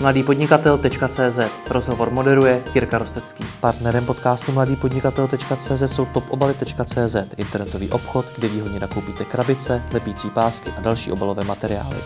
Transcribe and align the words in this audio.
mladýpodnikatel.cz 0.00 1.38
Rozhovor 1.70 2.10
moderuje 2.10 2.62
Jirka 2.74 2.98
Rostecký. 2.98 3.44
Partnerem 3.60 4.06
podcastu 4.06 4.52
mladýpodnikatel.cz 4.52 5.82
jsou 5.86 6.04
topobaly.cz, 6.04 7.16
internetový 7.36 7.90
obchod, 7.90 8.26
kde 8.36 8.48
výhodně 8.48 8.80
nakoupíte 8.80 9.24
krabice, 9.24 9.82
lepící 9.92 10.30
pásky 10.30 10.70
a 10.78 10.80
další 10.80 11.12
obalové 11.12 11.44
materiály. 11.44 11.96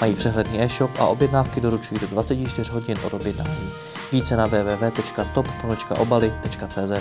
Mají 0.00 0.14
přehledný 0.14 0.62
e-shop 0.62 0.90
a 0.98 1.06
objednávky 1.06 1.60
doručují 1.60 2.00
do 2.00 2.06
24 2.06 2.72
hodin 2.72 2.96
od 3.04 3.14
objednání. 3.14 3.70
Více 4.12 4.36
na 4.36 4.46
www.top.obaly.cz 4.46 6.92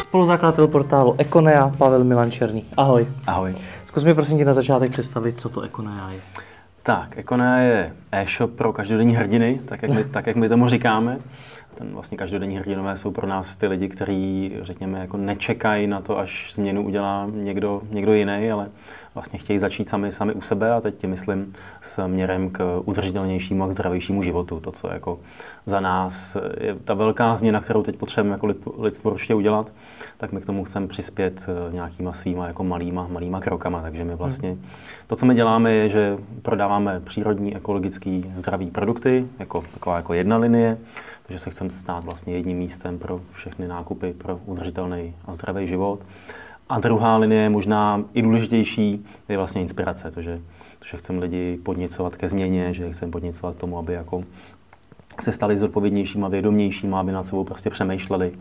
Spoluzakladatel 0.00 0.68
portálu 0.68 1.14
Ekonea 1.18 1.72
Pavel 1.78 2.04
Milan 2.04 2.30
Černý. 2.30 2.64
Ahoj. 2.76 3.06
Ahoj. 3.26 3.54
Zkus 3.86 4.04
mi 4.04 4.14
prosím 4.14 4.38
tě 4.38 4.44
na 4.44 4.52
začátek 4.52 4.90
představit, 4.90 5.40
co 5.40 5.48
to 5.48 5.60
Ekonea 5.60 6.10
je. 6.10 6.20
Tak, 6.88 7.18
Ekonea 7.18 7.56
je 7.56 7.92
e-shop 8.12 8.50
pro 8.50 8.72
každodenní 8.72 9.14
hrdiny, 9.14 9.60
tak 9.64 9.82
jak, 9.82 9.90
my, 9.90 10.04
tak 10.04 10.26
jak 10.26 10.36
my 10.36 10.48
tomu 10.48 10.68
říkáme. 10.68 11.18
Ten 11.78 11.92
vlastně 11.92 12.18
každodenní 12.18 12.56
hrdinové 12.56 12.96
jsou 12.96 13.10
pro 13.10 13.26
nás 13.26 13.56
ty 13.56 13.66
lidi, 13.66 13.88
kteří, 13.88 14.52
řekněme, 14.60 14.98
jako 14.98 15.16
nečekají 15.16 15.86
na 15.86 16.00
to, 16.00 16.18
až 16.18 16.54
změnu 16.54 16.84
udělá 16.84 17.26
někdo, 17.32 17.82
někdo 17.90 18.14
jiný, 18.14 18.50
ale 18.52 18.68
vlastně 19.14 19.38
chtějí 19.38 19.58
začít 19.58 19.88
sami, 19.88 20.12
sami 20.12 20.32
u 20.32 20.40
sebe 20.40 20.72
a 20.72 20.80
teď 20.80 20.94
tím 20.98 21.10
myslím 21.10 21.54
směrem 21.80 22.50
k 22.50 22.80
udržitelnějšímu 22.84 23.64
a 23.64 23.68
k 23.68 23.72
zdravějšímu 23.72 24.22
životu. 24.22 24.60
To, 24.60 24.72
co 24.72 24.88
jako 24.92 25.20
za 25.66 25.80
nás 25.80 26.36
je 26.60 26.74
ta 26.74 26.94
velká 26.94 27.36
změna, 27.36 27.60
kterou 27.60 27.82
teď 27.82 27.96
potřebujeme 27.96 28.34
jako 28.34 28.72
lidstvo 28.78 29.10
určitě 29.10 29.34
udělat, 29.34 29.72
tak 30.16 30.32
my 30.32 30.40
k 30.40 30.46
tomu 30.46 30.64
chceme 30.64 30.86
přispět 30.86 31.46
eh, 31.48 31.72
nějakýma 31.72 32.12
svýma 32.12 32.46
jako 32.46 32.64
malýma, 32.64 33.08
malýma 33.10 33.40
krokama. 33.40 33.82
Takže 33.82 34.04
my 34.04 34.14
vlastně, 34.14 34.56
to, 35.06 35.16
co 35.16 35.26
my 35.26 35.34
děláme, 35.34 35.72
je, 35.72 35.88
že 35.88 36.18
prodáváme 36.42 37.00
přírodní, 37.00 37.56
ekologický, 37.56 38.32
zdravý 38.34 38.70
produkty, 38.70 39.26
jako 39.38 39.62
taková 39.74 39.96
jako 39.96 40.14
jedna 40.14 40.36
linie, 40.36 40.78
takže 41.28 41.38
se 41.38 41.50
chceme 41.50 41.70
stát 41.70 42.04
vlastně 42.04 42.34
jedním 42.34 42.58
místem 42.58 42.98
pro 42.98 43.20
všechny 43.32 43.68
nákupy 43.68 44.12
pro 44.12 44.40
udržitelný 44.46 45.14
a 45.24 45.32
zdravý 45.32 45.66
život. 45.66 46.00
A 46.68 46.80
druhá 46.80 47.16
linie, 47.16 47.48
možná 47.48 48.04
i 48.14 48.22
důležitější, 48.22 49.06
je 49.28 49.36
vlastně 49.36 49.62
inspirace, 49.62 50.10
to, 50.10 50.22
že, 50.22 50.40
to, 50.78 50.84
že 50.90 50.96
chceme 50.96 51.20
lidi 51.20 51.58
podněcovat 51.62 52.16
ke 52.16 52.28
změně, 52.28 52.74
že 52.74 52.92
chceme 52.92 53.12
podněcovat 53.12 53.56
k 53.56 53.58
tomu, 53.58 53.78
aby 53.78 53.92
jako 53.92 54.22
se 55.20 55.32
stali 55.32 55.56
zodpovědnějšíma, 55.56 56.28
vědomějšíma, 56.28 57.00
aby 57.00 57.12
nad 57.12 57.26
sebou 57.26 57.44
prostě 57.44 57.70
přemýšleli 57.70 58.32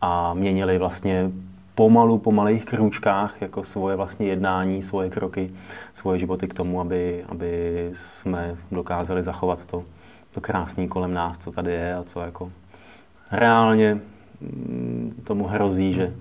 a 0.00 0.34
měnili 0.34 0.78
vlastně 0.78 1.30
pomalu, 1.74 2.18
po 2.18 2.32
malých 2.32 2.64
krůčkách 2.64 3.42
jako 3.42 3.64
svoje 3.64 3.96
vlastně 3.96 4.26
jednání, 4.26 4.82
svoje 4.82 5.10
kroky, 5.10 5.50
svoje 5.94 6.18
životy 6.18 6.48
k 6.48 6.54
tomu, 6.54 6.80
aby, 6.80 7.24
aby 7.28 7.90
jsme 7.92 8.56
dokázali 8.72 9.22
zachovat 9.22 9.66
to, 9.66 9.84
to 10.32 10.40
krásné 10.40 10.88
kolem 10.88 11.14
nás, 11.14 11.38
co 11.38 11.52
tady 11.52 11.72
je 11.72 11.94
a 11.94 12.04
co 12.04 12.20
jako 12.20 12.52
reálně 13.30 14.00
mm, 14.40 15.22
tomu 15.24 15.46
hrozí, 15.46 15.92
že, 15.92 16.12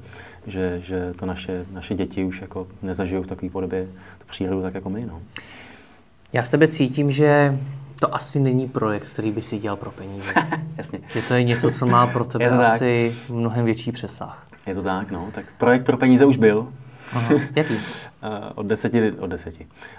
že, 0.47 0.81
že 0.83 1.13
to 1.13 1.25
naše, 1.25 1.65
naše 1.71 1.95
děti 1.95 2.23
už 2.23 2.41
jako 2.41 2.67
nezažijou 2.81 3.23
v 3.23 3.27
takové 3.27 3.52
podobě 3.52 3.87
tu 4.19 4.27
přírodu 4.30 4.61
tak 4.61 4.73
jako 4.73 4.89
my. 4.89 5.05
No. 5.05 5.21
Já 6.33 6.43
s 6.43 6.49
tebe 6.49 6.67
cítím, 6.67 7.11
že 7.11 7.57
to 7.99 8.15
asi 8.15 8.39
není 8.39 8.67
projekt, 8.67 9.13
který 9.13 9.31
by 9.31 9.41
si 9.41 9.59
dělal 9.59 9.77
pro 9.77 9.91
peníze. 9.91 10.33
Jasně. 10.77 10.99
Že 11.13 11.21
to 11.21 11.33
je 11.33 11.43
něco, 11.43 11.71
co 11.71 11.85
má 11.85 12.07
pro 12.07 12.25
tebe 12.25 12.49
asi 12.49 13.15
tak. 13.17 13.35
mnohem 13.35 13.65
větší 13.65 13.91
přesah. 13.91 14.47
Je 14.67 14.75
to 14.75 14.83
tak, 14.83 15.11
no. 15.11 15.27
Tak 15.31 15.45
projekt 15.57 15.85
pro 15.85 15.97
peníze 15.97 16.25
už 16.25 16.37
byl. 16.37 16.67
Aha. 17.13 17.35
Jaký? 17.55 17.73
Eh, 18.23 18.27
od 18.55 18.65
10, 18.65 18.93
od 19.19 19.27
10, 19.27 19.55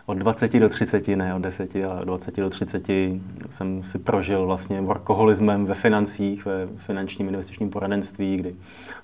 od 0.06 0.18
20 0.18 0.60
do 0.60 0.68
30, 0.68 1.08
ne 1.08 1.34
od 1.34 1.42
10, 1.42 1.76
ale 1.76 2.00
od 2.00 2.04
20 2.04 2.36
do 2.36 2.50
30 2.50 2.88
jsem 3.50 3.82
si 3.82 3.98
prožil 3.98 4.46
vlastně 4.46 4.80
workoholismem 4.80 5.66
ve 5.66 5.74
financích, 5.74 6.44
ve 6.44 6.66
finančním 6.76 7.28
investičním 7.28 7.70
poradenství, 7.70 8.36
kdy 8.36 8.54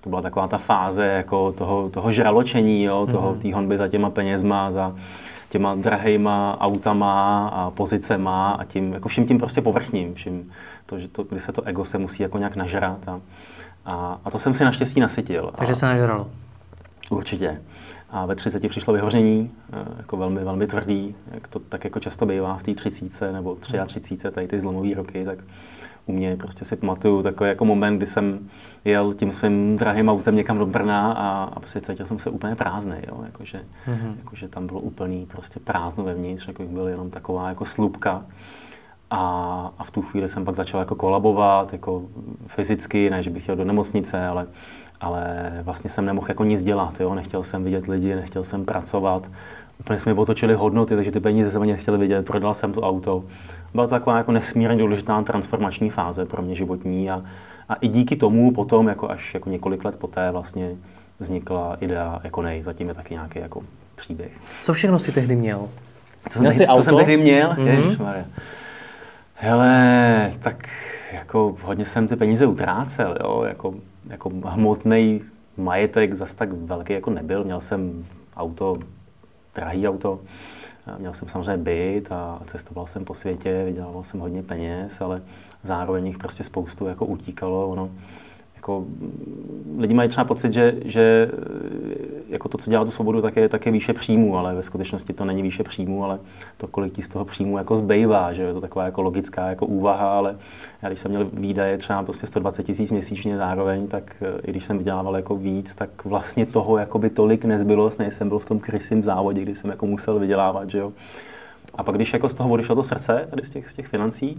to 0.01 0.09
byla 0.09 0.23
taková 0.23 0.49
ta 0.49 0.59
fáze 0.59 1.07
jako 1.07 1.53
toho, 1.53 1.89
toho 1.89 2.13
žraločení, 2.13 2.85
jo, 2.85 3.07
toho, 3.11 3.35
mm-hmm. 3.35 3.39
té 3.39 3.55
honby 3.55 3.79
za 3.79 3.89
těma 3.89 4.11
penězma, 4.11 4.71
za 4.71 4.95
těma 5.49 5.75
drahejma 5.75 6.61
autama 6.61 7.49
a 7.49 7.71
pozicema 7.71 8.51
a 8.51 8.65
tím, 8.65 8.93
jako 8.93 9.09
vším 9.09 9.27
tím 9.27 9.39
prostě 9.39 9.61
povrchním, 9.61 10.15
vším 10.15 10.53
to, 10.87 10.99
že 10.99 11.09
to, 11.09 11.25
kdy 11.25 11.41
se 11.41 11.53
to 11.53 11.63
ego 11.63 11.85
se 11.85 11.99
musí 11.99 12.23
jako 12.23 12.39
nějak 12.39 12.57
nažrat 12.57 13.09
a, 13.09 13.21
a, 13.85 14.21
a 14.25 14.31
to 14.31 14.39
jsem 14.39 14.55
si 14.55 14.65
naštěstí 14.65 15.01
nasytil. 15.01 15.51
Takže 15.55 15.75
se 15.75 15.87
nažralo? 15.87 16.29
Určitě. 17.11 17.61
A 18.17 18.27
ve 18.27 18.35
30 18.35 18.69
přišlo 18.69 18.95
vyhoření, 18.95 19.51
eh, 19.73 19.85
jako 19.97 20.17
velmi, 20.17 20.45
velmi 20.45 20.67
tvrdý, 20.67 21.15
jak 21.31 21.49
to 21.49 21.59
tak 21.59 21.85
jako 21.85 22.01
často 22.01 22.27
bývá 22.27 22.57
v 22.57 22.63
té 22.63 22.75
30 22.75 23.33
nebo 23.33 23.55
33, 23.55 24.31
tady 24.31 24.47
ty 24.47 24.61
zlomové 24.61 24.95
roky, 24.95 25.25
tak 25.25 25.39
u 26.07 26.13
mě 26.13 26.37
prostě 26.37 26.65
si 26.65 26.77
pamatuju 26.77 27.23
takový 27.23 27.49
jako 27.49 27.65
moment, 27.65 27.97
kdy 27.97 28.07
jsem 28.07 28.49
jel 28.85 29.15
tím 29.15 29.33
svým 29.33 29.77
drahým 29.77 30.09
autem 30.09 30.37
někam 30.37 30.59
do 30.59 30.67
Brna 30.67 31.13
a, 31.13 31.45
a 31.45 31.61
prostě 31.61 31.81
cítil 31.81 32.07
jsem 32.07 32.19
se 32.19 32.31
úplně 32.31 32.55
prázdný, 32.55 32.97
jo? 33.09 33.21
Jakože, 33.25 33.61
mm-hmm. 33.89 34.15
jakože 34.19 34.49
tam 34.49 34.67
bylo 34.67 34.81
úplný 34.81 35.27
prostě 35.27 35.61
prázdno 35.61 36.05
vevnitř, 36.05 36.49
jako 36.49 36.63
byl 36.63 36.89
jenom 36.89 37.11
taková 37.11 37.49
jako 37.49 37.65
slupka. 37.65 38.25
A, 39.11 39.73
a 39.79 39.85
v 39.85 39.91
tu 39.91 40.03
chvíli 40.03 40.29
jsem 40.29 40.45
pak 40.45 40.55
začal 40.55 40.81
jako 40.81 40.95
kolabovat, 40.95 41.73
jako 41.73 42.03
fyzicky, 42.47 43.11
ne, 43.11 43.23
že 43.23 43.31
bych 43.31 43.49
jel 43.49 43.57
do 43.57 43.65
nemocnice, 43.65 44.27
ale 44.27 44.47
ale 45.01 45.53
vlastně 45.63 45.91
jsem 45.91 46.05
nemohl 46.05 46.27
jako 46.29 46.45
nic 46.45 46.65
dělat, 46.65 47.01
jo? 47.01 47.15
nechtěl 47.15 47.45
jsem 47.45 47.65
vidět 47.65 47.87
lidi, 47.87 48.15
nechtěl 48.15 48.45
jsem 48.45 48.65
pracovat, 48.65 49.31
úplně 49.81 49.99
jsme 49.99 50.13
otočili 50.13 50.55
hodnoty, 50.55 50.97
takže 50.97 51.11
ty 51.11 51.21
peníze 51.21 51.51
jsem 51.51 51.63
nechtěl 51.63 51.99
vidět, 51.99 52.27
prodal 52.27 52.55
jsem 52.55 52.73
to 52.73 52.81
auto. 52.81 53.25
Byla 53.73 53.87
to 53.87 53.91
taková 53.91 54.17
jako 54.17 54.33
nesmírně 54.33 54.77
důležitá 54.77 55.23
transformační 55.23 55.91
fáze 55.91 56.25
pro 56.25 56.43
mě 56.43 56.55
životní 56.55 57.11
a, 57.11 57.23
a 57.69 57.75
i 57.75 57.89
díky 57.89 58.17
tomu 58.17 58.53
potom, 58.53 58.89
jako 58.89 59.11
až 59.11 59.35
jako 59.35 59.51
několik 59.51 59.85
let 59.85 59.97
poté 59.97 60.31
vlastně 60.31 60.71
vznikla 61.21 61.77
idea 61.81 62.21
Econej, 62.25 62.63
zatím 62.63 62.89
je 62.89 62.95
taky 62.95 63.15
nějaký 63.15 63.39
jako 63.39 63.63
příběh. 63.95 64.33
Co 64.63 64.73
všechno 64.73 64.99
si 64.99 65.13
tehdy 65.13 65.37
měl? 65.37 65.69
Co 66.31 66.39
jsem, 66.39 66.49
tehdy, 66.49 66.67
co 66.77 66.83
jsem 66.83 66.97
tehdy 66.97 67.17
měl? 67.17 67.53
Mm-hmm. 67.53 68.25
Hele, 69.35 70.33
tak 70.39 70.69
jako 71.13 71.57
hodně 71.63 71.85
jsem 71.85 72.09
ty 72.09 72.17
peníze 72.17 72.47
utrácel, 72.47 73.17
jo, 73.25 73.45
jako 73.49 73.75
jako 74.07 74.31
hmotný 74.45 75.23
majetek 75.57 76.15
zas 76.15 76.35
tak 76.35 76.53
velký 76.53 76.93
jako 76.93 77.11
nebyl. 77.11 77.45
Měl 77.45 77.61
jsem 77.61 78.07
auto, 78.37 78.77
drahý 79.55 79.89
auto, 79.89 80.21
měl 80.99 81.15
jsem 81.15 81.29
samozřejmě 81.29 81.57
byt 81.57 82.13
a 82.13 82.41
cestoval 82.47 82.87
jsem 82.87 83.05
po 83.05 83.15
světě, 83.15 83.63
vydělával 83.65 84.05
jsem 84.05 84.21
hodně 84.21 84.43
peněz, 84.43 85.01
ale 85.01 85.23
zároveň 85.63 86.07
jich 86.07 86.19
prostě 86.19 86.45
spoustu 86.45 86.87
jako 86.87 87.07
utíkalo. 87.07 87.69
Ono, 87.69 87.91
jako, 88.67 88.85
lidi 89.79 89.95
mají 89.95 90.09
třeba 90.09 90.25
pocit, 90.25 90.53
že, 90.53 90.75
že 90.85 91.31
jako 92.29 92.49
to, 92.49 92.59
co 92.59 92.71
dělá 92.71 92.85
tu 92.85 92.91
svobodu, 92.91 93.23
tak 93.23 93.37
je, 93.37 93.49
tak 93.49 93.67
je 93.67 93.73
výše 93.73 93.93
příjmu, 93.93 94.39
ale 94.39 94.55
ve 94.55 94.63
skutečnosti 94.63 95.13
to 95.13 95.25
není 95.25 95.43
výše 95.43 95.63
příjmu, 95.63 96.05
ale 96.05 96.19
to, 96.57 96.67
kolik 96.67 96.93
ti 96.93 97.03
z 97.03 97.09
toho 97.09 97.25
příjmu 97.25 97.59
jako 97.59 97.77
zbývá, 97.77 98.33
že 98.33 98.43
je 98.43 98.55
to 98.55 98.61
taková 98.61 98.85
jako 98.85 99.03
logická 99.03 99.49
jako 99.49 99.67
úvaha, 99.67 100.17
ale 100.17 100.37
já 100.83 100.89
když 100.89 101.01
jsem 101.01 101.11
měl 101.11 101.31
výdaje 101.33 101.79
třeba 101.79 102.03
prostě 102.03 102.27
120 102.27 102.63
tisíc 102.63 102.91
měsíčně 102.91 103.37
zároveň, 103.37 103.87
tak 103.87 104.17
eh, 104.21 104.41
i 104.45 104.51
když 104.51 104.65
jsem 104.65 104.79
vydělával 104.79 105.17
jako 105.17 105.37
víc, 105.37 105.75
tak 105.75 106.05
vlastně 106.05 106.47
toho 106.47 106.79
jako 106.79 106.99
by 106.99 107.11
tolik 107.11 107.45
nezbylo, 107.45 107.91
než 107.99 108.15
jsem 108.15 108.29
byl 108.29 108.39
v 108.39 108.47
tom 108.47 108.59
krysím 108.59 109.05
závodě, 109.05 109.43
kdy 109.43 109.55
jsem 109.55 109.71
jako 109.71 109.87
musel 109.87 110.19
vydělávat, 110.19 110.71
že 110.71 110.79
jo. 110.79 110.93
A 111.75 111.83
pak 111.83 111.95
když 111.95 112.13
jako 112.13 112.29
z 112.29 112.35
toho 112.35 112.51
odešlo 112.51 112.75
to 112.75 112.83
srdce, 112.83 113.27
tady 113.31 113.45
z 113.45 113.51
těch, 113.51 113.71
z 113.71 113.75
těch 113.75 113.87
financí, 113.87 114.39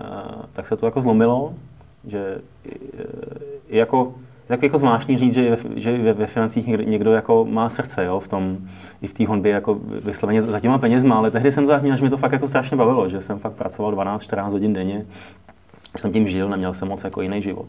uh, 0.00 0.06
tak 0.52 0.66
se 0.66 0.76
to 0.76 0.86
jako 0.86 1.02
zlomilo, 1.02 1.54
že 2.06 2.38
jako, 3.68 4.14
tak 4.46 4.62
jako 4.62 4.78
zvláštní 4.78 5.18
říct, 5.18 5.34
že, 5.34 5.58
že 5.76 5.98
ve, 5.98 6.12
ve 6.12 6.26
financích 6.26 6.66
někdo 6.66 7.12
jako 7.12 7.44
má 7.44 7.70
srdce, 7.70 8.04
jo, 8.04 8.20
v 8.20 8.28
tom, 8.28 8.56
i 9.02 9.06
v 9.06 9.14
té 9.14 9.26
honbě 9.26 9.52
jako 9.52 9.74
vysloveně 10.04 10.42
za 10.42 10.60
těma 10.60 10.78
penězma, 10.78 11.16
ale 11.16 11.30
tehdy 11.30 11.52
jsem 11.52 11.80
měl, 11.82 11.96
že 11.96 12.04
mi 12.04 12.10
to 12.10 12.16
fakt 12.16 12.32
jako 12.32 12.48
strašně 12.48 12.76
bavilo, 12.76 13.08
že 13.08 13.22
jsem 13.22 13.38
fakt 13.38 13.52
pracoval 13.52 13.92
12-14 13.92 14.50
hodin 14.50 14.72
denně, 14.72 15.06
jsem 15.96 16.12
tím 16.12 16.28
žil, 16.28 16.48
neměl 16.48 16.74
jsem 16.74 16.88
moc 16.88 17.04
jako 17.04 17.22
jiný 17.22 17.42
život. 17.42 17.66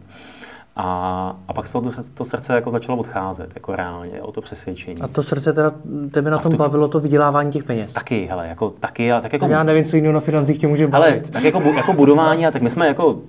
A, 0.80 1.36
a 1.48 1.54
pak 1.54 1.68
se 1.68 1.74
to, 1.74 1.92
to 2.14 2.26
srdce 2.26 2.54
jako 2.54 2.72
začalo 2.72 2.98
odcházet, 2.98 3.52
jako 3.56 3.76
reálně, 3.76 4.22
o 4.22 4.32
to 4.32 4.42
přesvědčení. 4.42 5.02
A 5.02 5.08
to 5.08 5.24
srdce 5.24 5.54
teda 5.54 5.72
tebe 6.12 6.32
na 6.32 6.38
tom 6.38 6.52
tu, 6.52 6.58
bavilo 6.58 6.88
to 6.88 7.00
vydělávání 7.00 7.52
těch 7.52 7.64
peněz? 7.64 7.94
Taky, 7.94 8.26
hele, 8.26 8.48
jako 8.48 8.70
taky. 8.70 9.12
A 9.12 9.22
tak 9.22 9.34
jako, 9.34 9.48
já 9.48 9.64
nevím, 9.64 9.84
co 9.84 9.96
jiného 9.96 10.14
na 10.14 10.20
financích 10.20 10.58
tě 10.58 10.68
může 10.68 10.88
bavit. 10.88 11.10
Hele, 11.10 11.22
tak 11.22 11.44
jako, 11.44 11.62
jako 11.62 11.94
budování, 11.94 12.48
a 12.48 12.52
tak 12.52 12.62
my 12.62 12.70
jsme 12.70 12.88
jako 12.88 13.20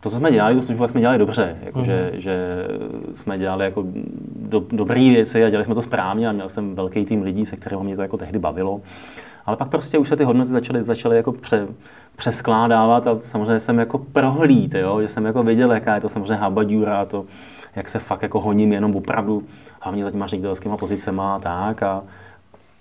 to, 0.00 0.10
co 0.10 0.16
jsme 0.16 0.32
dělali, 0.32 0.54
tu 0.54 0.62
službu, 0.62 0.84
jak 0.84 0.90
jsme 0.90 1.00
dělali 1.00 1.18
dobře. 1.18 1.56
Jako, 1.62 1.78
mm-hmm. 1.78 1.84
že, 1.84 2.10
že, 2.14 2.66
jsme 3.14 3.38
dělali 3.38 3.64
jako 3.64 3.84
do, 4.36 4.64
dobré 4.72 5.00
věci 5.00 5.44
a 5.44 5.50
dělali 5.50 5.64
jsme 5.64 5.74
to 5.74 5.82
správně 5.82 6.28
a 6.28 6.32
měl 6.32 6.48
jsem 6.48 6.74
velký 6.74 7.04
tým 7.04 7.22
lidí, 7.22 7.46
se 7.46 7.56
kterými 7.56 7.84
mě 7.84 7.96
to 7.96 8.02
jako 8.02 8.16
tehdy 8.16 8.38
bavilo. 8.38 8.80
Ale 9.46 9.56
pak 9.56 9.68
prostě 9.68 9.98
už 9.98 10.08
se 10.08 10.16
ty 10.16 10.24
hodnoty 10.24 10.50
začaly, 10.50 10.84
začaly 10.84 11.16
jako 11.16 11.32
pře, 11.32 11.66
přeskládávat 12.16 13.06
a 13.06 13.18
samozřejmě 13.24 13.60
jsem 13.60 13.78
jako 13.78 13.98
prohlíd, 13.98 14.74
jo? 14.74 15.00
že 15.02 15.08
jsem 15.08 15.24
jako 15.24 15.42
viděl, 15.42 15.72
jaká 15.72 15.94
je 15.94 16.00
to 16.00 16.08
samozřejmě 16.08 16.34
habadura, 16.34 17.04
to, 17.04 17.24
jak 17.76 17.88
se 17.88 17.98
fakt 17.98 18.22
jako 18.22 18.40
honím 18.40 18.72
jenom 18.72 18.96
opravdu, 18.96 19.42
hlavně 19.80 20.04
za 20.04 20.10
těma 20.10 20.26
ředitelskýma 20.26 20.76
pozicema 20.76 21.34
a 21.34 21.38
tak. 21.38 21.82
A, 21.82 22.02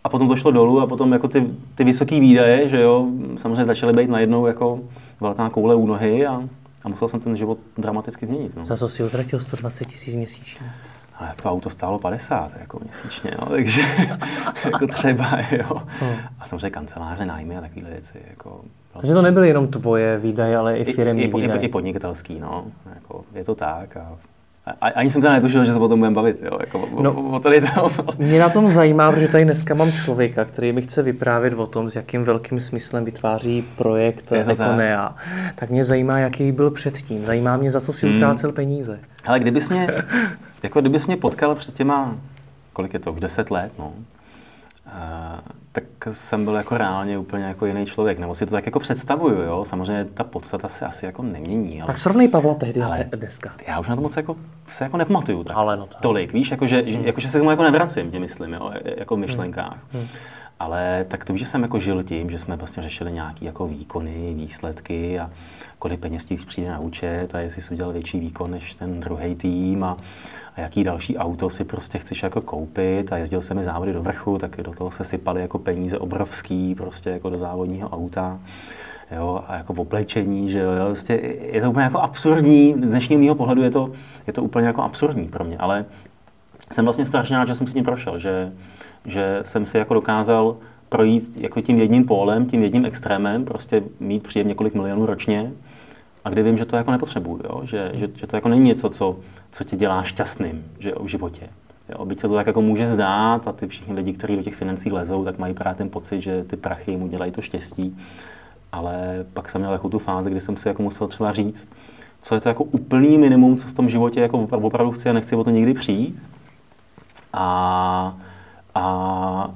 a 0.03 0.09
potom 0.09 0.27
to 0.27 0.35
šlo 0.35 0.51
dolů 0.51 0.81
a 0.81 0.87
potom 0.87 1.13
jako 1.13 1.27
ty, 1.27 1.47
ty 1.75 1.83
vysoké 1.83 2.19
výdaje, 2.19 2.69
že 2.69 2.81
jo, 2.81 3.07
samozřejmě 3.37 3.65
začaly 3.65 3.93
být 3.93 4.09
najednou 4.09 4.45
jako 4.45 4.79
velká 5.21 5.49
koule 5.49 5.75
u 5.75 5.87
nohy 5.87 6.27
a, 6.27 6.43
a 6.85 6.89
musel 6.89 7.07
jsem 7.07 7.19
ten 7.19 7.37
život 7.37 7.57
dramaticky 7.77 8.25
změnit. 8.25 8.55
No. 8.55 8.65
Za 8.65 8.77
co 8.77 8.89
si 8.89 9.03
utratil 9.03 9.39
120 9.39 9.85
tisíc 9.85 10.15
měsíčně? 10.15 10.71
Ale 11.17 11.33
to 11.41 11.51
auto 11.51 11.69
stálo 11.69 11.99
50 11.99 12.51
jako 12.59 12.79
měsíčně, 12.83 13.31
no, 13.41 13.45
takže 13.49 13.81
jako 14.65 14.87
třeba, 14.87 15.39
jo. 15.51 15.81
Hmm. 15.99 16.15
A 16.39 16.47
samozřejmě 16.47 16.69
kanceláře, 16.69 17.25
nájmy 17.25 17.57
a 17.57 17.61
takové 17.61 17.89
věci. 17.89 18.17
Jako, 18.29 18.61
Takže 18.93 19.13
to 19.13 19.21
nebyly 19.21 19.47
jenom 19.47 19.67
tvoje 19.67 20.17
výdaje, 20.17 20.57
ale 20.57 20.77
i 20.77 20.93
firmní 20.93 21.23
i, 21.23 21.25
i, 21.25 21.33
výdaje. 21.41 21.61
i, 21.61 21.65
i 21.65 21.69
podnikatelský, 21.69 22.39
no. 22.39 22.65
Jako, 22.95 23.23
je 23.33 23.43
to 23.43 23.55
tak. 23.55 23.97
A, 23.97 24.17
a, 24.81 24.87
ani 24.87 25.11
jsem 25.11 25.21
teda 25.21 25.33
netušil, 25.33 25.65
že 25.65 25.71
se 25.73 25.79
o 25.79 25.87
tom 25.87 25.99
budeme 25.99 26.15
bavit, 26.15 26.41
jo. 26.41 26.57
Jako, 26.59 26.89
No. 27.01 27.13
o, 27.13 27.21
o, 27.21 27.29
o 27.35 27.39
tady 27.39 27.61
to, 27.61 27.91
Mě 28.17 28.39
na 28.39 28.49
tom 28.49 28.69
zajímá, 28.69 29.11
protože 29.11 29.27
tady 29.27 29.43
dneska 29.45 29.73
mám 29.73 29.91
člověka, 29.91 30.45
který 30.45 30.71
mi 30.73 30.81
chce 30.81 31.01
vyprávět 31.03 31.53
o 31.53 31.67
tom, 31.67 31.89
s 31.91 31.95
jakým 31.95 32.23
velkým 32.23 32.59
smyslem 32.59 33.05
vytváří 33.05 33.61
projekt 33.75 34.31
Je 34.31 34.43
to 34.43 34.55
tak. 34.55 34.59
Econea. 34.67 35.15
Tak 35.55 35.69
mě 35.69 35.85
zajímá, 35.85 36.19
jaký 36.19 36.51
byl 36.51 36.71
předtím. 36.71 37.25
Zajímá 37.25 37.57
mě, 37.57 37.71
za 37.71 37.81
co 37.81 37.93
si 37.93 38.07
utrácel 38.15 38.51
peníze. 38.51 38.99
Ale 39.25 39.39
kdybys 39.39 39.69
mě, 39.69 39.87
jako 40.63 40.81
kdybys 40.81 41.07
mě 41.07 41.17
potkal 41.17 41.55
před 41.55 41.75
těma, 41.75 42.15
kolik 42.73 42.93
je 42.93 42.99
to, 42.99 43.13
už 43.13 43.19
10 43.19 43.51
let, 43.51 43.71
no, 43.79 43.93
Uh, 44.87 45.39
tak 45.75 45.83
jsem 46.11 46.45
byl 46.45 46.53
jako 46.55 46.77
reálně 46.77 47.17
úplně 47.17 47.43
jako 47.43 47.65
jiný 47.65 47.85
člověk, 47.85 48.19
nebo 48.19 48.35
si 48.35 48.45
to 48.45 48.51
tak 48.51 48.65
jako 48.65 48.79
představuju, 48.79 49.41
jo. 49.41 49.65
Samozřejmě 49.67 50.05
ta 50.05 50.23
podstata 50.23 50.67
se 50.69 50.85
asi 50.85 51.05
jako 51.05 51.23
nemění, 51.23 51.81
ale 51.81 51.87
Tak 51.87 51.97
srovnej 51.97 52.27
Pavla 52.27 52.53
tehdy 52.53 52.81
a 52.81 52.85
Ale- 52.85 53.03
te- 53.03 53.17
dneska. 53.17 53.51
já 53.67 53.79
už 53.79 53.87
na 53.87 53.95
to 53.95 54.01
moc 54.01 54.15
jako, 54.17 54.35
se 54.67 54.83
jako 54.83 54.97
nepamatuju 54.97 55.43
tak 55.43 55.57
Ale 55.57 55.77
no 55.77 55.87
tak. 55.87 56.01
tolik, 56.01 56.33
víš, 56.33 56.51
jako 56.51 56.67
že, 56.67 56.83
že, 56.91 56.99
jako, 57.01 57.21
že 57.21 57.29
se 57.29 57.37
k 57.37 57.41
tomu 57.41 57.51
jako 57.51 57.63
nevracím, 57.63 58.11
tě 58.11 58.19
myslím, 58.19 58.53
jo, 58.53 58.71
jako 58.97 59.15
v 59.15 59.19
myšlenkách. 59.19 59.77
Ale 60.59 61.05
tak 61.07 61.25
to, 61.25 61.37
že 61.37 61.45
jsem 61.45 61.61
jako 61.61 61.79
žil 61.79 62.03
tím, 62.03 62.31
že 62.31 62.37
jsme 62.37 62.55
vlastně 62.55 62.83
řešili 62.83 63.11
nějaké 63.11 63.45
jako 63.45 63.67
výkony, 63.67 64.33
výsledky 64.33 65.19
a 65.19 65.29
kolik 65.79 65.99
peněz 65.99 66.25
ti 66.25 66.35
přijde 66.35 66.69
na 66.69 66.79
účet 66.79 67.35
a 67.35 67.39
jestli 67.39 67.61
jsi 67.61 67.73
udělal 67.73 67.93
větší 67.93 68.19
výkon 68.19 68.51
než 68.51 68.75
ten 68.75 68.99
druhý 68.99 69.35
tým 69.35 69.83
a, 69.83 69.97
a 70.55 70.61
jaký 70.61 70.83
další 70.83 71.17
auto 71.17 71.49
si 71.49 71.63
prostě 71.63 71.97
chceš 71.97 72.23
jako 72.23 72.41
koupit. 72.41 73.13
A 73.13 73.17
jezdil 73.17 73.41
jsem 73.41 73.57
mi 73.57 73.63
závody 73.63 73.93
do 73.93 74.03
vrchu, 74.03 74.37
tak 74.37 74.57
do 74.57 74.71
toho 74.71 74.91
se 74.91 75.03
sypaly 75.03 75.41
jako 75.41 75.59
peníze 75.59 75.97
obrovský 75.97 76.75
prostě 76.75 77.09
jako 77.09 77.29
do 77.29 77.37
závodního 77.37 77.89
auta. 77.89 78.39
Jo, 79.11 79.43
a 79.47 79.55
jako 79.55 79.73
v 79.73 79.79
oblečení, 79.79 80.51
že 80.51 80.59
jo, 80.59 80.69
prostě 80.85 81.13
je 81.51 81.61
to 81.61 81.69
úplně 81.69 81.83
jako 81.83 81.99
absurdní, 81.99 82.75
z 82.83 82.89
dnešního 82.89 83.21
mého 83.21 83.35
pohledu 83.35 83.61
je 83.61 83.71
to, 83.71 83.91
je 84.27 84.33
to 84.33 84.43
úplně 84.43 84.67
jako 84.67 84.81
absurdní 84.81 85.27
pro 85.27 85.43
mě, 85.43 85.57
ale 85.57 85.85
jsem 86.71 86.85
vlastně 86.85 87.05
strašně 87.05 87.37
rád, 87.37 87.47
že 87.47 87.55
jsem 87.55 87.67
si 87.67 87.73
tím 87.73 87.83
prošel, 87.83 88.19
že, 88.19 88.51
že 89.05 89.41
jsem 89.45 89.65
si 89.65 89.77
jako 89.77 89.93
dokázal 89.93 90.57
projít 90.89 91.37
jako 91.37 91.61
tím 91.61 91.79
jedním 91.79 92.05
pólem, 92.05 92.45
tím 92.45 92.63
jedním 92.63 92.85
extrémem, 92.85 93.45
prostě 93.45 93.83
mít 93.99 94.23
příjem 94.23 94.47
několik 94.47 94.73
milionů 94.73 95.05
ročně, 95.05 95.51
a 96.25 96.29
kde 96.29 96.43
vím, 96.43 96.57
že 96.57 96.65
to 96.65 96.75
jako 96.75 96.91
nepotřebuju, 96.91 97.41
jo? 97.43 97.61
Že, 97.63 97.91
že, 97.93 98.07
že, 98.15 98.27
to 98.27 98.35
jako 98.35 98.49
není 98.49 98.61
něco, 98.61 98.89
co, 98.89 99.19
co 99.51 99.63
tě 99.63 99.75
dělá 99.75 100.03
šťastným 100.03 100.65
že 100.79 100.93
v 100.99 101.07
životě. 101.07 101.49
Jo? 101.89 102.05
Byť 102.05 102.19
se 102.19 102.27
to 102.27 102.33
tak 102.33 102.47
jako 102.47 102.61
může 102.61 102.87
zdát 102.87 103.47
a 103.47 103.51
ty 103.51 103.67
všichni 103.67 103.93
lidi, 103.93 104.13
kteří 104.13 104.35
do 104.35 104.43
těch 104.43 104.55
financí 104.55 104.91
lezou, 104.91 105.25
tak 105.25 105.37
mají 105.37 105.53
právě 105.53 105.75
ten 105.75 105.89
pocit, 105.89 106.21
že 106.21 106.43
ty 106.43 106.57
prachy 106.57 106.91
jim 106.91 107.03
udělají 107.03 107.31
to 107.31 107.41
štěstí. 107.41 107.97
Ale 108.71 109.25
pak 109.33 109.49
jsem 109.49 109.61
měl 109.61 109.73
jako 109.73 109.89
tu 109.89 109.99
fázi, 109.99 110.29
kdy 110.29 110.41
jsem 110.41 110.57
si 110.57 110.67
jako 110.67 110.83
musel 110.83 111.07
třeba 111.07 111.31
říct, 111.31 111.69
co 112.21 112.35
je 112.35 112.41
to 112.41 112.49
jako 112.49 112.63
úplný 112.63 113.17
minimum, 113.17 113.57
co 113.57 113.67
v 113.67 113.73
tom 113.73 113.89
životě 113.89 114.21
jako 114.21 114.37
opra- 114.37 114.65
opravdu 114.65 114.91
chci 114.91 115.09
a 115.09 115.13
nechci 115.13 115.35
o 115.35 115.43
to 115.43 115.49
nikdy 115.49 115.73
přijít. 115.73 116.21
A, 117.33 118.17
a, 118.75 119.53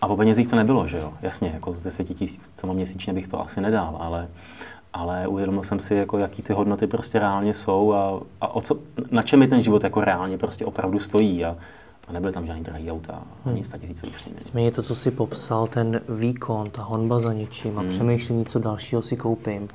a 0.00 0.06
o 0.06 0.16
penězích 0.16 0.48
to 0.48 0.56
nebylo, 0.56 0.88
že 0.88 0.98
jo? 0.98 1.12
Jasně, 1.22 1.50
jako 1.54 1.74
z 1.74 1.82
deseti 1.82 2.14
tisícema 2.14 2.72
měsíčně 2.72 3.12
bych 3.12 3.28
to 3.28 3.40
asi 3.40 3.60
nedal, 3.60 3.96
ale, 4.00 4.28
ale 4.92 5.26
uvědomil 5.26 5.64
jsem 5.64 5.80
si, 5.80 5.94
jako, 5.94 6.18
jaký 6.18 6.42
ty 6.42 6.52
hodnoty 6.52 6.86
prostě 6.86 7.18
reálně 7.18 7.54
jsou 7.54 7.92
a, 7.92 8.20
a 8.40 8.54
o 8.54 8.60
co, 8.60 8.78
na 9.10 9.22
čem 9.22 9.38
mi 9.38 9.48
ten 9.48 9.62
život 9.62 9.84
jako 9.84 10.00
reálně 10.00 10.38
prostě 10.38 10.64
opravdu 10.64 10.98
stojí. 10.98 11.44
A, 11.44 11.56
a 12.08 12.12
nebyly 12.12 12.32
tam 12.32 12.46
žádný 12.46 12.64
drahý 12.64 12.90
auta, 12.90 13.22
ani 13.46 13.64
sta 13.64 13.78
tisícový 13.78 14.12
příjmy. 14.12 14.36
Nicméně 14.38 14.70
to, 14.70 14.82
co 14.82 14.94
si 14.94 15.10
popsal, 15.10 15.66
ten 15.66 16.00
výkon, 16.08 16.70
ta 16.70 16.82
honba 16.82 17.18
za 17.18 17.32
něčím 17.32 17.78
a 17.78 17.84
přemýšlení, 17.88 18.44
co 18.44 18.58
dalšího 18.58 19.02
si 19.02 19.16
koupím, 19.16 19.68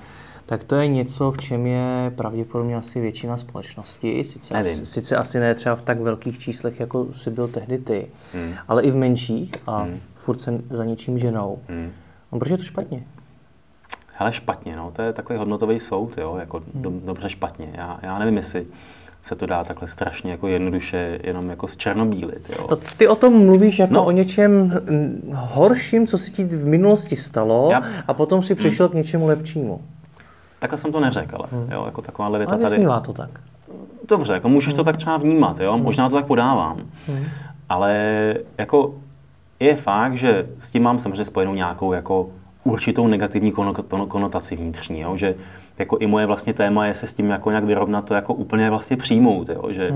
tak 0.47 0.63
to 0.63 0.75
je 0.75 0.87
něco, 0.87 1.31
v 1.31 1.37
čem 1.37 1.65
je 1.67 2.11
pravděpodobně 2.15 2.75
asi 2.75 3.01
většina 3.01 3.37
společnosti. 3.37 4.23
Sice, 4.23 4.53
asi, 4.53 4.85
sice 4.85 5.15
asi 5.15 5.39
ne 5.39 5.55
třeba 5.55 5.75
v 5.75 5.81
tak 5.81 5.99
velkých 5.99 6.39
číslech, 6.39 6.79
jako 6.79 7.07
si 7.13 7.29
byl 7.31 7.47
tehdy 7.47 7.77
ty, 7.77 8.07
Hmm. 8.33 8.53
ale 8.67 8.83
i 8.83 8.91
v 8.91 8.95
menších 8.95 9.51
a 9.67 9.87
furt 10.15 10.41
se 10.41 10.61
za 10.69 10.85
něčím 10.85 11.19
ženou. 11.19 11.59
Hmm. 11.69 11.89
No, 12.31 12.39
proč 12.39 12.51
je 12.51 12.57
to 12.57 12.63
špatně? 12.63 13.03
Hele, 14.13 14.33
špatně, 14.33 14.75
no, 14.75 14.91
to 14.95 15.01
je 15.01 15.13
takový 15.13 15.39
hodnotový 15.39 15.79
soud, 15.79 16.17
jo, 16.17 16.37
jako 16.39 16.63
do, 16.73 16.91
dobře 17.05 17.29
špatně. 17.29 17.69
Já, 17.73 17.99
já 18.03 18.19
nevím, 18.19 18.37
jestli 18.37 18.65
se 19.21 19.35
to 19.35 19.45
dá 19.45 19.63
takhle 19.63 19.87
strašně 19.87 20.31
jako 20.31 20.47
jednoduše 20.47 21.19
jenom 21.23 21.49
jako 21.49 21.67
zčernobílit, 21.67 22.49
jo. 22.59 22.67
To, 22.67 22.75
ty 22.97 23.07
o 23.07 23.15
tom 23.15 23.45
mluvíš 23.45 23.79
jako 23.79 23.93
No. 23.93 24.05
o 24.05 24.11
něčem 24.11 24.73
horším, 25.33 26.07
co 26.07 26.17
se 26.17 26.29
ti 26.31 26.43
v 26.45 26.65
minulosti 26.65 27.15
stalo 27.15 27.69
Já- 27.71 27.83
a 28.07 28.13
potom 28.13 28.43
si 28.43 28.55
přešel 28.55 28.89
k 28.89 28.93
něčemu 28.93 29.25
lepšímu. 29.27 29.81
Takhle 30.59 30.77
jsem 30.77 30.91
to 30.91 30.99
neřekl, 30.99 31.35
ale, 31.39 31.49
jo, 31.71 31.85
jako 31.85 32.01
takováhle 32.01 32.37
věta 32.39 32.53
Ale 32.55 32.63
tady. 32.63 32.85
to 33.05 33.13
tak. 33.13 33.29
Dobře, 34.07 34.33
jako 34.33 34.49
můžeš 34.49 34.73
to 34.73 34.83
tak 34.83 34.97
třeba 34.97 35.17
vnímat, 35.17 35.59
jo? 35.59 35.77
možná 35.77 36.09
to 36.09 36.15
tak 36.15 36.25
podávám. 36.25 36.77
Ale 37.69 37.93
jako 38.57 38.93
je 39.59 39.75
fakt, 39.75 40.17
že 40.17 40.47
s 40.59 40.71
tím 40.71 40.83
mám 40.83 40.99
samozřejmě 40.99 41.25
spojenou 41.25 41.53
nějakou 41.53 41.93
jako 41.93 42.29
určitou 42.71 43.07
negativní 43.07 43.53
kono- 43.53 43.73
kono- 43.73 44.07
konotaci 44.07 44.55
vnitřní, 44.55 44.99
jo? 44.99 45.17
že 45.17 45.35
jako 45.77 45.97
i 45.97 46.07
moje 46.07 46.25
vlastně 46.25 46.53
téma 46.53 46.85
je 46.85 46.93
se 46.93 47.07
s 47.07 47.13
tím 47.13 47.29
jako 47.29 47.49
nějak 47.49 47.63
vyrovnat, 47.63 48.05
to 48.05 48.13
jako 48.13 48.33
úplně 48.33 48.69
vlastně 48.69 48.97
přijmout, 48.97 49.49
jo? 49.49 49.63
Že, 49.69 49.91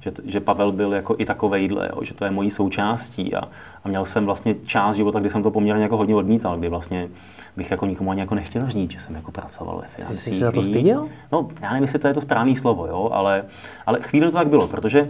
že, 0.00 0.12
že, 0.24 0.40
Pavel 0.40 0.72
byl 0.72 0.92
jako 0.92 1.14
i 1.18 1.24
takovejhle, 1.24 1.90
jo? 1.96 2.04
že 2.04 2.14
to 2.14 2.24
je 2.24 2.30
mojí 2.30 2.50
součástí 2.50 3.34
a, 3.34 3.48
a 3.84 3.88
měl 3.88 4.04
jsem 4.04 4.24
vlastně 4.24 4.54
část 4.66 4.96
života, 4.96 5.20
kdy 5.20 5.30
jsem 5.30 5.42
to 5.42 5.50
poměrně 5.50 5.82
jako 5.82 5.96
hodně 5.96 6.14
odmítal, 6.14 6.58
kdy 6.58 6.68
vlastně 6.68 7.08
bych 7.56 7.70
jako 7.70 7.86
nikomu 7.86 8.10
ani 8.10 8.20
jako 8.20 8.34
nechtěl 8.34 8.70
říct, 8.70 8.90
že 8.90 8.98
jsem 8.98 9.14
jako 9.14 9.30
pracoval 9.30 9.78
ve 9.82 9.88
financích. 9.88 10.20
jsi 10.20 10.38
se 10.38 10.44
za 10.44 10.52
to 10.52 10.62
styděl? 10.62 11.08
No, 11.32 11.48
já 11.60 11.68
nevím, 11.68 11.82
jestli 11.82 11.98
to 11.98 12.08
je 12.08 12.14
to 12.14 12.20
správné 12.20 12.56
slovo, 12.56 12.86
jo, 12.86 13.10
ale, 13.12 13.44
ale 13.86 13.98
chvíli 14.00 14.26
to 14.26 14.32
tak 14.32 14.48
bylo, 14.48 14.68
protože 14.68 15.08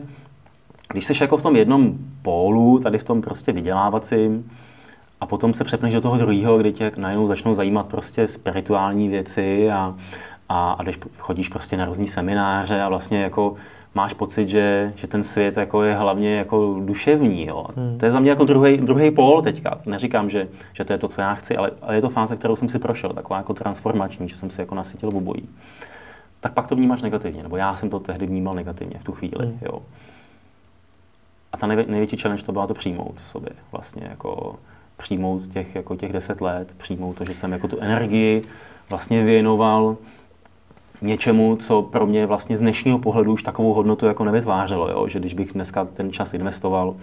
když 0.88 1.06
jsi 1.06 1.12
jako 1.20 1.36
v 1.36 1.42
tom 1.42 1.56
jednom 1.56 1.94
pólu, 2.22 2.78
tady 2.78 2.98
v 2.98 3.04
tom 3.04 3.22
prostě 3.22 3.52
vydělávacím, 3.52 4.50
a 5.24 5.26
potom 5.26 5.54
se 5.54 5.64
přepneš 5.64 5.92
do 5.92 6.00
toho 6.00 6.18
druhého, 6.18 6.58
kde 6.58 6.72
tě 6.72 6.92
najednou 6.96 7.26
začnou 7.26 7.54
zajímat 7.54 7.86
prostě 7.86 8.28
spirituální 8.28 9.08
věci 9.08 9.70
a, 9.70 9.94
a, 10.48 10.72
a 10.72 10.82
když 10.82 10.98
chodíš 11.18 11.48
prostě 11.48 11.76
na 11.76 11.84
různý 11.84 12.06
semináře 12.06 12.82
a 12.82 12.88
vlastně 12.88 13.22
jako 13.22 13.54
máš 13.94 14.14
pocit, 14.14 14.48
že, 14.48 14.92
že 14.96 15.06
ten 15.06 15.24
svět 15.24 15.56
jako 15.56 15.82
je 15.82 15.94
hlavně 15.94 16.36
jako 16.36 16.80
duševní. 16.80 17.46
Jo. 17.46 17.66
Hmm. 17.76 17.98
To 17.98 18.04
je 18.04 18.10
za 18.10 18.20
mě 18.20 18.30
jako 18.30 18.44
druhý, 18.44 18.76
druhý 18.76 19.10
pól 19.10 19.42
teďka. 19.42 19.78
Neříkám, 19.86 20.30
že, 20.30 20.48
že 20.72 20.84
to 20.84 20.92
je 20.92 20.98
to, 20.98 21.08
co 21.08 21.20
já 21.20 21.34
chci, 21.34 21.56
ale, 21.56 21.70
ale 21.82 21.94
je 21.94 22.00
to 22.00 22.08
fáze, 22.08 22.36
kterou 22.36 22.56
jsem 22.56 22.68
si 22.68 22.78
prošel, 22.78 23.10
taková 23.10 23.36
jako 23.36 23.54
transformační, 23.54 24.28
že 24.28 24.36
jsem 24.36 24.50
si 24.50 24.60
jako 24.60 24.74
nasytil 24.74 25.08
obojí. 25.08 25.48
Tak 26.40 26.52
pak 26.52 26.66
to 26.66 26.76
vnímáš 26.76 27.02
negativně, 27.02 27.42
nebo 27.42 27.56
já 27.56 27.76
jsem 27.76 27.90
to 27.90 28.00
tehdy 28.00 28.26
vnímal 28.26 28.54
negativně 28.54 28.98
v 28.98 29.04
tu 29.04 29.12
chvíli. 29.12 29.46
Hmm. 29.46 29.58
Jo. 29.62 29.82
A 31.52 31.56
ta 31.56 31.66
nejvě, 31.66 31.84
největší 31.88 32.16
challenge 32.16 32.42
to 32.42 32.52
byla 32.52 32.66
to 32.66 32.74
přijmout 32.74 33.14
v 33.16 33.28
sobě. 33.28 33.50
Vlastně 33.72 34.06
jako 34.10 34.56
přijmout 34.96 35.46
těch, 35.52 35.74
jako 35.74 35.96
těch 35.96 36.12
deset 36.12 36.40
let, 36.40 36.68
přijmout 36.78 37.16
to, 37.16 37.24
že 37.24 37.34
jsem 37.34 37.52
jako 37.52 37.68
tu 37.68 37.78
energii 37.80 38.42
vlastně 38.90 39.24
věnoval 39.24 39.96
něčemu, 41.02 41.56
co 41.56 41.82
pro 41.82 42.06
mě 42.06 42.26
vlastně 42.26 42.56
z 42.56 42.60
dnešního 42.60 42.98
pohledu 42.98 43.32
už 43.32 43.42
takovou 43.42 43.72
hodnotu 43.74 44.06
jako 44.06 44.24
nevytvářelo, 44.24 44.88
jo? 44.90 45.08
že 45.08 45.18
když 45.18 45.34
bych 45.34 45.52
dneska 45.52 45.84
ten 45.84 46.12
čas 46.12 46.34
investoval, 46.34 46.94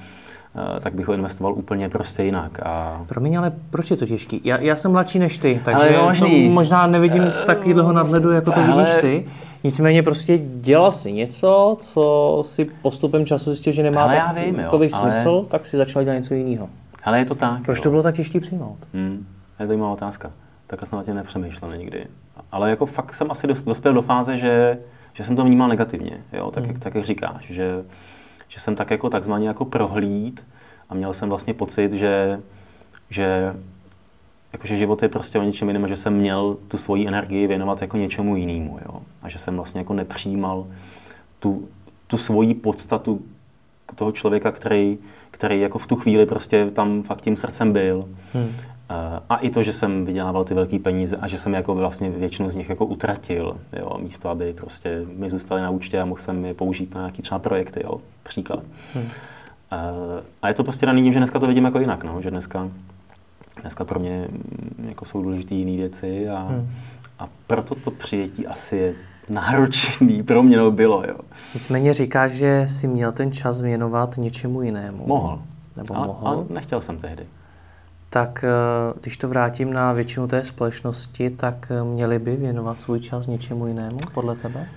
eh, 0.77 0.79
tak 0.79 0.93
bych 0.93 1.07
ho 1.07 1.13
investoval 1.13 1.53
úplně 1.53 1.89
prostě 1.89 2.23
jinak. 2.23 2.59
A 2.63 3.03
Promiň, 3.07 3.37
ale 3.37 3.53
proč 3.69 3.91
je 3.91 3.97
to 3.97 4.05
těžký? 4.05 4.41
Já, 4.43 4.57
já 4.57 4.75
jsem 4.75 4.91
mladší 4.91 5.19
než 5.19 5.37
ty, 5.37 5.61
takže 5.65 5.89
to 6.19 6.27
možná 6.49 6.87
nevidím 6.87 7.23
nic 7.23 7.43
takového 7.43 7.93
nadhledu, 7.93 8.31
jako 8.31 8.51
to 8.51 8.59
ale- 8.59 8.67
vidíš 8.83 8.95
ty. 9.01 9.25
Nicméně 9.63 10.03
prostě 10.03 10.37
dělal 10.43 10.91
si 10.91 11.11
něco, 11.11 11.77
co 11.79 12.43
si 12.45 12.65
postupem 12.81 13.25
času 13.25 13.49
zjistil, 13.51 13.73
že 13.73 13.83
nemá 13.83 14.03
Ale 14.03 14.15
já 14.15 14.31
vím, 14.31 14.55
jo, 14.55 14.61
takový 14.63 14.89
ale- 14.93 15.11
smysl, 15.11 15.45
tak 15.49 15.65
si 15.65 15.77
začal 15.77 16.03
dělat 16.03 16.15
něco 16.15 16.33
jiného. 16.33 16.69
Hele, 17.01 17.19
je 17.19 17.25
to 17.25 17.35
tak. 17.35 17.63
Proč 17.63 17.77
jo. 17.77 17.83
to 17.83 17.89
bylo 17.89 18.03
tak 18.03 18.15
těžký 18.15 18.39
přijmout? 18.39 18.77
Hmm, 18.93 19.27
je 19.59 19.67
zajímavá 19.67 19.93
otázka. 19.93 20.31
Takhle 20.67 20.87
jsem 20.87 20.97
na 20.97 21.03
tě 21.03 21.13
nepřemýšlel 21.13 21.77
nikdy. 21.77 22.07
Ale 22.51 22.69
jako 22.69 22.85
fakt 22.85 23.13
jsem 23.13 23.31
asi 23.31 23.47
dos- 23.47 23.63
dospěl 23.63 23.93
do 23.93 24.01
fáze, 24.01 24.37
že, 24.37 24.77
že 25.13 25.23
jsem 25.23 25.35
to 25.35 25.43
vnímal 25.43 25.67
negativně, 25.67 26.23
jo? 26.33 26.51
Tak, 26.51 26.67
jak, 26.67 26.79
tak 26.79 26.95
jak 26.95 27.05
říkáš, 27.05 27.45
že, 27.49 27.83
že 28.47 28.59
jsem 28.59 28.75
tak 28.75 28.91
jako 28.91 29.09
takzvaně 29.09 29.47
jako 29.47 29.65
prohlíd 29.65 30.45
a 30.89 30.95
měl 30.95 31.13
jsem 31.13 31.29
vlastně 31.29 31.53
pocit, 31.53 31.93
že, 31.93 32.39
že 33.09 33.55
jakože 34.53 34.77
život 34.77 35.03
je 35.03 35.09
prostě 35.09 35.39
o 35.39 35.43
něčem 35.43 35.67
jiném, 35.67 35.87
že 35.87 35.97
jsem 35.97 36.13
měl 36.13 36.57
tu 36.67 36.77
svoji 36.77 37.07
energii 37.07 37.47
věnovat 37.47 37.81
jako 37.81 37.97
něčemu 37.97 38.35
jinému, 38.35 38.79
jo? 38.85 39.01
A 39.21 39.29
že 39.29 39.37
jsem 39.37 39.55
vlastně 39.55 39.81
jako 39.81 39.93
nepřijímal 39.93 40.67
tu, 41.39 41.67
tu 42.07 42.17
svoji 42.17 42.53
podstatu 42.53 43.21
toho 43.95 44.11
člověka, 44.11 44.51
který, 44.51 44.97
který 45.31 45.59
jako 45.59 45.77
v 45.79 45.87
tu 45.87 45.95
chvíli 45.95 46.25
prostě 46.25 46.65
tam 46.65 47.03
fakt 47.03 47.21
tím 47.21 47.37
srdcem 47.37 47.73
byl. 47.73 48.09
Hmm. 48.33 48.49
a 49.29 49.37
i 49.37 49.49
to, 49.49 49.63
že 49.63 49.73
jsem 49.73 50.05
vydělával 50.05 50.43
ty 50.43 50.53
velké 50.53 50.79
peníze 50.79 51.17
a 51.17 51.27
že 51.27 51.37
jsem 51.37 51.53
jako 51.53 51.75
vlastně 51.75 52.09
většinu 52.09 52.49
z 52.49 52.55
nich 52.55 52.69
jako 52.69 52.85
utratil, 52.85 53.57
jo, 53.79 53.97
místo 54.01 54.29
aby 54.29 54.53
prostě 54.53 55.01
mi 55.15 55.29
zůstaly 55.29 55.61
na 55.61 55.69
účtě 55.69 56.01
a 56.01 56.05
mohl 56.05 56.21
jsem 56.21 56.45
je 56.45 56.53
použít 56.53 56.95
na 56.95 57.01
nějaký 57.01 57.21
třeba 57.21 57.39
projekty, 57.39 57.81
jo, 57.83 58.01
příklad. 58.23 58.63
Hmm. 58.93 59.09
A 60.41 60.47
je 60.47 60.53
to 60.53 60.63
prostě 60.63 60.85
daný 60.85 61.03
tím, 61.03 61.13
že 61.13 61.19
dneska 61.19 61.39
to 61.39 61.45
vidím 61.45 61.65
jako 61.65 61.79
jinak, 61.79 62.03
no, 62.03 62.21
že 62.21 62.31
dneska, 62.31 62.69
dneska 63.61 63.85
pro 63.85 63.99
mě 63.99 64.27
mm, 64.29 64.87
jako 64.89 65.05
jsou 65.05 65.21
důležité 65.21 65.55
jiné 65.55 65.77
věci 65.77 66.29
a, 66.29 66.39
hmm. 66.39 66.71
a 67.19 67.27
proto 67.47 67.75
to 67.75 67.91
přijetí 67.91 68.47
asi 68.47 68.77
je 68.77 68.95
náročný 69.33 70.23
pro 70.23 70.43
mě 70.43 70.57
no 70.57 70.71
bylo, 70.71 71.03
jo. 71.07 71.15
Nicméně 71.53 71.93
říkáš, 71.93 72.31
že 72.31 72.65
si 72.69 72.87
měl 72.87 73.11
ten 73.11 73.31
čas 73.31 73.61
věnovat 73.61 74.17
něčemu 74.17 74.61
jinému. 74.61 75.07
Mohl. 75.07 75.41
Nebo 75.77 75.95
ale, 75.95 76.07
mohl. 76.07 76.27
Ale 76.27 76.45
nechtěl 76.49 76.81
jsem 76.81 76.97
tehdy. 76.97 77.25
Tak 78.09 78.43
eh, 78.43 78.99
když 79.01 79.17
to 79.17 79.29
vrátím 79.29 79.73
na 79.73 79.93
většinu 79.93 80.27
té 80.27 80.43
společnosti, 80.43 81.29
tak 81.29 81.67
eh, 81.69 81.83
měli 81.83 82.19
by 82.19 82.35
věnovat 82.35 82.79
svůj 82.79 82.99
čas 82.99 83.27
něčemu 83.27 83.67
jinému, 83.67 83.99
podle 84.13 84.35
tebe? 84.35 84.67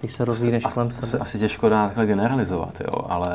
Když 0.00 0.12
se 0.12 0.24
rozvíješ 0.24 0.64
kolem 0.64 0.90
sebe. 0.90 1.22
Asi 1.22 1.38
těžko 1.38 1.68
dá 1.68 1.86
takhle 1.86 2.06
generalizovat, 2.06 2.80
jo, 2.80 3.04
ale 3.08 3.32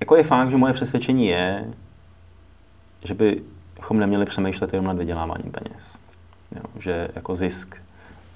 jako 0.00 0.16
je 0.16 0.22
fakt, 0.22 0.50
že 0.50 0.56
moje 0.56 0.72
přesvědčení 0.72 1.26
je, 1.26 1.64
že 3.04 3.14
bychom 3.14 3.98
neměli 3.98 4.24
přemýšlet 4.24 4.72
jenom 4.72 4.86
nad 4.86 4.96
vyděláváním 4.96 5.52
peněz. 5.52 5.98
Jo, 6.56 6.80
že 6.80 7.08
jako 7.14 7.34
zisk 7.34 7.81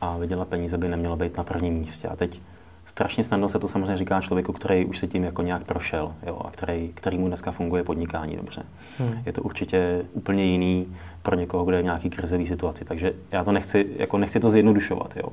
a 0.00 0.18
vydělat 0.18 0.48
peníze 0.48 0.78
by 0.78 0.88
nemělo 0.88 1.16
být 1.16 1.36
na 1.36 1.44
prvním 1.44 1.74
místě. 1.74 2.08
A 2.08 2.16
teď 2.16 2.40
strašně 2.86 3.24
snadno 3.24 3.48
se 3.48 3.58
to 3.58 3.68
samozřejmě 3.68 3.96
říká 3.96 4.20
člověku, 4.20 4.52
který 4.52 4.84
už 4.84 4.98
se 4.98 5.06
tím 5.06 5.24
jako 5.24 5.42
nějak 5.42 5.64
prošel 5.64 6.14
jo, 6.26 6.40
a 6.44 6.50
který, 6.50 6.90
který 6.94 7.18
mu 7.18 7.28
dneska 7.28 7.52
funguje 7.52 7.84
podnikání 7.84 8.36
dobře. 8.36 8.62
Hmm. 8.98 9.22
Je 9.26 9.32
to 9.32 9.42
určitě 9.42 10.04
úplně 10.12 10.44
jiný 10.44 10.96
pro 11.22 11.36
někoho, 11.36 11.64
kdo 11.64 11.76
je 11.76 11.82
v 11.82 11.84
nějaký 11.84 12.10
krizový 12.10 12.46
situaci. 12.46 12.84
Takže 12.84 13.12
já 13.32 13.44
to 13.44 13.52
nechci, 13.52 13.86
jako 13.96 14.18
nechci 14.18 14.40
to 14.40 14.50
zjednodušovat. 14.50 15.16
Jo. 15.16 15.28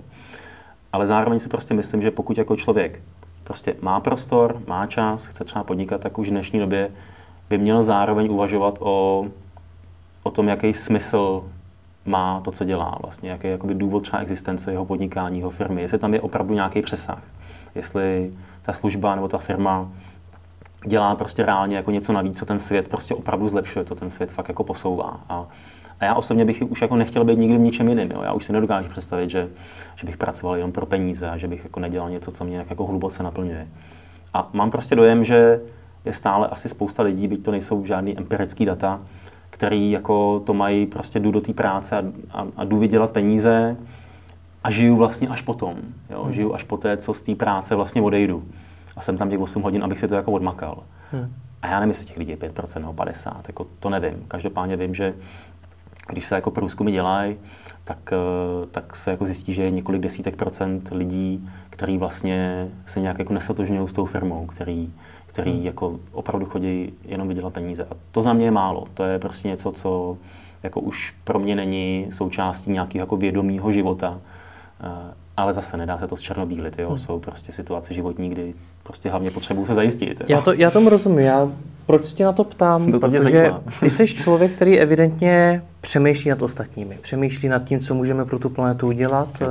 Ale 0.93 1.07
zároveň 1.07 1.39
si 1.39 1.49
prostě 1.49 1.73
myslím, 1.73 2.01
že 2.01 2.11
pokud 2.11 2.37
jako 2.37 2.55
člověk 2.55 3.01
prostě 3.43 3.75
má 3.81 3.99
prostor, 3.99 4.61
má 4.67 4.87
čas, 4.87 5.25
chce 5.25 5.43
třeba 5.43 5.63
podnikat, 5.63 6.01
tak 6.01 6.17
už 6.17 6.27
v 6.27 6.31
dnešní 6.31 6.59
době 6.59 6.91
by 7.49 7.57
měl 7.57 7.83
zároveň 7.83 8.31
uvažovat 8.31 8.77
o, 8.79 9.25
o 10.23 10.31
tom, 10.31 10.47
jaký 10.47 10.73
smysl 10.73 11.43
má 12.05 12.41
to, 12.41 12.51
co 12.51 12.65
dělá 12.65 12.97
vlastně, 13.01 13.29
jaký 13.29 13.47
je 13.47 13.51
jakoby 13.51 13.73
důvod 13.73 14.03
třeba 14.03 14.21
existence 14.21 14.71
jeho 14.71 14.85
podnikání, 14.85 15.39
jeho 15.39 15.49
firmy, 15.49 15.81
jestli 15.81 15.97
tam 15.97 16.13
je 16.13 16.21
opravdu 16.21 16.53
nějaký 16.53 16.81
přesah, 16.81 17.23
jestli 17.75 18.33
ta 18.61 18.73
služba 18.73 19.15
nebo 19.15 19.27
ta 19.27 19.37
firma 19.37 19.91
dělá 20.85 21.15
prostě 21.15 21.45
reálně 21.45 21.75
jako 21.75 21.91
něco 21.91 22.13
navíc, 22.13 22.39
co 22.39 22.45
ten 22.45 22.59
svět 22.59 22.87
prostě 22.87 23.15
opravdu 23.15 23.49
zlepšuje, 23.49 23.85
co 23.85 23.95
ten 23.95 24.09
svět 24.09 24.31
fakt 24.31 24.47
jako 24.47 24.63
posouvá. 24.63 25.19
A, 25.29 25.45
a 25.99 26.05
já 26.05 26.15
osobně 26.15 26.45
bych 26.45 26.63
už 26.69 26.81
jako 26.81 26.95
nechtěl 26.95 27.23
být 27.23 27.39
nikdy 27.39 27.57
v 27.57 27.61
ničem 27.61 27.87
jiným. 27.87 28.11
Jo. 28.11 28.21
Já 28.21 28.33
už 28.33 28.45
si 28.45 28.53
nedokážu 28.53 28.89
představit, 28.89 29.29
že, 29.29 29.49
že 29.95 30.05
bych 30.05 30.17
pracoval 30.17 30.55
jenom 30.55 30.71
pro 30.71 30.85
peníze 30.85 31.29
a 31.29 31.37
že 31.37 31.47
bych 31.47 31.63
jako 31.63 31.79
nedělal 31.79 32.09
něco, 32.09 32.31
co 32.31 32.43
mě 32.43 32.65
jako 32.69 32.85
hluboce 32.85 33.23
naplňuje. 33.23 33.67
A 34.33 34.49
mám 34.53 34.71
prostě 34.71 34.95
dojem, 34.95 35.25
že 35.25 35.61
je 36.05 36.13
stále 36.13 36.47
asi 36.47 36.69
spousta 36.69 37.03
lidí, 37.03 37.27
byť 37.27 37.43
to 37.43 37.51
nejsou 37.51 37.85
žádný 37.85 38.17
empirický 38.17 38.65
data, 38.65 38.99
který 39.53 39.91
jako 39.91 40.39
to 40.45 40.53
mají, 40.53 40.85
prostě 40.85 41.19
jdu 41.19 41.31
do 41.31 41.41
té 41.41 41.53
práce 41.53 41.97
a, 41.97 42.03
a, 42.31 42.47
a 42.57 42.63
jdu 42.63 42.77
vydělat 42.77 43.11
peníze 43.11 43.77
a 44.63 44.71
žiju 44.71 44.95
vlastně 44.95 45.27
až 45.27 45.41
potom. 45.41 45.75
Jo? 46.09 46.23
Hmm. 46.23 46.33
Žiju 46.33 46.53
až 46.53 46.63
poté, 46.63 46.97
co 46.97 47.13
z 47.13 47.21
té 47.21 47.35
práce 47.35 47.75
vlastně 47.75 48.01
odejdu. 48.01 48.43
A 48.95 49.01
jsem 49.01 49.17
tam 49.17 49.29
těch 49.29 49.39
8 49.39 49.61
hodin, 49.63 49.83
abych 49.83 49.99
si 49.99 50.07
to 50.07 50.15
jako 50.15 50.31
odmakal. 50.31 50.83
Hmm. 51.11 51.33
A 51.61 51.67
já 51.67 51.79
nevím, 51.79 51.89
jestli 51.89 52.05
těch 52.05 52.17
lidí 52.17 52.31
je 52.31 52.37
5% 52.37 52.79
nebo 52.79 52.93
50%, 52.93 53.33
jako 53.47 53.67
to 53.79 53.89
nevím. 53.89 54.25
Každopádně 54.27 54.77
vím, 54.77 54.95
že 54.95 55.13
když 56.07 56.25
se 56.25 56.35
jako 56.35 56.51
průzkumy 56.51 56.91
dělají, 56.91 57.35
tak, 57.83 58.13
eh, 58.13 58.65
tak 58.71 58.95
se 58.95 59.11
jako 59.11 59.25
zjistí, 59.25 59.53
že 59.53 59.63
je 59.63 59.71
několik 59.71 60.01
desítek 60.01 60.35
procent 60.35 60.89
lidí, 60.91 61.49
který 61.69 61.97
vlastně 61.97 62.67
se 62.85 63.01
nějak 63.01 63.19
jako 63.19 63.33
nesatožňují 63.33 63.89
s 63.89 63.93
tou 63.93 64.05
firmou, 64.05 64.45
který, 64.45 64.93
který 65.33 65.51
hmm. 65.51 65.65
jako 65.65 65.99
opravdu 66.11 66.45
chodí 66.45 66.93
jenom 67.05 67.27
vydělat 67.27 67.53
peníze. 67.53 67.83
A 67.83 67.93
to 68.11 68.21
za 68.21 68.33
mě 68.33 68.45
je 68.45 68.51
málo. 68.51 68.87
To 68.93 69.03
je 69.03 69.19
prostě 69.19 69.47
něco, 69.47 69.71
co 69.71 70.17
jako 70.63 70.79
už 70.79 71.13
pro 71.23 71.39
mě 71.39 71.55
není 71.55 72.07
součástí 72.09 72.71
nějakého 72.71 73.01
jako 73.01 73.17
vědomého 73.17 73.71
života. 73.71 74.19
Eh, 74.83 75.13
ale 75.37 75.53
zase 75.53 75.77
nedá 75.77 75.97
se 75.97 76.07
to 76.07 76.15
z 76.15 76.21
černobílit, 76.21 76.79
jo. 76.79 76.89
Hmm. 76.89 76.97
Jsou 76.97 77.19
prostě 77.19 77.51
situace 77.51 77.93
životní, 77.93 78.29
kdy 78.29 78.53
prostě 78.83 79.09
hlavně 79.09 79.31
potřebuji 79.31 79.65
se 79.65 79.73
zajistit. 79.73 80.21
Jo? 80.21 80.25
Já, 80.29 80.41
to, 80.41 80.53
já 80.53 80.71
tomu 80.71 80.89
rozumím. 80.89 81.19
Já 81.19 81.49
proč 81.85 82.05
se 82.05 82.15
tě 82.15 82.23
na 82.23 82.31
to 82.31 82.43
ptám? 82.43 82.91
No 82.91 82.99
to 82.99 83.09
protože 83.09 83.53
ty 83.79 83.89
jsi 83.89 84.07
člověk, 84.07 84.51
který 84.51 84.79
evidentně 84.79 85.63
přemýšlí 85.81 86.29
nad 86.29 86.41
ostatními. 86.41 86.97
Přemýšlí 87.01 87.49
nad 87.49 87.63
tím, 87.63 87.79
co 87.79 87.93
můžeme 87.93 88.25
pro 88.25 88.39
tu 88.39 88.49
planetu 88.49 88.87
udělat, 88.87 89.29
eh, 89.41 89.45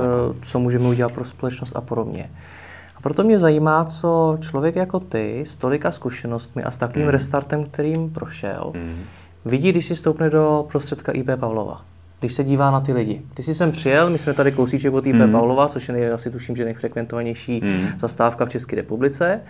co 0.45 0.59
můžeme 0.59 0.87
udělat 0.87 1.11
pro 1.11 1.25
společnost 1.25 1.75
a 1.75 1.81
podobně. 1.81 2.29
A 2.29 2.62
proto 3.03 3.23
mě 3.23 3.39
zajímá, 3.39 3.85
co 3.85 4.37
člověk 4.41 4.75
jako 4.75 4.99
ty 4.99 5.43
s 5.47 5.55
tolika 5.55 5.91
zkušenostmi 5.91 6.63
a 6.63 6.71
s 6.71 6.77
takovým 6.77 7.07
mm. 7.07 7.11
restartem, 7.11 7.65
kterým 7.65 8.09
prošel, 8.09 8.71
mm. 8.75 9.03
vidí, 9.45 9.71
když 9.71 9.85
si 9.85 9.95
stoupne 9.95 10.29
do 10.29 10.65
prostředka 10.71 11.11
IP 11.11 11.29
Pavlova 11.39 11.81
když 12.23 12.33
se 12.33 12.43
dívá 12.43 12.71
na 12.71 12.79
ty 12.79 12.93
lidi. 12.93 13.21
Ty 13.33 13.43
jsi 13.43 13.53
sem 13.53 13.71
přijel, 13.71 14.09
my 14.09 14.19
jsme 14.19 14.33
tady 14.33 14.51
kousíček 14.51 14.93
od 14.93 15.05
IP 15.05 15.15
mm. 15.15 15.31
Pavlova, 15.31 15.67
což 15.67 15.87
je 15.87 15.93
nej, 15.93 16.11
asi 16.11 16.31
tuším, 16.31 16.55
že 16.55 16.65
nejfrekventovanější 16.65 17.61
mm. 17.63 17.87
zastávka 17.99 18.45
v 18.45 18.49
České 18.49 18.75
republice. 18.75 19.41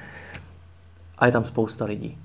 A 1.17 1.25
je 1.25 1.31
tam 1.31 1.43
spousta 1.43 1.85
lidí. 1.85 2.17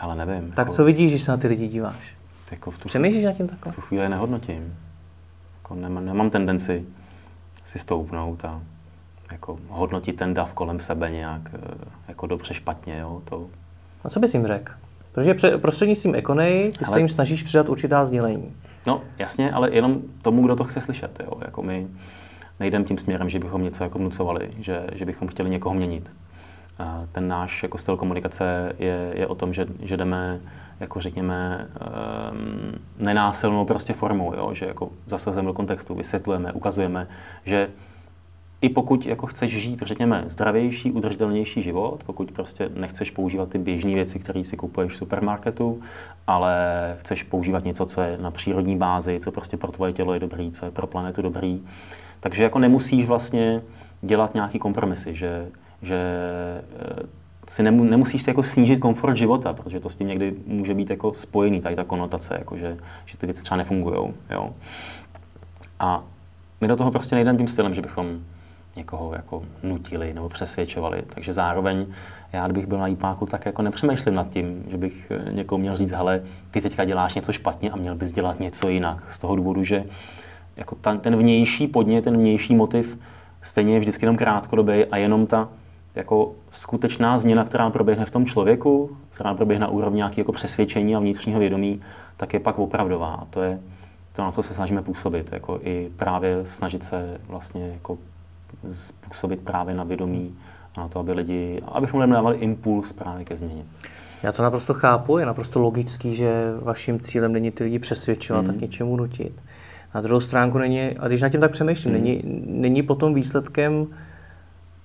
Ale 0.00 0.16
nevím. 0.16 0.50
Tak 0.50 0.58
jako... 0.58 0.72
co 0.72 0.84
vidíš, 0.84 1.10
když 1.10 1.22
se 1.22 1.30
na 1.30 1.36
ty 1.36 1.48
lidi 1.48 1.68
díváš? 1.68 2.14
Jako 2.50 2.70
v 2.70 2.78
tu 2.78 2.88
Přemýšlíš 2.88 3.24
nad 3.24 3.32
tím 3.32 3.48
takhle? 3.48 3.72
V 3.72 3.76
tu 3.76 3.80
chvíli 3.80 4.08
nehodnotím. 4.08 4.74
Jako 5.62 5.74
nemám, 5.74 6.06
nemám 6.06 6.30
tendenci 6.30 6.84
si 7.64 7.78
stoupnout 7.78 8.44
a 8.44 8.62
jako 9.32 9.58
hodnotit 9.68 10.16
ten 10.16 10.34
dav 10.34 10.52
kolem 10.52 10.80
sebe 10.80 11.10
nějak 11.10 11.40
eh, 11.54 11.58
jako 12.08 12.26
dobře 12.26 12.54
špatně. 12.54 12.98
Jo? 12.98 13.22
To... 13.24 13.46
A 14.04 14.10
co 14.10 14.20
bys 14.20 14.34
jim 14.34 14.46
řekl? 14.46 14.72
Protože 15.12 15.34
prostřednictvím 15.56 16.14
Ekonej 16.14 16.72
ty 16.72 16.84
Ale... 16.84 16.92
se 16.92 16.98
jim 16.98 17.08
snažíš 17.08 17.42
přidat 17.42 17.68
určitá 17.68 18.06
sdělení. 18.06 18.56
No, 18.86 19.00
jasně, 19.18 19.52
ale 19.52 19.70
jenom 19.74 20.02
tomu, 20.22 20.42
kdo 20.42 20.56
to 20.56 20.64
chce 20.64 20.80
slyšet. 20.80 21.20
Jo? 21.24 21.32
Jako 21.44 21.62
my 21.62 21.86
nejdeme 22.60 22.84
tím 22.84 22.98
směrem, 22.98 23.30
že 23.30 23.38
bychom 23.38 23.62
něco 23.62 23.84
jako 23.84 23.98
vnucovali, 23.98 24.50
že, 24.58 24.86
že 24.92 25.04
bychom 25.04 25.28
chtěli 25.28 25.50
někoho 25.50 25.74
měnit. 25.74 26.10
A 26.78 27.04
ten 27.12 27.28
náš 27.28 27.62
jako 27.62 27.78
styl 27.78 27.96
komunikace 27.96 28.72
je, 28.78 29.12
je 29.14 29.26
o 29.26 29.34
tom, 29.34 29.54
že, 29.54 29.66
že 29.82 29.96
jdeme 29.96 30.40
jako 30.80 31.00
řekněme, 31.00 31.68
um, 32.32 32.72
nenásilnou 32.98 33.64
prostě 33.64 33.92
formou, 33.92 34.34
jo? 34.34 34.54
že 34.54 34.66
jako 34.66 34.90
zasazujeme 35.06 35.46
do 35.46 35.52
kontextu, 35.52 35.94
vysvětlujeme, 35.94 36.52
ukazujeme, 36.52 37.08
že 37.44 37.68
i 38.66 38.68
pokud 38.68 39.06
jako 39.06 39.26
chceš 39.26 39.58
žít, 39.62 39.82
řekněme, 39.82 40.24
zdravější, 40.26 40.92
udržitelnější 40.92 41.62
život, 41.62 42.04
pokud 42.06 42.30
prostě 42.30 42.70
nechceš 42.74 43.10
používat 43.10 43.48
ty 43.48 43.58
běžné 43.58 43.94
věci, 43.94 44.18
které 44.18 44.44
si 44.44 44.56
kupuješ 44.56 44.92
v 44.92 44.96
supermarketu, 44.96 45.80
ale 46.26 46.56
chceš 47.00 47.22
používat 47.22 47.64
něco, 47.64 47.86
co 47.86 48.00
je 48.00 48.18
na 48.20 48.30
přírodní 48.30 48.76
bázi, 48.76 49.20
co 49.22 49.32
prostě 49.32 49.56
pro 49.56 49.72
tvoje 49.72 49.92
tělo 49.92 50.14
je 50.14 50.20
dobrý, 50.20 50.52
co 50.52 50.64
je 50.64 50.70
pro 50.70 50.86
planetu 50.86 51.22
dobrý, 51.22 51.62
takže 52.20 52.42
jako 52.42 52.58
nemusíš 52.58 53.06
vlastně 53.06 53.62
dělat 54.02 54.34
nějaký 54.34 54.58
kompromisy, 54.58 55.14
že, 55.14 55.46
že 55.82 55.98
eh, 56.80 57.06
si 57.48 57.62
nemu, 57.62 57.84
nemusíš 57.84 58.22
si 58.22 58.30
jako 58.30 58.42
snížit 58.42 58.78
komfort 58.78 59.16
života, 59.16 59.52
protože 59.52 59.80
to 59.80 59.88
s 59.88 59.96
tím 59.96 60.08
někdy 60.08 60.34
může 60.46 60.74
být 60.74 60.90
jako 60.90 61.14
spojený, 61.14 61.60
tady 61.60 61.76
ta 61.76 61.84
konotace, 61.84 62.34
jako 62.38 62.56
že, 62.56 62.76
že 63.04 63.18
ty 63.18 63.26
věci 63.26 63.42
třeba 63.42 63.58
nefungují. 63.58 64.14
A 65.80 66.04
my 66.60 66.68
do 66.68 66.76
toho 66.76 66.90
prostě 66.90 67.14
nejdeme 67.14 67.38
tím 67.38 67.48
stylem, 67.48 67.74
že 67.74 67.82
bychom 67.82 68.20
někoho 68.76 69.12
jako 69.14 69.42
nutili 69.62 70.14
nebo 70.14 70.28
přesvědčovali. 70.28 71.02
Takže 71.08 71.32
zároveň 71.32 71.86
já, 72.32 72.46
kdybych 72.46 72.66
byl 72.66 72.78
na 72.78 72.86
jípáku, 72.86 73.26
tak 73.26 73.46
jako 73.46 73.62
nepřemýšlím 73.62 74.14
nad 74.14 74.28
tím, 74.28 74.64
že 74.70 74.76
bych 74.76 75.10
eh, 75.10 75.32
někomu 75.32 75.60
měl 75.60 75.76
říct, 75.76 75.92
hele, 75.92 76.22
ty 76.50 76.60
teďka 76.60 76.84
děláš 76.84 77.14
něco 77.14 77.32
špatně 77.32 77.70
a 77.70 77.76
měl 77.76 77.94
bys 77.94 78.12
dělat 78.12 78.40
něco 78.40 78.68
jinak. 78.68 79.12
Z 79.12 79.18
toho 79.18 79.36
důvodu, 79.36 79.64
že 79.64 79.84
jako 80.56 80.74
ta, 80.74 80.96
ten 80.96 81.16
vnější 81.16 81.66
podnět, 81.66 82.04
ten 82.04 82.16
vnější 82.16 82.54
motiv 82.54 82.98
stejně 83.42 83.74
je 83.74 83.80
vždycky 83.80 84.04
jenom 84.04 84.16
krátkodobý 84.16 84.84
a 84.84 84.96
jenom 84.96 85.26
ta 85.26 85.48
jako 85.94 86.32
skutečná 86.50 87.18
změna, 87.18 87.44
která 87.44 87.70
proběhne 87.70 88.04
v 88.04 88.10
tom 88.10 88.26
člověku, 88.26 88.96
která 89.10 89.34
proběhne 89.34 89.66
na 89.66 89.72
úrovni 89.72 89.96
nějakého 89.96 90.20
jako 90.20 90.32
přesvědčení 90.32 90.96
a 90.96 90.98
vnitřního 90.98 91.40
vědomí, 91.40 91.80
tak 92.16 92.34
je 92.34 92.40
pak 92.40 92.58
opravdová. 92.58 93.14
A 93.14 93.24
to 93.24 93.42
je 93.42 93.60
to, 94.12 94.22
na 94.22 94.32
co 94.32 94.42
se 94.42 94.54
snažíme 94.54 94.82
působit. 94.82 95.32
Jako 95.32 95.60
i 95.62 95.90
právě 95.96 96.44
snažit 96.44 96.84
se 96.84 97.20
vlastně 97.28 97.68
jako 97.68 97.98
způsobit 98.70 99.40
právě 99.40 99.74
na 99.74 99.84
vědomí 99.84 100.34
a 100.76 100.80
na 100.80 100.88
to, 100.88 100.98
aby 100.98 101.12
lidi, 101.12 101.62
abychom 101.72 102.00
lidem 102.00 102.14
dávali 102.14 102.36
impuls 102.36 102.92
právě 102.92 103.24
ke 103.24 103.36
změně. 103.36 103.64
Já 104.22 104.32
to 104.32 104.42
naprosto 104.42 104.74
chápu, 104.74 105.18
je 105.18 105.26
naprosto 105.26 105.60
logický, 105.60 106.14
že 106.14 106.52
vaším 106.62 107.00
cílem 107.00 107.32
není 107.32 107.50
ty 107.50 107.64
lidi 107.64 107.78
přesvědčovat, 107.78 108.40
mm. 108.40 108.46
tak 108.46 108.60
něčemu 108.60 108.96
nutit. 108.96 109.32
Na 109.94 110.00
druhou 110.00 110.20
stránku 110.20 110.58
není, 110.58 110.98
a 110.98 111.08
když 111.08 111.22
na 111.22 111.28
tím 111.28 111.40
tak 111.40 111.50
přemýšlím, 111.50 111.94
mm. 111.94 112.00
není, 112.00 112.22
není 112.46 112.82
potom 112.82 113.14
výsledkem 113.14 113.86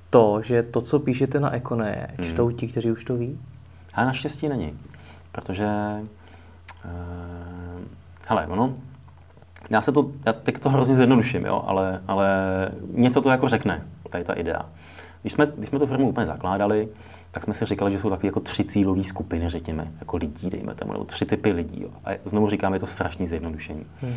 to, 0.09 0.41
že 0.41 0.63
to, 0.63 0.81
co 0.81 0.99
píšete 0.99 1.39
na 1.39 1.51
Ekoné, 1.51 2.15
mm. 2.17 2.23
čtou 2.23 2.51
ti, 2.51 2.67
kteří 2.67 2.91
už 2.91 3.03
to 3.03 3.15
ví? 3.15 3.39
A 3.93 4.05
naštěstí 4.05 4.49
není, 4.49 4.79
protože 5.31 5.65
e, 5.65 6.01
Hele, 8.31 8.47
ono, 8.47 8.73
já 9.71 9.81
se 9.81 9.91
to, 9.91 10.11
já 10.25 10.33
teď 10.33 10.59
to 10.59 10.69
hrozně 10.69 10.95
zjednoduším, 10.95 11.45
jo, 11.45 11.63
ale, 11.67 12.01
ale 12.07 12.27
něco 12.93 13.21
to 13.21 13.29
jako 13.29 13.49
řekne, 13.49 13.83
tady 14.09 14.23
ta 14.23 14.33
idea. 14.33 14.65
Když 15.21 15.33
jsme, 15.33 15.51
když 15.57 15.69
jsme 15.69 15.79
tu 15.79 15.87
firmu 15.87 16.09
úplně 16.09 16.25
zakládali, 16.25 16.89
tak 17.31 17.43
jsme 17.43 17.53
si 17.53 17.65
říkali, 17.65 17.91
že 17.91 17.99
jsou 17.99 18.09
takové 18.09 18.27
jako 18.27 18.39
tři 18.39 18.63
cílové 18.63 19.03
skupiny, 19.03 19.49
řekněme, 19.49 19.91
jako 19.99 20.17
lidí, 20.17 20.49
dejme 20.49 20.75
tomu, 20.75 20.91
nebo 20.91 21.05
tři 21.05 21.25
typy 21.25 21.51
lidí. 21.51 21.81
Jo. 21.81 21.89
A 22.05 22.09
znovu 22.25 22.49
říkám, 22.49 22.73
je 22.73 22.79
to 22.79 22.87
strašný 22.87 23.27
zjednodušení. 23.27 23.85
Hmm. 24.01 24.13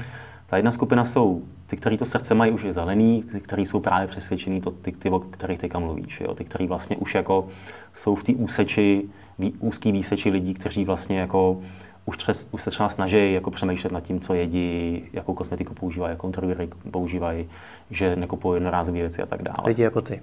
Ta 0.47 0.57
jedna 0.57 0.71
skupina 0.71 1.05
jsou 1.05 1.43
ty, 1.67 1.77
kteří 1.77 1.97
to 1.97 2.05
srdce 2.05 2.35
mají 2.35 2.53
už 2.53 2.63
je 2.63 2.73
zelený, 2.73 3.23
ty, 3.33 3.41
kteří 3.41 3.67
jsou 3.67 3.81
právě 3.81 4.09
přesvědčení, 4.09 4.61
to, 4.61 4.71
ty, 4.71 4.93
ty, 4.93 5.11
o 5.11 5.19
kterých 5.19 5.59
teďka 5.59 5.79
mluvíš. 5.79 6.21
Jo? 6.21 6.35
Ty, 6.35 6.45
kteří 6.45 6.67
vlastně 6.67 6.97
už 6.97 7.15
jako 7.15 7.49
jsou 7.93 8.15
v 8.15 8.25
té 8.25 8.33
úseči, 8.33 9.03
vý, 9.39 9.53
úzký 9.53 9.93
výseči 9.93 10.31
lidí, 10.31 10.55
kteří 10.55 10.85
vlastně 10.85 11.19
jako 11.19 11.61
už, 12.07 12.17
třes, 12.17 12.49
už 12.51 12.63
se 12.63 12.71
třeba 12.71 12.89
snaží 12.89 13.33
jako 13.33 13.51
přemýšlet 13.51 13.93
nad 13.93 14.01
tím, 14.01 14.21
co 14.21 14.35
jedí, 14.35 15.03
jakou 15.13 15.35
kosmetiku 15.35 15.75
používají, 15.75 16.13
jakou 16.13 16.27
interviewy 16.27 16.69
používají, 16.91 17.49
že 17.91 18.17
nekupují 18.17 18.57
jednorázové 18.57 18.99
věci 18.99 19.23
a 19.23 19.27
tak 19.27 19.43
dále. 19.43 19.59
Lidi 19.65 19.83
jako 19.83 20.01
ty. 20.01 20.21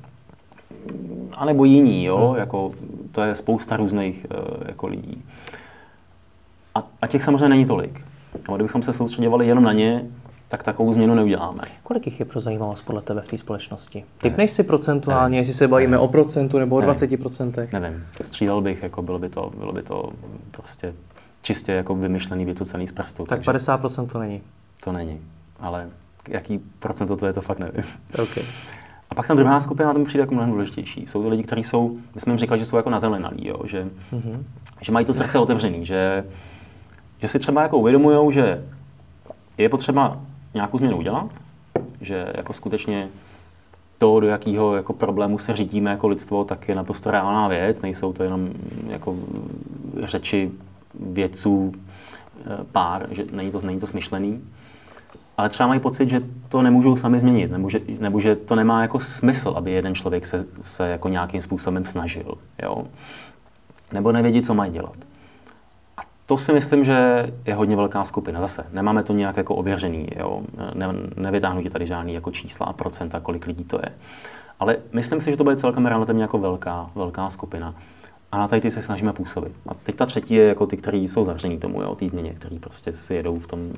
A 1.37 1.45
nebo 1.45 1.65
jiní, 1.65 2.05
jo, 2.05 2.27
hmm. 2.27 2.39
jako, 2.39 2.71
to 3.11 3.21
je 3.21 3.35
spousta 3.35 3.77
různých 3.77 4.25
uh, 4.31 4.67
jako 4.67 4.87
lidí. 4.87 5.23
A, 6.75 6.83
a 7.01 7.07
těch 7.07 7.23
samozřejmě 7.23 7.49
není 7.49 7.65
tolik. 7.65 8.01
A 8.51 8.55
kdybychom 8.55 8.83
se 8.83 8.93
soustředěvali 8.93 9.47
jenom 9.47 9.63
na 9.63 9.73
ně, 9.73 10.05
tak 10.47 10.63
takovou 10.63 10.93
změnu 10.93 11.15
neuděláme. 11.15 11.63
Kolik 11.83 12.05
jich 12.05 12.19
je 12.19 12.25
pro 12.25 12.39
zajímavost 12.39 12.81
podle 12.81 13.01
tebe 13.01 13.21
v 13.21 13.27
té 13.27 13.37
společnosti? 13.37 14.05
Typnej 14.17 14.47
si 14.47 14.63
procentuálně, 14.63 15.37
jestli 15.37 15.53
se 15.53 15.67
bavíme 15.67 15.91
ne. 15.91 15.97
o 15.97 16.07
procentu 16.07 16.59
nebo 16.59 16.75
o 16.75 16.81
20 16.81 17.19
procentech? 17.19 17.71
Nevím, 17.71 18.05
střídal 18.21 18.61
bych, 18.61 18.83
jako 18.83 19.01
bylo 19.01 19.19
by 19.19 19.29
to, 19.29 19.51
bylo 19.57 19.73
by 19.73 19.83
to 19.83 20.09
prostě 20.51 20.93
čistě 21.41 21.71
jako 21.71 21.95
vymyšlený 21.95 22.45
vytucený 22.45 22.87
z 22.87 22.91
prstu. 22.91 23.25
Tak 23.25 23.41
50% 23.41 24.07
to 24.07 24.19
není? 24.19 24.41
To 24.83 24.91
není, 24.91 25.21
ale 25.59 25.89
jaký 26.27 26.59
procento 26.79 27.17
to 27.17 27.25
je, 27.25 27.33
to 27.33 27.41
fakt 27.41 27.59
nevím. 27.59 27.83
Okay. 28.23 28.43
A 29.09 29.15
pak 29.15 29.27
ta 29.27 29.33
druhá 29.33 29.59
skupina, 29.59 29.93
tam 29.93 30.05
přijde 30.05 30.21
jako 30.21 30.33
mnohem 30.33 30.51
důležitější. 30.51 31.07
Jsou 31.07 31.23
to 31.23 31.29
lidi, 31.29 31.43
kteří 31.43 31.63
jsou, 31.63 31.97
my 32.15 32.21
jsme 32.21 32.31
jim 32.31 32.39
říkali, 32.39 32.59
že 32.59 32.65
jsou 32.65 32.77
jako 32.77 32.89
nazelenalí, 32.89 33.47
jo? 33.47 33.61
Že, 33.65 33.87
mm-hmm. 34.13 34.43
že 34.81 34.91
mají 34.91 35.05
to 35.05 35.13
srdce 35.13 35.39
otevřený, 35.39 35.85
že, 35.85 36.25
že 37.21 37.27
si 37.27 37.39
třeba 37.39 37.61
jako 37.61 37.77
uvědomují, 37.77 38.33
že 38.33 38.65
je 39.57 39.69
potřeba 39.69 40.21
nějakou 40.53 40.77
změnu 40.77 40.97
udělat, 40.97 41.29
že 42.01 42.27
jako 42.35 42.53
skutečně 42.53 43.07
to, 43.97 44.19
do 44.19 44.27
jakého 44.27 44.75
jako 44.75 44.93
problému 44.93 45.39
se 45.39 45.55
řídíme 45.55 45.91
jako 45.91 46.07
lidstvo, 46.07 46.43
tak 46.43 46.69
je 46.69 46.75
naprosto 46.75 47.11
reálná 47.11 47.47
věc, 47.47 47.81
nejsou 47.81 48.13
to 48.13 48.23
jenom 48.23 48.49
jako 48.87 49.15
řeči 50.03 50.51
vědců 50.99 51.71
eh, 51.75 52.43
pár, 52.71 53.07
že 53.11 53.25
není 53.31 53.51
to, 53.51 53.61
není 53.61 53.79
to 53.79 53.87
smyšlený. 53.87 54.41
Ale 55.37 55.49
třeba 55.49 55.67
mají 55.67 55.79
pocit, 55.79 56.09
že 56.09 56.21
to 56.49 56.61
nemůžou 56.61 56.95
sami 56.95 57.19
změnit, 57.19 57.51
nebo 57.51 57.69
že, 57.69 57.79
nebo 57.99 58.19
že 58.19 58.35
to 58.35 58.55
nemá 58.55 58.81
jako 58.81 58.99
smysl, 58.99 59.53
aby 59.57 59.71
jeden 59.71 59.95
člověk 59.95 60.25
se, 60.25 60.45
se 60.61 60.89
jako 60.89 61.09
nějakým 61.09 61.41
způsobem 61.41 61.85
snažil. 61.85 62.37
Jo? 62.63 62.83
Nebo 63.93 64.11
nevědí, 64.11 64.41
co 64.41 64.53
mají 64.53 64.71
dělat. 64.71 64.95
A 65.97 66.01
to 66.25 66.37
si 66.37 66.53
myslím, 66.53 66.83
že 66.83 67.27
je 67.45 67.55
hodně 67.55 67.75
velká 67.75 68.05
skupina. 68.05 68.41
Zase, 68.41 68.65
nemáme 68.71 69.03
to 69.03 69.13
nějak 69.13 69.37
jako 69.37 69.55
ověřený, 69.55 70.07
jo? 70.15 70.41
Ne, 70.73 70.87
nevytáhnu 71.15 71.63
ti 71.63 71.69
tady 71.69 71.85
žádný 71.85 72.13
jako 72.13 72.31
čísla 72.31 72.65
a 72.65 72.73
procenta, 72.73 73.19
kolik 73.19 73.47
lidí 73.47 73.63
to 73.63 73.79
je. 73.83 73.91
Ale 74.59 74.77
myslím 74.93 75.21
si, 75.21 75.31
že 75.31 75.37
to 75.37 75.43
bude 75.43 75.55
celkem 75.55 75.85
relativně 75.85 76.21
jako 76.21 76.37
velká, 76.37 76.89
velká 76.95 77.29
skupina. 77.29 77.75
A 78.31 78.37
na 78.37 78.47
tady 78.47 78.61
ty 78.61 78.71
se 78.71 78.81
snažíme 78.81 79.13
působit. 79.13 79.51
A 79.67 79.73
teď 79.73 79.95
ta 79.95 80.05
třetí 80.05 80.33
je 80.33 80.47
jako 80.47 80.67
ty, 80.67 80.77
kteří 80.77 81.07
jsou 81.07 81.25
zavření 81.25 81.59
tomu, 81.59 81.81
jo, 81.81 81.95
té 81.95 82.07
změně, 82.07 82.33
kteří 82.33 82.59
prostě 82.59 82.93
si 82.93 83.13
jedou 83.13 83.39
v 83.39 83.47
tom, 83.47 83.73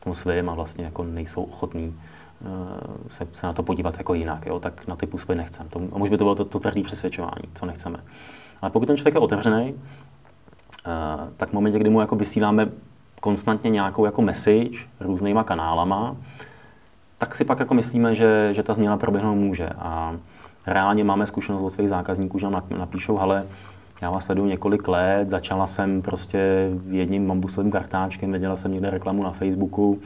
v 0.00 0.04
tom 0.04 0.14
svém 0.14 0.50
a 0.50 0.54
vlastně 0.54 0.84
jako 0.84 1.04
nejsou 1.04 1.42
ochotní 1.42 1.86
uh, 2.40 2.48
se, 3.08 3.26
se, 3.32 3.46
na 3.46 3.52
to 3.52 3.62
podívat 3.62 3.98
jako 3.98 4.14
jinak, 4.14 4.46
jo, 4.46 4.60
tak 4.60 4.86
na 4.86 4.96
ty 4.96 5.06
působit 5.06 5.34
nechcem. 5.34 5.68
To, 5.68 5.80
a 5.92 5.98
možná 5.98 6.10
by 6.10 6.18
to 6.18 6.24
bylo 6.24 6.34
to, 6.34 6.44
to 6.44 6.58
tvrdé 6.58 6.82
přesvědčování, 6.82 7.48
co 7.54 7.66
nechceme. 7.66 7.98
Ale 8.62 8.70
pokud 8.70 8.86
ten 8.86 8.96
člověk 8.96 9.14
je 9.14 9.20
otevřený, 9.20 9.72
uh, 9.72 9.80
tak 11.36 11.48
v 11.48 11.52
momentě, 11.52 11.78
kdy 11.78 11.90
mu 11.90 12.00
jako 12.00 12.16
vysíláme 12.16 12.68
konstantně 13.20 13.70
nějakou 13.70 14.04
jako 14.04 14.22
message 14.22 14.78
různýma 15.00 15.44
kanálama, 15.44 16.16
tak 17.18 17.34
si 17.34 17.44
pak 17.44 17.58
jako 17.58 17.74
myslíme, 17.74 18.14
že, 18.14 18.48
že 18.52 18.62
ta 18.62 18.74
změna 18.74 18.96
proběhnout 18.96 19.34
může. 19.34 19.68
A 19.68 20.16
reálně 20.66 21.04
máme 21.04 21.26
zkušenost 21.26 21.62
od 21.62 21.70
svých 21.70 21.88
zákazníků, 21.88 22.38
že 22.38 22.50
nám 22.50 22.62
napíšou, 22.78 23.18
ale 23.18 23.46
já 24.00 24.10
vás 24.10 24.24
sleduju 24.24 24.48
několik 24.48 24.88
let, 24.88 25.28
začala 25.28 25.66
jsem 25.66 26.02
prostě 26.02 26.70
jedním 26.88 27.28
bambusovým 27.28 27.72
kartáčkem, 27.72 28.32
viděla 28.32 28.56
jsem 28.56 28.72
někde 28.72 28.90
reklamu 28.90 29.22
na 29.22 29.30
Facebooku, 29.30 29.98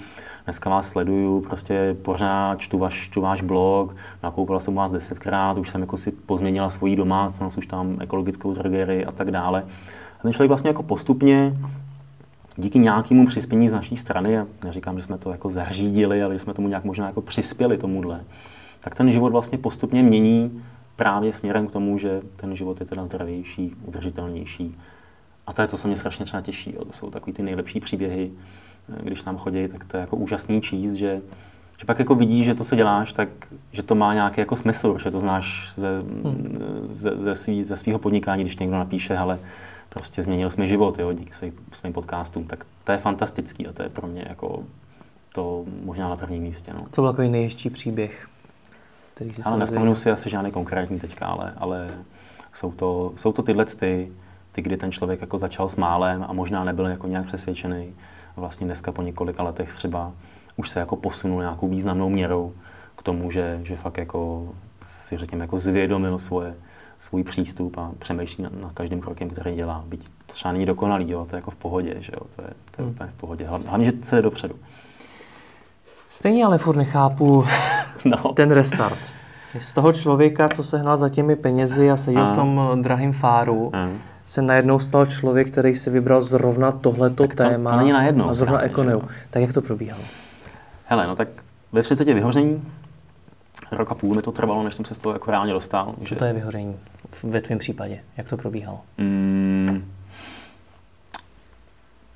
dneska 0.44 0.70
vás 0.70 0.88
sleduju, 0.88 1.40
prostě 1.40 1.96
pořád 2.02 2.60
čtu, 2.60 2.78
vaš, 2.78 2.94
čtu 2.94 3.20
váš 3.20 3.42
blog, 3.42 3.96
nakoupila 4.22 4.60
jsem 4.60 4.74
vás 4.74 4.92
desetkrát, 4.92 5.58
už 5.58 5.70
jsem 5.70 5.80
jako 5.80 5.96
si 5.96 6.10
pozměnila 6.10 6.70
svoji 6.70 6.96
domácnost, 6.96 7.58
už 7.58 7.66
tam 7.66 7.96
ekologickou 8.00 8.54
drogerii 8.54 9.04
a 9.04 9.12
tak 9.12 9.30
dále. 9.30 9.62
A 10.18 10.22
ten 10.22 10.32
člověk 10.32 10.48
vlastně 10.48 10.70
jako 10.70 10.82
postupně 10.82 11.54
díky 12.56 12.78
nějakému 12.78 13.26
přispění 13.26 13.68
z 13.68 13.72
naší 13.72 13.96
strany, 13.96 14.38
a 14.38 14.46
neříkám, 14.64 14.96
že 14.96 15.02
jsme 15.02 15.18
to 15.18 15.30
jako 15.30 15.48
zařídili, 15.48 16.22
ale 16.22 16.34
že 16.34 16.38
jsme 16.38 16.54
tomu 16.54 16.68
nějak 16.68 16.84
možná 16.84 17.06
jako 17.06 17.20
přispěli 17.20 17.78
tomuhle, 17.78 18.20
tak 18.80 18.94
ten 18.94 19.12
život 19.12 19.32
vlastně 19.32 19.58
postupně 19.58 20.02
mění 20.02 20.62
právě 21.00 21.32
směrem 21.32 21.66
k 21.66 21.72
tomu, 21.72 21.98
že 21.98 22.20
ten 22.36 22.56
život 22.56 22.80
je 22.80 22.86
teda 22.86 23.04
zdravější, 23.04 23.76
udržitelnější. 23.84 24.78
A 25.46 25.52
to 25.52 25.62
je 25.62 25.68
to, 25.68 25.76
co 25.76 25.88
mě 25.88 25.96
strašně 25.96 26.24
třeba 26.24 26.42
těší. 26.42 26.74
Jo. 26.74 26.84
To 26.84 26.92
jsou 26.92 27.10
takový 27.10 27.32
ty 27.32 27.42
nejlepší 27.42 27.80
příběhy, 27.80 28.30
eh, 28.92 29.02
když 29.02 29.22
tam 29.22 29.38
chodí, 29.38 29.68
tak 29.68 29.84
to 29.84 29.96
je 29.96 30.00
jako 30.00 30.16
úžasný 30.16 30.62
číst, 30.62 30.92
že, 30.94 31.20
že 31.78 31.84
pak 31.86 31.98
jako 31.98 32.14
vidíš, 32.14 32.46
že 32.46 32.54
to, 32.54 32.64
co 32.64 32.76
děláš, 32.76 33.12
tak 33.12 33.28
že 33.72 33.82
to 33.82 33.94
má 33.94 34.14
nějaký 34.14 34.40
jako 34.40 34.56
smysl, 34.56 34.98
že 34.98 35.10
to 35.10 35.20
znáš 35.20 35.72
ze, 35.74 36.00
hmm. 36.00 36.58
ze, 36.82 37.16
ze, 37.16 37.34
svý, 37.34 37.64
ze 37.64 37.76
svého 37.76 37.98
podnikání, 37.98 38.44
když 38.44 38.58
někdo 38.58 38.76
napíše, 38.76 39.16
ale 39.16 39.38
prostě 39.88 40.22
změnil 40.22 40.50
jsme 40.50 40.66
život 40.66 40.98
jo, 40.98 41.12
díky 41.12 41.34
svým, 41.34 41.52
svým 41.72 41.92
podcastům, 41.92 42.44
tak 42.44 42.66
to 42.84 42.92
je 42.92 42.98
fantastický 42.98 43.66
a 43.66 43.72
to 43.72 43.82
je 43.82 43.88
pro 43.88 44.06
mě 44.06 44.24
jako 44.28 44.64
to 45.34 45.64
možná 45.84 46.08
na 46.08 46.16
prvním 46.16 46.42
místě. 46.42 46.72
No. 46.74 46.86
Co 46.92 47.02
byl 47.02 47.10
takový 47.10 47.28
nejhezčí 47.28 47.70
příběh? 47.70 48.28
Který 49.20 49.34
si 49.34 49.42
Ale 49.42 49.58
nespomenu 49.58 49.96
si 49.96 50.10
asi 50.10 50.30
žádný 50.30 50.50
konkrétní 50.50 50.98
teďka, 50.98 51.26
ale, 51.26 51.52
ale 51.56 51.90
jsou, 52.52 52.72
to, 52.72 53.12
jsou 53.16 53.32
to 53.32 53.42
tyhle 53.42 53.64
ty, 53.64 54.12
ty, 54.52 54.62
kdy 54.62 54.76
ten 54.76 54.92
člověk 54.92 55.20
jako 55.20 55.38
začal 55.38 55.68
s 55.68 55.76
málem 55.76 56.24
a 56.28 56.32
možná 56.32 56.64
nebyl 56.64 56.86
jako 56.86 57.06
nějak 57.06 57.26
přesvědčený. 57.26 57.94
A 58.36 58.40
vlastně 58.40 58.66
dneska 58.66 58.92
po 58.92 59.02
několika 59.02 59.42
letech 59.42 59.74
třeba 59.74 60.12
už 60.56 60.70
se 60.70 60.80
jako 60.80 60.96
posunul 60.96 61.40
nějakou 61.40 61.68
významnou 61.68 62.08
měrou 62.08 62.52
k 62.96 63.02
tomu, 63.02 63.30
že, 63.30 63.60
že 63.62 63.76
fakt 63.76 63.98
jako 63.98 64.48
si 64.82 65.18
řekněme 65.18 65.44
jako 65.44 65.58
zvědomil 65.58 66.18
svoje, 66.18 66.54
svůj 66.98 67.24
přístup 67.24 67.78
a 67.78 67.90
přemýšlí 67.98 68.44
nad, 68.44 68.52
nad 68.52 68.72
každým 68.72 69.00
krokem, 69.00 69.30
který 69.30 69.54
dělá. 69.54 69.84
Byť 69.86 70.08
to 70.26 70.32
třeba 70.32 70.52
není 70.52 70.66
dokonalý, 70.66 71.10
jo, 71.10 71.26
to 71.30 71.36
je 71.36 71.38
jako 71.38 71.50
v 71.50 71.56
pohodě, 71.56 71.96
že 71.98 72.12
jo, 72.12 72.26
to 72.36 72.42
je, 72.42 72.48
to 72.70 72.82
je 72.82 72.84
hmm. 72.84 72.90
úplně 72.90 73.10
v 73.10 73.20
pohodě. 73.20 73.46
Hlavně, 73.46 73.84
že 73.84 73.92
se 74.02 74.16
jde 74.16 74.22
dopředu. 74.22 74.54
Stejně 76.08 76.44
ale 76.44 76.58
furt 76.58 76.76
nechápu 76.76 77.44
no. 78.04 78.32
ten 78.32 78.50
restart. 78.50 78.98
Z 79.58 79.72
toho 79.72 79.92
člověka, 79.92 80.48
co 80.48 80.62
se 80.62 80.78
hnal 80.78 80.96
za 80.96 81.08
těmi 81.08 81.36
penězi 81.36 81.90
a 81.90 81.96
seděl 81.96 82.22
a. 82.22 82.32
v 82.32 82.34
tom 82.34 82.82
drahém 82.82 83.12
fáru, 83.12 83.70
a. 83.76 83.88
se 84.24 84.42
najednou 84.42 84.78
stal 84.78 85.06
člověk, 85.06 85.50
který 85.50 85.76
si 85.76 85.90
vybral 85.90 86.22
zrovna 86.22 86.72
tohleto 86.72 87.26
to, 87.26 87.36
téma 87.36 87.70
to 87.70 87.76
není 87.76 87.92
najednou, 87.92 88.28
a 88.28 88.34
zrovna 88.34 88.60
ekoneu. 88.60 89.02
Tak 89.30 89.42
jak 89.42 89.52
to 89.52 89.62
probíhalo? 89.62 90.02
Hele, 90.84 91.06
no 91.06 91.16
tak 91.16 91.28
ve 91.72 91.82
30 91.82 92.04
vyhoření, 92.04 92.62
rok 93.72 93.90
a 93.90 93.94
půl 93.94 94.14
mi 94.14 94.22
to 94.22 94.32
trvalo, 94.32 94.62
než 94.62 94.74
jsem 94.74 94.84
se 94.84 94.94
z 94.94 94.98
toho 94.98 95.12
jako 95.12 95.30
reálně 95.30 95.52
dostal. 95.52 95.94
Co 95.98 96.04
že... 96.04 96.16
to 96.16 96.24
je 96.24 96.32
vyhoření 96.32 96.76
ve 97.22 97.40
tvém 97.40 97.58
případě? 97.58 98.00
Jak 98.16 98.28
to 98.28 98.36
probíhalo? 98.36 98.80
Mm, 98.98 99.92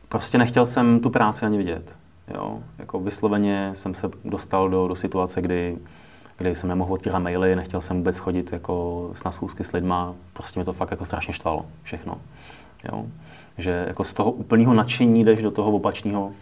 prostě 0.08 0.38
nechtěl 0.38 0.66
jsem 0.66 1.00
tu 1.00 1.10
práci 1.10 1.46
ani 1.46 1.58
vidět. 1.58 1.96
Jo? 2.34 2.58
Jako 2.78 3.00
vysloveně 3.00 3.70
jsem 3.74 3.94
se 3.94 4.10
dostal 4.24 4.68
do, 4.68 4.88
do 4.88 4.96
situace, 4.96 5.42
kdy, 5.42 5.78
kdy 6.38 6.54
jsem 6.54 6.68
nemohl 6.68 6.94
otvírat 6.94 7.22
maily, 7.22 7.56
nechtěl 7.56 7.80
jsem 7.80 7.96
vůbec 7.96 8.18
chodit 8.18 8.52
jako 8.52 9.10
na 9.24 9.32
schůzky 9.32 9.64
s 9.64 9.72
lidma, 9.72 10.14
prostě 10.32 10.60
mě 10.60 10.64
to 10.64 10.72
fakt 10.72 10.90
jako 10.90 11.04
strašně 11.04 11.34
štvalo, 11.34 11.66
všechno. 11.82 12.18
Jo? 12.92 13.06
Že 13.58 13.84
jako 13.88 14.04
z 14.04 14.14
toho 14.14 14.30
úplného 14.30 14.74
nadšení 14.74 15.24
jdeš 15.24 15.42
do 15.42 15.50
toho 15.50 15.70
opačného 15.70 16.32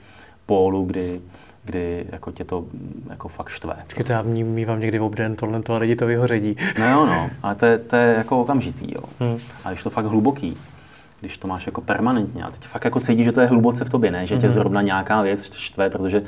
pólu, 0.47 0.85
kdy, 0.85 1.21
kdy 1.64 2.07
jako 2.12 2.33
tě 2.33 2.45
to 2.45 2.64
jako 3.11 3.29
fakt 3.29 3.49
štve. 3.49 3.75
Počkej, 3.83 4.05
to 4.05 4.12
já 4.12 4.23
vnímám 4.23 4.81
někdy 4.81 4.99
v 4.99 5.03
obden 5.03 5.37
tohle 5.37 5.61
a 5.68 5.77
lidi 5.77 5.97
to 5.97 6.07
vyhoředí. 6.07 6.57
No 6.79 6.90
jo, 6.90 7.07
no, 7.07 7.31
ale 7.42 7.55
to 7.55 7.66
je, 7.66 7.79
to 7.79 7.97
je 7.97 8.14
jako 8.14 8.40
okamžitý, 8.40 8.95
jo. 8.95 9.03
Hmm. 9.21 9.38
A 9.64 9.71
když 9.71 9.83
to 9.83 9.90
fakt 9.90 10.05
hluboký, 10.05 10.57
když 11.23 11.39
to 11.39 11.49
máš 11.49 11.67
jako 11.67 11.81
permanentně. 11.81 12.45
A 12.45 12.51
teď 12.51 12.63
fakt 12.63 12.85
jako 12.85 13.01
cítíš, 13.01 13.25
že 13.25 13.33
to 13.33 13.41
je 13.41 13.47
hluboce 13.47 13.85
v 13.85 13.91
tobě, 13.91 14.11
ne? 14.11 14.27
Že 14.27 14.37
tě 14.37 14.47
mm-hmm. 14.47 14.51
zrovna 14.51 14.83
nějaká 14.83 15.23
věc 15.23 15.53
štve, 15.53 15.91
protože 15.91 16.23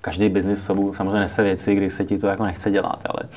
každý 0.00 0.28
biznis 0.28 0.64
sebou 0.64 0.94
samozřejmě 0.94 1.20
nese 1.20 1.42
věci, 1.42 1.74
kdy 1.74 1.90
se 1.90 2.04
ti 2.04 2.18
to 2.18 2.26
jako 2.26 2.44
nechce 2.44 2.70
dělat, 2.70 3.02
ale, 3.04 3.28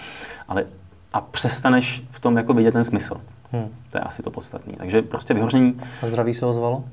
ale 0.47 0.65
a 1.13 1.21
přestaneš 1.21 2.04
v 2.12 2.19
tom 2.19 2.38
jako 2.38 2.54
vidět 2.54 2.71
ten 2.71 2.84
smysl. 2.84 3.21
Hmm. 3.52 3.69
To 3.91 3.97
je 3.97 4.02
asi 4.02 4.23
to 4.23 4.32
podstatné. 4.32 4.73
Takže 4.78 5.02
prostě 5.02 5.34
vyhoření... 5.34 5.82
A 6.02 6.08
zdraví 6.08 6.34
se 6.34 6.45
ozvalo? 6.45 6.84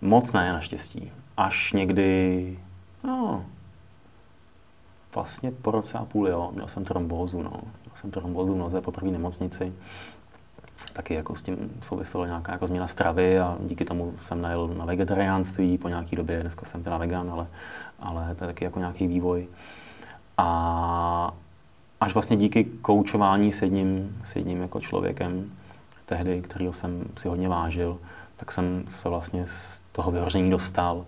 Moc 0.00 0.32
ne, 0.32 0.52
naštěstí. 0.52 1.12
Až 1.36 1.72
někdy 1.72 2.56
No, 3.04 3.44
vlastně 5.14 5.50
po 5.50 5.70
roce 5.70 5.98
a 5.98 6.04
půl, 6.04 6.28
jo. 6.28 6.50
Měl 6.54 6.68
jsem 6.68 6.84
trombózu, 6.84 7.42
no. 7.42 7.50
Měl 7.50 7.96
jsem 7.96 8.10
trombózu 8.10 8.54
v 8.54 8.58
noze 8.58 8.80
po 8.80 8.92
první 8.92 9.12
nemocnici. 9.12 9.72
Taky 10.94 11.14
jako 11.14 11.36
s 11.36 11.42
tím 11.42 11.70
souviselo 11.82 12.26
nějaká 12.26 12.52
jako 12.52 12.66
změna 12.66 12.88
stravy 12.88 13.40
a 13.40 13.56
díky 13.60 13.84
tomu 13.84 14.14
jsem 14.20 14.42
najel 14.42 14.68
na 14.68 14.84
vegetariánství 14.84 15.78
po 15.78 15.88
nějaký 15.88 16.16
době. 16.16 16.40
Dneska 16.40 16.66
jsem 16.66 16.82
teda 16.82 16.96
vegan, 16.96 17.30
ale, 17.30 17.46
ale 18.00 18.34
to 18.34 18.44
je 18.44 18.48
taky 18.48 18.64
jako 18.64 18.78
nějaký 18.78 19.06
vývoj. 19.06 19.46
A 20.38 21.34
až 22.00 22.14
vlastně 22.14 22.36
díky 22.36 22.64
koučování 22.64 23.52
s 23.52 23.62
jedním, 23.62 24.18
s 24.24 24.36
jedním 24.36 24.62
jako 24.62 24.80
člověkem, 24.80 25.52
tehdy, 26.06 26.42
kterého 26.42 26.72
jsem 26.72 27.04
si 27.16 27.28
hodně 27.28 27.48
vážil, 27.48 27.98
tak 28.36 28.52
jsem 28.52 28.84
se 28.88 29.08
vlastně 29.08 29.46
z 29.46 29.80
toho 29.92 30.10
vyhoření 30.10 30.50
dostal. 30.50 31.04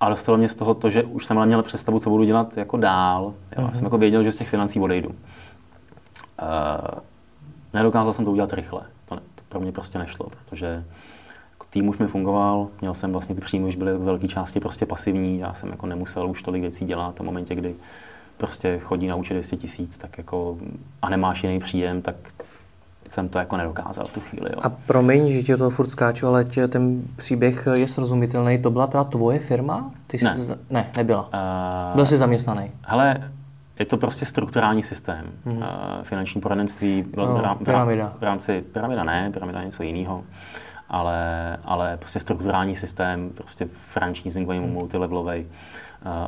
A 0.00 0.08
dostalo 0.08 0.38
mě 0.38 0.48
z 0.48 0.54
toho 0.54 0.74
to, 0.74 0.90
že 0.90 1.02
už 1.02 1.26
jsem 1.26 1.46
měl 1.46 1.62
představu, 1.62 1.98
co 1.98 2.10
budu 2.10 2.24
dělat 2.24 2.56
jako 2.56 2.76
dál. 2.76 3.22
Jo. 3.24 3.32
Mm-hmm. 3.62 3.68
Já 3.68 3.74
jsem 3.74 3.84
jako 3.84 3.98
věděl, 3.98 4.24
že 4.24 4.32
z 4.32 4.36
těch 4.36 4.48
financí 4.48 4.80
odejdu. 4.80 5.08
Uh, 5.08 5.16
nedokázal 7.74 8.12
jsem 8.12 8.24
to 8.24 8.30
udělat 8.30 8.52
rychle. 8.52 8.80
To, 9.04 9.14
ne, 9.14 9.20
to 9.34 9.42
pro 9.48 9.60
mě 9.60 9.72
prostě 9.72 9.98
nešlo, 9.98 10.26
protože 10.26 10.84
jako 11.50 11.66
tým 11.70 11.88
už 11.88 11.98
mi 11.98 12.06
fungoval, 12.06 12.68
měl 12.80 12.94
jsem 12.94 13.12
vlastně 13.12 13.34
ty 13.34 13.40
příjmy 13.40 13.68
už 13.68 13.76
byly 13.76 13.94
v 13.94 14.02
velké 14.02 14.28
části 14.28 14.60
prostě 14.60 14.86
pasivní, 14.86 15.38
já 15.38 15.54
jsem 15.54 15.68
jako 15.68 15.86
nemusel 15.86 16.30
už 16.30 16.42
tolik 16.42 16.62
věcí 16.62 16.84
dělat 16.84 17.18
v 17.18 17.22
momentě, 17.22 17.54
kdy 17.54 17.74
prostě 18.36 18.78
chodí 18.78 19.06
na 19.06 19.16
účet 19.16 19.34
200 19.34 19.56
tisíc, 19.56 19.98
tak 19.98 20.18
jako 20.18 20.58
a 21.02 21.08
nemáš 21.08 21.44
jiný 21.44 21.60
příjem, 21.60 22.02
tak 22.02 22.16
jsem 23.10 23.28
to 23.28 23.38
jako 23.38 23.56
nedokázal 23.56 24.06
v 24.06 24.12
tu 24.12 24.20
chvíli. 24.20 24.50
Jo. 24.52 24.60
A 24.62 24.68
promiň, 24.68 25.32
že 25.32 25.42
tě 25.42 25.56
to 25.56 25.70
furt 25.70 25.90
skáču, 25.90 26.26
ale 26.26 26.44
tě, 26.44 26.68
ten 26.68 27.02
příběh 27.16 27.68
je 27.74 27.88
srozumitelný. 27.88 28.58
To 28.58 28.70
byla 28.70 28.86
teda 28.86 29.04
tvoje 29.04 29.38
firma? 29.38 29.90
Ty 30.06 30.18
jsi 30.18 30.24
ne. 30.24 30.36
To, 30.36 30.56
ne, 30.70 30.90
nebyla. 30.96 31.28
Uh, 31.90 31.96
Byl 31.96 32.06
jsi 32.06 32.16
zaměstnaný? 32.16 32.70
Hele, 32.82 33.30
je 33.78 33.84
to 33.84 33.96
prostě 33.96 34.24
strukturální 34.24 34.82
systém. 34.82 35.24
Mm. 35.44 35.56
Uh, 35.56 35.64
finanční 36.02 36.40
poradenství 36.40 37.04
no, 37.16 37.34
v, 37.34 37.40
rám, 37.40 37.58
pyramida. 37.58 38.12
v 38.18 38.22
rámci, 38.22 38.64
pyramida 38.72 39.04
ne, 39.04 39.30
pyramida 39.32 39.60
je 39.60 39.66
něco 39.66 39.82
jiného, 39.82 40.24
ale, 40.88 41.56
ale 41.64 41.96
prostě 41.96 42.20
strukturální 42.20 42.76
systém, 42.76 43.30
prostě 43.30 43.66
franchisingový, 43.66 44.58
mm. 44.60 44.72
multilevelový. 44.72 45.40
Eh, 45.40 45.46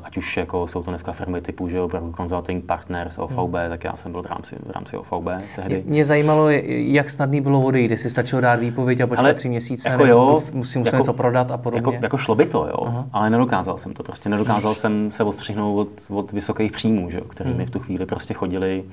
ať 0.04 0.16
už 0.16 0.36
jako 0.36 0.68
jsou 0.68 0.82
to 0.82 0.90
dneska 0.90 1.12
firmy 1.12 1.40
typu, 1.40 1.68
že 1.68 1.80
opravdu 1.80 2.12
Consulting 2.12 2.64
Partners, 2.64 3.18
OVB, 3.18 3.54
hmm. 3.54 3.68
tak 3.68 3.84
já 3.84 3.96
jsem 3.96 4.12
byl 4.12 4.22
v 4.22 4.26
rámci, 4.26 4.56
v 4.66 4.70
rámci 4.70 4.96
OVB 4.96 5.28
tehdy. 5.56 5.82
Mě 5.86 6.04
zajímalo, 6.04 6.50
jak 6.66 7.10
snadný 7.10 7.40
bylo 7.40 7.62
odejít, 7.62 7.90
jestli 7.90 8.10
stačilo 8.10 8.40
dát 8.40 8.60
výpověď 8.60 9.00
a 9.00 9.06
počkat 9.06 9.36
tři 9.36 9.48
měsíce, 9.48 9.88
jako 9.88 10.06
jo, 10.06 10.42
musím, 10.42 10.58
musím 10.58 10.82
jako, 10.84 10.96
něco 10.96 11.12
prodat 11.12 11.50
a 11.50 11.56
podobně. 11.56 11.78
Jako, 11.78 12.04
jako 12.04 12.18
šlo 12.18 12.34
by 12.34 12.46
to, 12.46 12.66
jo, 12.66 12.86
Aha. 12.86 13.06
ale 13.12 13.30
nedokázal 13.30 13.78
jsem 13.78 13.94
to 13.94 14.02
prostě, 14.02 14.28
nedokázal 14.28 14.74
jsem 14.74 15.10
se 15.10 15.24
odstřihnout 15.24 15.78
od, 15.78 16.16
od 16.18 16.32
vysokých 16.32 16.72
příjmů, 16.72 17.10
že, 17.10 17.20
který 17.28 17.50
hmm. 17.50 17.58
mi 17.58 17.66
v 17.66 17.70
tu 17.70 17.78
chvíli 17.78 18.06
prostě 18.06 18.34
chodili. 18.34 18.84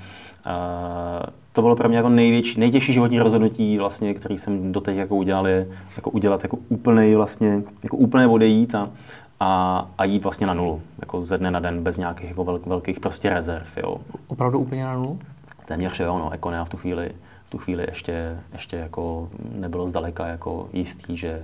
Uh, 0.46 1.26
to 1.54 1.62
bylo 1.62 1.76
pro 1.76 1.90
mě 1.90 1.98
jako 1.98 2.10
největší, 2.10 2.60
nejtěžší 2.60 2.94
životní 2.94 3.20
rozhodnutí, 3.20 3.78
vlastně, 3.78 4.13
který 4.13 4.38
jsem 4.38 4.72
doteď 4.72 4.98
jako 4.98 5.16
udělal, 5.16 5.48
je 5.48 5.68
jako 5.96 6.10
udělat 6.10 6.44
jako 6.44 6.58
úplný 6.70 7.16
vlastně, 7.16 7.63
jako 7.84 7.98
úplné 7.98 8.28
odejít 8.28 8.76
a, 8.76 8.90
a, 9.39 9.88
a 9.97 10.04
jít 10.04 10.23
vlastně 10.23 10.47
na 10.47 10.54
nulu, 10.54 10.82
jako 11.00 11.21
ze 11.21 11.38
dne 11.38 11.52
na 11.52 11.60
den, 11.60 11.84
bez 11.84 11.97
nějakých 11.97 12.30
jako 12.30 12.43
vel, 12.43 12.60
velkých 12.65 13.00
prostě 13.00 13.30
rezerv. 13.30 13.78
Jo. 13.78 13.97
Opravdu 14.28 14.60
úplně 14.60 14.84
na 14.84 14.93
nulu? 14.93 15.19
Téměř 15.65 16.00
jo, 16.00 16.19
no, 16.19 16.30
jako 16.32 16.52
ne, 16.52 16.65
v 16.65 16.69
tu 16.69 16.78
chvíli, 16.78 17.12
v 17.47 17.50
tu 17.50 17.58
chvíli 17.58 17.86
ještě, 17.89 18.38
ještě 18.54 18.78
jako 18.78 19.30
nebylo 19.52 19.88
zdaleka 19.88 20.28
jako 20.28 20.69
jistý, 20.73 21.17
že, 21.17 21.43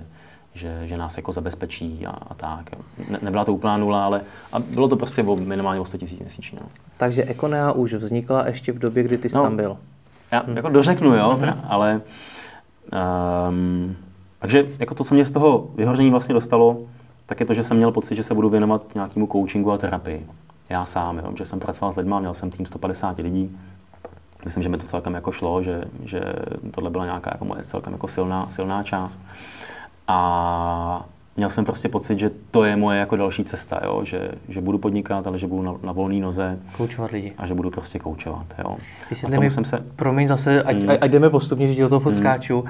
že, 0.54 0.88
že 0.88 0.96
nás 0.96 1.16
jako 1.16 1.32
zabezpečí 1.32 2.06
a, 2.06 2.10
a 2.10 2.34
tak. 2.34 2.70
Ne, 3.10 3.18
nebyla 3.22 3.44
to 3.44 3.52
úplná 3.52 3.76
nula, 3.76 4.04
ale 4.04 4.20
a 4.52 4.58
bylo 4.58 4.88
to 4.88 4.96
prostě 4.96 5.22
o, 5.22 5.36
minimálně 5.36 5.80
o 5.80 5.84
100 5.84 5.96
000 5.96 6.16
měsíčně. 6.20 6.58
No. 6.62 6.68
Takže 6.96 7.24
Econea 7.24 7.72
už 7.72 7.94
vznikla 7.94 8.46
ještě 8.46 8.72
v 8.72 8.78
době, 8.78 9.02
kdy 9.02 9.18
ty 9.18 9.28
jsi 9.28 9.36
no, 9.36 9.42
tam 9.42 9.56
byl. 9.56 9.76
Já 10.32 10.42
hmm. 10.46 10.56
jako 10.56 10.68
dořeknu, 10.68 11.14
jo, 11.14 11.38
hmm. 11.40 11.60
ale 11.68 12.00
um, 13.48 13.96
takže 14.38 14.66
jako 14.78 14.94
to, 14.94 15.04
co 15.04 15.14
mě 15.14 15.24
z 15.24 15.30
toho 15.30 15.68
vyhoření 15.74 16.10
vlastně 16.10 16.34
dostalo, 16.34 16.78
tak 17.26 17.40
je 17.40 17.46
to, 17.46 17.54
že 17.54 17.64
jsem 17.64 17.76
měl 17.76 17.92
pocit, 17.92 18.14
že 18.14 18.22
se 18.22 18.34
budu 18.34 18.48
věnovat 18.48 18.94
nějakému 18.94 19.26
coachingu 19.26 19.72
a 19.72 19.78
terapii. 19.78 20.26
Já 20.68 20.86
sám, 20.86 21.18
jo, 21.18 21.32
že 21.38 21.44
jsem 21.44 21.60
pracoval 21.60 21.92
s 21.92 21.96
lidmi, 21.96 22.14
měl 22.18 22.34
jsem 22.34 22.50
tým 22.50 22.66
150 22.66 23.18
lidí. 23.18 23.56
Myslím, 24.44 24.62
že 24.62 24.68
mi 24.68 24.78
to 24.78 24.86
celkem 24.86 25.14
jako 25.14 25.32
šlo, 25.32 25.62
že, 25.62 25.84
že 26.04 26.20
tohle 26.70 26.90
byla 26.90 27.04
nějaká 27.04 27.30
jako 27.34 27.44
moje 27.44 27.64
celkem 27.64 27.92
jako 27.92 28.08
silná, 28.08 28.46
silná 28.50 28.82
část. 28.82 29.20
A 30.08 31.06
měl 31.36 31.50
jsem 31.50 31.64
prostě 31.64 31.88
pocit, 31.88 32.18
že 32.18 32.30
to 32.50 32.64
je 32.64 32.76
moje 32.76 32.98
jako 32.98 33.16
další 33.16 33.44
cesta, 33.44 33.80
jo? 33.84 34.04
Že, 34.04 34.30
že 34.48 34.60
budu 34.60 34.78
podnikat, 34.78 35.26
ale 35.26 35.38
že 35.38 35.46
budu 35.46 35.62
na, 35.62 35.74
na 35.82 35.92
volné 35.92 36.20
noze. 36.20 36.58
Koučovat 36.76 37.10
lidi. 37.10 37.32
A 37.38 37.46
že 37.46 37.54
budu 37.54 37.70
prostě 37.70 37.98
koučovat. 37.98 38.46
Jo? 38.58 38.76
a 39.36 39.40
mi, 39.40 39.50
jsem 39.50 39.64
se... 39.64 39.84
Promiň 39.96 40.28
zase, 40.28 40.62
ať, 40.62 40.76
hmm. 40.76 40.96
ať 41.00 41.10
jdeme 41.10 41.30
postupně, 41.30 41.66
že 41.66 41.82
do 41.82 41.88
toho 41.88 42.00
furt 42.00 42.14
hmm. 42.14 42.62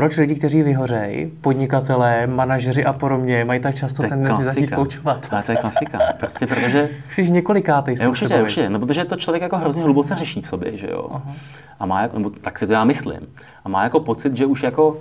Proč 0.00 0.16
lidi, 0.16 0.34
kteří 0.34 0.62
vyhořejí, 0.62 1.26
podnikatelé, 1.40 2.26
manažeři 2.26 2.84
a 2.84 2.92
podobně, 2.92 3.44
mají 3.44 3.60
tak 3.60 3.74
často 3.74 4.02
tendenci 4.02 4.44
začít 4.44 4.70
koučovat? 4.70 5.28
Ale 5.30 5.42
to 5.42 5.52
je 5.52 5.56
klasika. 5.56 5.98
Prostě 6.18 6.46
protože... 6.46 6.88
Jsi 7.12 7.30
několikátej 7.30 7.96
je, 8.00 8.08
Určitě, 8.08 8.42
určitě. 8.42 8.70
No, 8.70 8.78
protože 8.78 9.04
to 9.04 9.16
člověk 9.16 9.42
jako 9.42 9.56
hrozně 9.56 9.82
hluboce 9.82 10.14
řeší 10.14 10.42
v 10.42 10.48
sobě, 10.48 10.76
že 10.78 10.86
jo. 10.90 11.08
Aha. 11.10 11.32
A 11.80 11.86
má, 11.86 12.02
jako, 12.02 12.18
nebo, 12.18 12.30
tak 12.30 12.58
si 12.58 12.66
to 12.66 12.72
já 12.72 12.84
myslím. 12.84 13.20
A 13.64 13.68
má 13.68 13.82
jako 13.82 14.00
pocit, 14.00 14.36
že 14.36 14.46
už 14.46 14.62
jako 14.62 14.96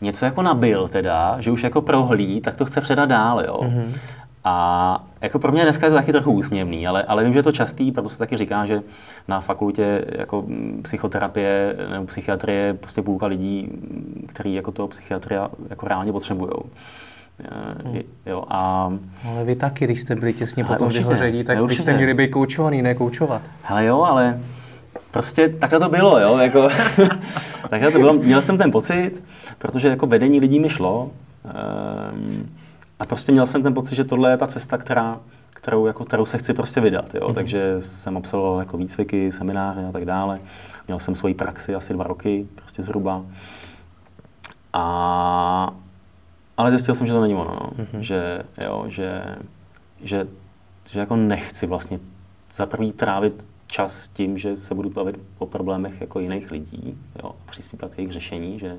něco 0.00 0.24
jako 0.24 0.42
nabil 0.42 0.88
teda, 0.88 1.36
že 1.40 1.50
už 1.50 1.62
jako 1.62 1.80
prohlí, 1.80 2.40
tak 2.40 2.56
to 2.56 2.64
chce 2.64 2.80
předat 2.80 3.08
dál, 3.08 3.40
jo. 3.46 3.60
Mm-hmm. 3.62 3.92
A 4.44 5.04
jako 5.20 5.38
pro 5.38 5.52
mě 5.52 5.62
dneska 5.62 5.86
je 5.86 5.90
to 5.90 5.96
taky 5.96 6.12
trochu 6.12 6.32
úsměvný, 6.32 6.86
ale, 6.86 7.02
ale 7.02 7.24
vím, 7.24 7.32
že 7.32 7.38
je 7.38 7.42
to 7.42 7.52
častý, 7.52 7.92
proto 7.92 8.08
se 8.08 8.18
taky 8.18 8.36
říká, 8.36 8.66
že 8.66 8.82
na 9.28 9.40
fakultě 9.40 10.04
jako 10.18 10.44
psychoterapie 10.82 11.76
nebo 11.90 12.06
psychiatrie 12.06 12.74
prostě 12.74 13.02
půlka 13.02 13.26
lidí, 13.26 13.68
který 14.26 14.54
jako 14.54 14.72
to 14.72 14.88
psychiatria 14.88 15.50
jako 15.70 15.88
reálně 15.88 16.12
potřebují. 16.12 16.50
Hmm. 17.84 18.00
Jo, 18.26 18.44
a... 18.48 18.92
Ale 19.28 19.44
vy 19.44 19.56
taky, 19.56 19.84
když 19.84 20.00
jste 20.00 20.16
byli 20.16 20.32
těsně 20.32 20.64
po 20.64 20.74
tom 20.74 20.88
vyhoření, 20.88 21.44
tak 21.44 21.62
určitě. 21.62 21.78
byste 21.78 21.96
měli 21.96 22.14
být 22.14 22.28
koučovaný, 22.28 22.82
ne 22.82 22.94
koučovat. 22.94 23.42
Hele 23.62 23.84
jo, 23.84 24.02
ale 24.02 24.40
prostě 25.10 25.48
takhle 25.48 25.80
to 25.80 25.88
bylo, 25.88 26.20
jo, 26.20 26.38
jako, 26.38 26.68
takhle 27.70 27.90
to 27.90 27.98
bylo. 27.98 28.12
Měl 28.12 28.42
jsem 28.42 28.58
ten 28.58 28.70
pocit, 28.70 29.24
protože 29.58 29.88
jako 29.88 30.06
vedení 30.06 30.40
lidí 30.40 30.60
mi 30.60 30.68
šlo, 30.68 31.10
um, 32.14 32.50
a 33.00 33.06
prostě 33.06 33.32
měl 33.32 33.46
jsem 33.46 33.62
ten 33.62 33.74
pocit, 33.74 33.96
že 33.96 34.04
tohle 34.04 34.30
je 34.30 34.36
ta 34.36 34.46
cesta, 34.46 34.78
která, 34.78 35.20
kterou, 35.50 35.86
jako, 35.86 36.04
kterou 36.04 36.26
se 36.26 36.38
chci 36.38 36.54
prostě 36.54 36.80
vydat. 36.80 37.14
Jo? 37.14 37.28
Mm-hmm. 37.28 37.34
Takže 37.34 37.76
jsem 37.78 38.16
absolvoval 38.16 38.58
jako 38.58 38.76
výcviky, 38.76 39.32
semináře 39.32 39.86
a 39.86 39.92
tak 39.92 40.04
dále. 40.04 40.40
Měl 40.86 40.98
jsem 40.98 41.16
svoji 41.16 41.34
praxi 41.34 41.74
asi 41.74 41.92
dva 41.92 42.04
roky, 42.04 42.46
prostě 42.54 42.82
zhruba. 42.82 43.22
A, 44.72 45.74
ale 46.56 46.70
zjistil 46.70 46.94
jsem, 46.94 47.06
že 47.06 47.12
to 47.12 47.20
není 47.20 47.34
ono. 47.34 47.58
No. 47.60 47.84
Mm-hmm. 47.84 47.98
Že, 47.98 48.42
jo, 48.64 48.84
že, 48.88 49.24
že, 50.02 50.26
že 50.90 51.00
jako 51.00 51.16
nechci 51.16 51.66
vlastně 51.66 51.98
za 52.54 52.66
prvý 52.66 52.92
trávit 52.92 53.48
čas 53.66 54.08
tím, 54.08 54.38
že 54.38 54.56
se 54.56 54.74
budu 54.74 54.90
bavit 54.90 55.18
o 55.38 55.46
problémech 55.46 56.00
jako 56.00 56.20
jiných 56.20 56.50
lidí, 56.50 56.98
jo, 57.22 57.34
přispívat 57.50 57.98
jejich 57.98 58.12
řešení, 58.12 58.58
že 58.58 58.76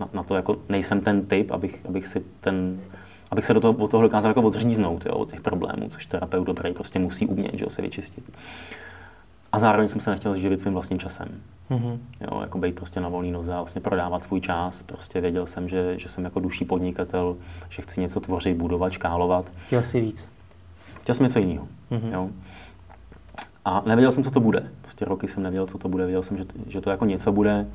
na, 0.00 0.08
na 0.12 0.22
to 0.22 0.34
jako 0.34 0.56
nejsem 0.68 1.00
ten 1.00 1.26
typ, 1.26 1.50
abych, 1.50 1.80
abych 1.88 2.08
si 2.08 2.24
ten 2.40 2.80
abych 3.30 3.46
se 3.46 3.54
do 3.54 3.60
toho, 3.60 3.72
od 3.72 3.90
toho 3.90 4.02
dokázal 4.02 4.30
jako 4.30 4.42
odříznout, 4.42 5.06
jo, 5.06 5.12
od 5.12 5.30
těch 5.30 5.40
problémů, 5.40 5.88
což 5.88 6.06
terapeut 6.06 6.46
dobrý 6.46 6.72
prostě 6.72 6.98
musí 6.98 7.26
umět, 7.26 7.54
že 7.54 7.64
jo, 7.64 7.70
se 7.70 7.82
vyčistit. 7.82 8.24
A 9.52 9.58
zároveň 9.58 9.88
jsem 9.88 10.00
se 10.00 10.10
nechtěl 10.10 10.38
živit 10.38 10.60
svým 10.60 10.74
vlastním 10.74 10.98
časem. 10.98 11.28
Mm-hmm. 11.70 11.98
Jo, 12.20 12.40
jako 12.40 12.58
být 12.58 12.74
prostě 12.74 13.00
na 13.00 13.08
volný 13.08 13.30
noze 13.30 13.54
a 13.54 13.56
vlastně 13.56 13.80
prodávat 13.80 14.22
svůj 14.22 14.40
čas. 14.40 14.82
Prostě 14.82 15.20
věděl 15.20 15.46
jsem, 15.46 15.68
že, 15.68 15.98
že 15.98 16.08
jsem 16.08 16.24
jako 16.24 16.40
duší 16.40 16.64
podnikatel, 16.64 17.36
že 17.68 17.82
chci 17.82 18.00
něco 18.00 18.20
tvořit, 18.20 18.56
budovat, 18.56 18.92
škálovat. 18.92 19.52
Chtěl 19.66 19.82
si 19.82 20.00
víc. 20.00 20.28
Chtěl 21.02 21.14
jsem 21.14 21.24
něco 21.24 21.38
jiného. 21.38 21.68
Mm-hmm. 21.90 22.12
Jo. 22.12 22.30
A 23.64 23.82
nevěděl 23.86 24.12
jsem, 24.12 24.24
co 24.24 24.30
to 24.30 24.40
bude. 24.40 24.70
Prostě 24.82 25.04
roky 25.04 25.28
jsem 25.28 25.42
nevěděl, 25.42 25.66
co 25.66 25.78
to 25.78 25.88
bude. 25.88 26.04
Věděl 26.04 26.22
jsem, 26.22 26.36
že, 26.36 26.44
že 26.66 26.80
to 26.80 26.90
jako 26.90 27.04
něco 27.04 27.32
bude, 27.32 27.66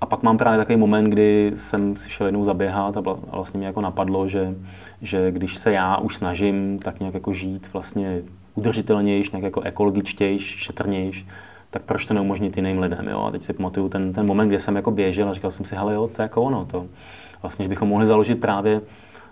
a 0.00 0.06
pak 0.06 0.22
mám 0.22 0.38
právě 0.38 0.58
takový 0.58 0.76
moment, 0.78 1.10
kdy 1.10 1.52
jsem 1.54 1.96
si 1.96 2.10
šel 2.10 2.26
jednou 2.26 2.44
zaběhat 2.44 2.96
a 2.96 3.00
vlastně 3.30 3.58
mě 3.58 3.66
jako 3.66 3.80
napadlo, 3.80 4.28
že, 4.28 4.54
že 5.02 5.30
když 5.30 5.56
se 5.56 5.72
já 5.72 5.96
už 5.96 6.16
snažím 6.16 6.78
tak 6.78 7.00
nějak 7.00 7.14
jako 7.14 7.32
žít 7.32 7.72
vlastně 7.72 8.22
udržitelnější, 8.54 9.30
nějak 9.32 9.44
jako 9.44 9.60
ekologičtější, 9.60 10.58
šetrnější, 10.58 11.28
tak 11.70 11.82
proč 11.82 12.04
to 12.04 12.14
neumožnit 12.14 12.56
jiným 12.56 12.78
lidem, 12.78 13.08
jo? 13.08 13.22
A 13.22 13.30
teď 13.30 13.42
si 13.42 13.52
pamatuju 13.52 13.88
ten, 13.88 14.12
ten 14.12 14.26
moment, 14.26 14.48
kdy 14.48 14.60
jsem 14.60 14.76
jako 14.76 14.90
běžel 14.90 15.28
a 15.28 15.34
říkal 15.34 15.50
jsem 15.50 15.66
si, 15.66 15.76
hele 15.76 15.94
jo, 15.94 16.10
to 16.16 16.22
je 16.22 16.24
jako 16.24 16.42
ono, 16.42 16.64
to 16.64 16.86
vlastně, 17.42 17.62
že 17.62 17.68
bychom 17.68 17.88
mohli 17.88 18.06
založit 18.06 18.40
právě 18.40 18.80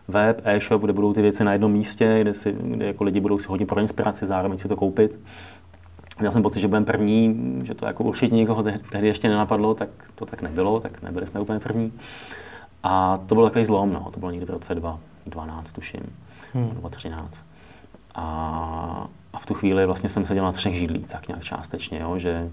web, 0.09 0.41
e-shop, 0.45 0.83
kde 0.83 0.93
budou 0.93 1.13
ty 1.13 1.23
věci 1.23 1.45
na 1.45 1.53
jednom 1.53 1.73
místě, 1.73 2.19
kde, 2.21 2.35
si, 2.35 2.57
kde 2.61 2.87
jako 2.87 3.05
lidi 3.05 3.21
budou 3.21 3.39
si 3.39 3.49
hodit 3.49 3.67
pro 3.67 3.81
inspiraci, 3.81 4.27
zároveň 4.27 4.59
si 4.59 4.69
to 4.69 4.77
koupit 4.77 5.19
Měl 6.21 6.33
jsem 6.33 6.43
pocit, 6.43 6.61
že 6.61 6.69
budeme 6.69 6.87
první, 6.87 7.37
že 7.65 7.75
to 7.75 7.87
jako 7.87 8.05
určitě 8.05 8.35
nikoho 8.35 8.63
tehdy 8.63 9.07
ještě 9.07 9.29
nenapadlo, 9.29 9.75
tak 9.75 9.89
to 10.15 10.27
tak 10.27 10.43
nebylo, 10.43 10.81
tak 10.81 11.03
nebyli 11.03 11.27
jsme 11.27 11.41
úplně 11.41 11.61
první. 11.61 11.93
A 12.83 13.19
to 13.27 13.35
byl 13.35 13.45
takový 13.45 13.65
zlom, 13.65 13.93
no. 13.93 14.11
to 14.15 14.21
bylo 14.21 14.31
někdy 14.31 14.47
v 14.47 14.51
roce 14.51 14.75
2012, 14.75 15.73
tuším, 15.73 16.01
hmm. 16.55 16.69
2013. 16.69 17.45
A, 18.15 19.07
a 19.33 19.39
v 19.39 19.47
tu 19.47 19.55
chvíli 19.55 19.87
vlastně 19.87 20.09
jsem 20.09 20.27
seděl 20.27 20.45
na 20.45 20.53
třech 20.53 20.75
židlích, 20.75 21.07
tak 21.07 21.29
nějak 21.29 21.45
částečně, 21.45 21.99
jo, 21.99 22.19
že, 22.19 22.51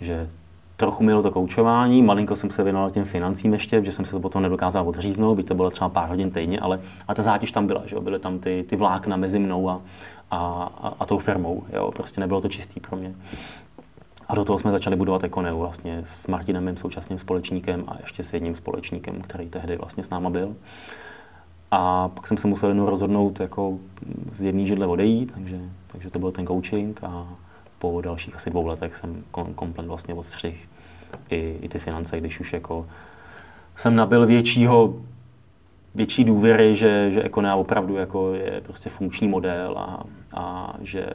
že 0.00 0.28
trochu 0.76 1.04
mělo 1.04 1.22
to 1.22 1.30
koučování, 1.30 2.02
malinko 2.02 2.36
jsem 2.36 2.50
se 2.50 2.62
věnoval 2.62 2.90
těm 2.90 3.04
financím 3.04 3.52
ještě, 3.52 3.84
že 3.84 3.92
jsem 3.92 4.04
se 4.04 4.10
to 4.10 4.20
potom 4.20 4.42
nedokázal 4.42 4.88
odříznout, 4.88 5.36
byť 5.36 5.48
to 5.48 5.54
bylo 5.54 5.70
třeba 5.70 5.88
pár 5.88 6.08
hodin 6.08 6.30
týdně, 6.30 6.60
ale, 6.60 6.80
ale 7.08 7.14
ta 7.14 7.22
zátěž 7.22 7.52
tam 7.52 7.66
byla, 7.66 7.82
že 7.86 7.96
jo? 7.96 8.00
byly 8.00 8.18
tam 8.18 8.38
ty, 8.38 8.64
ty 8.68 8.76
vlákna 8.76 9.16
mezi 9.16 9.38
mnou 9.38 9.68
a, 9.68 9.80
a, 10.30 10.72
a, 10.82 10.94
a 11.00 11.06
tou 11.06 11.18
firmou, 11.18 11.64
jo? 11.72 11.92
prostě 11.96 12.20
nebylo 12.20 12.40
to 12.40 12.48
čistý 12.48 12.80
pro 12.80 12.96
mě. 12.96 13.14
A 14.28 14.34
do 14.34 14.44
toho 14.44 14.58
jsme 14.58 14.70
začali 14.70 14.96
budovat 14.96 15.24
Ekoneu 15.24 15.58
vlastně 15.58 16.02
s 16.04 16.26
Martinem, 16.26 16.64
mým 16.64 16.76
současným 16.76 17.18
společníkem 17.18 17.84
a 17.88 17.96
ještě 18.00 18.22
s 18.22 18.32
jedním 18.32 18.56
společníkem, 18.56 19.22
který 19.22 19.48
tehdy 19.48 19.76
vlastně 19.76 20.04
s 20.04 20.10
náma 20.10 20.30
byl. 20.30 20.56
A 21.70 22.08
pak 22.08 22.26
jsem 22.26 22.36
se 22.36 22.48
musel 22.48 22.68
jednou 22.68 22.90
rozhodnout 22.90 23.40
jako 23.40 23.78
z 24.32 24.44
jedné 24.44 24.66
židle 24.66 24.86
odejít, 24.86 25.32
takže, 25.34 25.60
takže 25.86 26.10
to 26.10 26.18
byl 26.18 26.32
ten 26.32 26.46
coaching 26.46 27.04
a 27.04 27.26
po 27.78 28.00
dalších 28.00 28.36
asi 28.36 28.50
dvou 28.50 28.66
letech 28.66 28.96
jsem 28.96 29.24
kom, 29.30 29.54
komplet 29.54 29.86
vlastně 29.86 30.14
odstřih 30.14 30.68
i, 31.30 31.58
i 31.62 31.68
ty 31.68 31.78
finance, 31.78 32.20
když 32.20 32.40
už 32.40 32.52
jako 32.52 32.86
jsem 33.76 33.96
nabil 33.96 34.26
většího, 34.26 34.94
větší 35.94 36.24
důvěry, 36.24 36.76
že, 36.76 37.12
že 37.12 37.22
Econea 37.22 37.54
opravdu 37.54 37.96
jako 37.96 38.34
je 38.34 38.60
prostě 38.60 38.90
funkční 38.90 39.28
model 39.28 39.78
a, 39.78 40.04
a 40.34 40.74
že, 40.82 41.06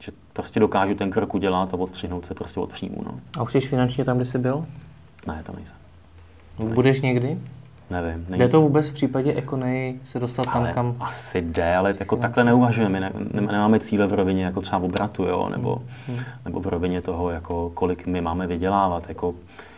že 0.00 0.12
prostě 0.32 0.60
dokážu 0.60 0.94
ten 0.94 1.10
krok 1.10 1.34
udělat 1.34 1.74
a 1.74 1.76
odstřihnout 1.76 2.26
se 2.26 2.34
prostě 2.34 2.60
od 2.60 2.72
příjmu. 2.72 3.02
No. 3.04 3.20
A 3.38 3.42
už 3.42 3.52
jsi 3.52 3.60
finančně 3.60 4.04
tam, 4.04 4.16
kde 4.16 4.24
jsi 4.24 4.38
byl? 4.38 4.66
Ne, 5.26 5.42
to 5.46 5.52
nejsem. 5.52 5.76
Budeš 6.74 7.00
někdy? 7.00 7.38
Nevím. 7.90 8.26
Jde 8.28 8.48
to 8.48 8.60
vůbec 8.60 8.88
v 8.88 8.92
případě 8.92 9.34
Ekonej 9.34 9.98
se 10.04 10.20
dostat 10.20 10.44
tam, 10.44 10.62
ale 10.62 10.72
kam... 10.72 10.96
Asi 11.00 11.40
jde, 11.40 11.76
ale 11.76 11.94
jako 12.00 12.16
takhle 12.16 12.44
neuvažujeme. 12.44 13.00
Ne, 13.00 13.12
ne, 13.32 13.40
nemáme 13.40 13.80
cíle 13.80 14.06
v 14.06 14.12
rovině 14.12 14.44
jako 14.44 14.60
třeba 14.60 14.82
obratu, 14.82 15.24
jo? 15.24 15.48
Nebo, 15.48 15.82
hmm. 16.06 16.18
nebo 16.44 16.60
v 16.60 16.66
rovině 16.66 17.02
toho, 17.02 17.30
jako 17.30 17.70
kolik 17.74 18.06
my 18.06 18.20
máme 18.20 18.46
vydělávat. 18.46 19.08
Jako, 19.08 19.34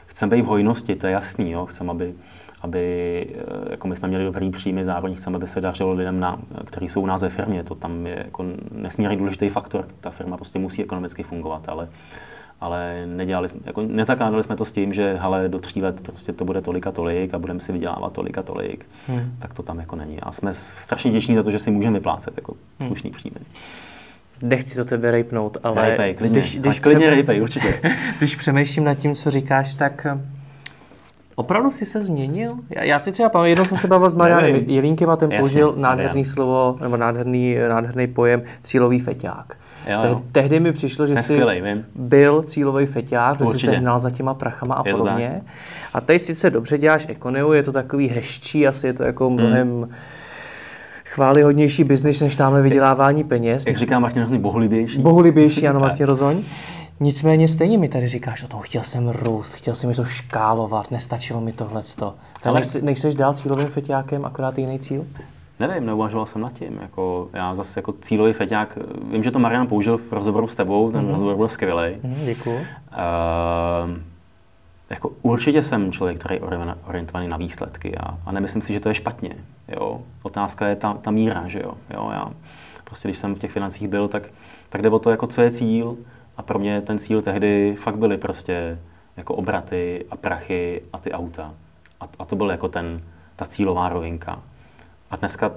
chceme 0.06 0.36
být 0.36 0.42
v 0.42 0.46
hojnosti, 0.46 0.96
to 0.96 1.06
je 1.06 1.12
jasný. 1.12 1.50
Jo? 1.50 1.66
Chceme, 1.66 1.90
aby, 1.90 2.14
aby 2.62 3.26
eh, 3.28 3.70
jako 3.70 3.88
my 3.88 3.96
jsme 3.96 4.08
měli 4.08 4.24
dobrý 4.24 4.50
příjmy, 4.50 4.84
zároveň 4.84 5.14
chceme, 5.14 5.36
aby 5.36 5.46
se 5.46 5.60
dařilo 5.60 5.94
lidem, 5.94 6.20
na, 6.20 6.38
kteří 6.64 6.88
jsou 6.88 7.00
u 7.00 7.06
nás 7.06 7.22
ve 7.22 7.28
firmě. 7.28 7.64
To 7.64 7.74
tam 7.74 8.06
je 8.06 8.22
jako 8.24 8.44
nesmírně 8.72 9.16
důležitý 9.16 9.48
faktor. 9.48 9.88
Ta 10.00 10.10
firma 10.10 10.36
prostě 10.36 10.58
musí 10.58 10.82
ekonomicky 10.82 11.22
fungovat, 11.22 11.68
ale 11.68 11.88
ale 12.62 13.06
nedělali 13.06 13.48
jsme, 13.48 13.60
jako 13.64 13.82
nezakládali 13.82 14.44
jsme 14.44 14.56
to 14.56 14.64
s 14.64 14.72
tím, 14.72 14.94
že 14.94 15.18
hele, 15.20 15.48
do 15.48 15.58
tří 15.58 15.82
let 15.82 16.00
prostě 16.00 16.32
to 16.32 16.44
bude 16.44 16.60
tolik 16.60 16.86
a 16.86 16.92
tolik 16.92 17.34
a 17.34 17.38
budeme 17.38 17.60
si 17.60 17.72
vydělávat 17.72 18.12
tolik 18.12 18.38
a 18.38 18.42
tolik, 18.42 18.86
hmm. 19.08 19.36
tak 19.38 19.54
to 19.54 19.62
tam 19.62 19.78
jako 19.78 19.96
není. 19.96 20.20
A 20.20 20.32
jsme 20.32 20.54
strašně 20.54 21.10
vděční 21.10 21.34
za 21.34 21.42
to, 21.42 21.50
že 21.50 21.58
si 21.58 21.70
můžeme 21.70 21.98
vyplácet 21.98 22.34
jako 22.36 22.54
hmm. 22.80 22.88
slušný 22.88 23.10
příjmy. 23.10 23.36
Nechci 24.42 24.76
to 24.76 24.84
tebe 24.84 25.10
rejpnout, 25.10 25.56
ale... 25.62 25.88
Rejpej, 25.88 26.14
klidně, 26.14 26.40
když, 26.40 26.58
když 26.58 26.80
klidně 26.80 27.06
pře- 27.06 27.10
rejpej, 27.10 27.42
určitě. 27.42 27.80
když 28.18 28.36
přemýšlím 28.36 28.84
nad 28.84 28.94
tím, 28.94 29.14
co 29.14 29.30
říkáš, 29.30 29.74
tak 29.74 30.06
Opravdu 31.34 31.70
jsi 31.70 31.86
se 31.86 32.02
změnil? 32.02 32.54
Já, 32.70 32.82
já 32.82 32.98
si 32.98 33.12
třeba 33.12 33.28
pamatuju, 33.28 33.48
jednou 33.48 33.64
jsem 33.64 33.78
se 33.78 33.88
bavil 33.88 34.10
s 34.10 34.14
Marianem 34.14 34.54
Jelínkem 34.66 35.10
a 35.10 35.16
ten 35.16 35.32
Jasně, 35.32 35.40
použil 35.40 35.74
nádherný 35.76 36.08
Marian. 36.08 36.24
slovo, 36.24 36.78
nebo 36.80 36.96
nádherný, 36.96 37.56
nádherný 37.68 38.06
pojem 38.06 38.42
cílový 38.62 39.00
feťák. 39.00 39.56
Jo, 39.86 40.00
jo. 40.04 40.22
Tehdy 40.32 40.60
mi 40.60 40.72
přišlo, 40.72 41.06
že 41.06 41.16
jsi 41.16 41.40
byl 41.94 42.42
cílový 42.42 42.86
feťák, 42.86 43.40
že 43.40 43.46
jsi 43.46 43.58
se 43.58 43.70
hnal 43.70 43.98
za 43.98 44.10
těma 44.10 44.34
prachama 44.34 44.74
a 44.74 44.82
je 44.86 44.94
podobně. 44.94 45.42
A 45.94 46.00
teď 46.00 46.22
sice 46.22 46.50
dobře 46.50 46.78
děláš 46.78 47.06
ekoneu, 47.08 47.52
je 47.52 47.62
to 47.62 47.72
takový 47.72 48.08
hezčí, 48.08 48.66
asi 48.66 48.86
je 48.86 48.92
to 48.92 49.02
jako 49.02 49.28
hmm. 49.28 49.36
mnohem 49.36 49.68
hmm. 49.68 49.90
chválihodnější 51.04 51.84
biznis, 51.84 52.20
než 52.20 52.36
tamhle 52.36 52.62
vydělávání 52.62 53.24
peněz. 53.24 53.66
Jak 53.66 53.76
říká 53.76 53.98
Martin 53.98 54.22
Rozoň, 54.22 54.38
bohulibější. 54.38 54.98
Bohulibější, 54.98 55.68
ano, 55.68 55.80
Martin 55.86 56.06
Rozoň. 56.06 56.42
Nicméně 57.02 57.48
stejně 57.48 57.78
mi 57.78 57.88
tady 57.88 58.08
říkáš 58.08 58.42
o 58.42 58.48
tom, 58.48 58.60
chtěl 58.60 58.82
jsem 58.82 59.08
růst, 59.08 59.54
chtěl 59.54 59.74
jsem 59.74 59.88
něco 59.88 60.04
škálovat, 60.04 60.90
nestačilo 60.90 61.40
mi 61.40 61.52
tohleto. 61.52 62.14
Ale 62.44 62.62
nejseš 62.80 63.14
dál 63.14 63.34
cílovým 63.34 63.68
feťákem, 63.68 64.24
akorát 64.24 64.58
jiný 64.58 64.78
cíl? 64.78 65.06
Nevím, 65.60 65.86
neuvažoval 65.86 66.26
jsem 66.26 66.42
nad 66.42 66.52
tím. 66.52 66.78
Jako, 66.82 67.28
já 67.32 67.54
zase 67.54 67.78
jako 67.78 67.94
cílový 68.00 68.32
feťák, 68.32 68.78
vím, 69.10 69.24
že 69.24 69.30
to 69.30 69.38
Marian 69.38 69.66
použil 69.66 69.98
v 69.98 70.12
rozhovoru 70.12 70.48
s 70.48 70.54
tebou, 70.54 70.92
ten 70.92 71.04
mm-hmm. 71.04 71.10
rozhovor 71.10 71.36
byl 71.36 71.48
skvělý. 71.48 71.96
Mm, 72.02 72.24
děkuji. 72.24 72.56
Uh, 72.56 72.64
jako 74.90 75.10
určitě 75.22 75.62
jsem 75.62 75.92
člověk, 75.92 76.18
který 76.18 76.34
je 76.34 76.40
orientovaný 76.84 77.28
na 77.28 77.36
výsledky 77.36 77.96
a, 77.96 78.18
a 78.26 78.32
nemyslím 78.32 78.62
si, 78.62 78.72
že 78.72 78.80
to 78.80 78.88
je 78.88 78.94
špatně. 78.94 79.36
Jo? 79.68 80.00
Otázka 80.22 80.68
je 80.68 80.76
ta, 80.76 80.94
ta 80.94 81.10
míra, 81.10 81.44
že 81.46 81.60
jo? 81.62 81.74
jo? 81.94 82.10
Já 82.12 82.30
prostě, 82.84 83.08
když 83.08 83.18
jsem 83.18 83.34
v 83.34 83.38
těch 83.38 83.50
financích 83.50 83.88
byl, 83.88 84.08
tak, 84.08 84.28
tak 84.68 84.82
jde 84.82 84.88
o 84.88 84.98
to, 84.98 85.10
jako 85.10 85.26
co 85.26 85.42
je 85.42 85.50
cíl 85.50 85.96
a 86.36 86.42
pro 86.42 86.58
mě 86.58 86.80
ten 86.80 86.98
cíl 86.98 87.22
tehdy 87.22 87.76
fakt 87.78 87.98
byly 87.98 88.16
prostě 88.16 88.78
jako 89.16 89.34
obraty 89.34 90.04
a 90.10 90.16
prachy 90.16 90.82
a 90.92 90.98
ty 90.98 91.12
auta. 91.12 91.54
A, 92.00 92.08
a 92.18 92.24
to 92.24 92.36
byl 92.36 92.50
jako 92.50 92.68
ten, 92.68 93.02
ta 93.36 93.44
cílová 93.44 93.88
rovinka. 93.88 94.42
A 95.10 95.16
dneska 95.16 95.52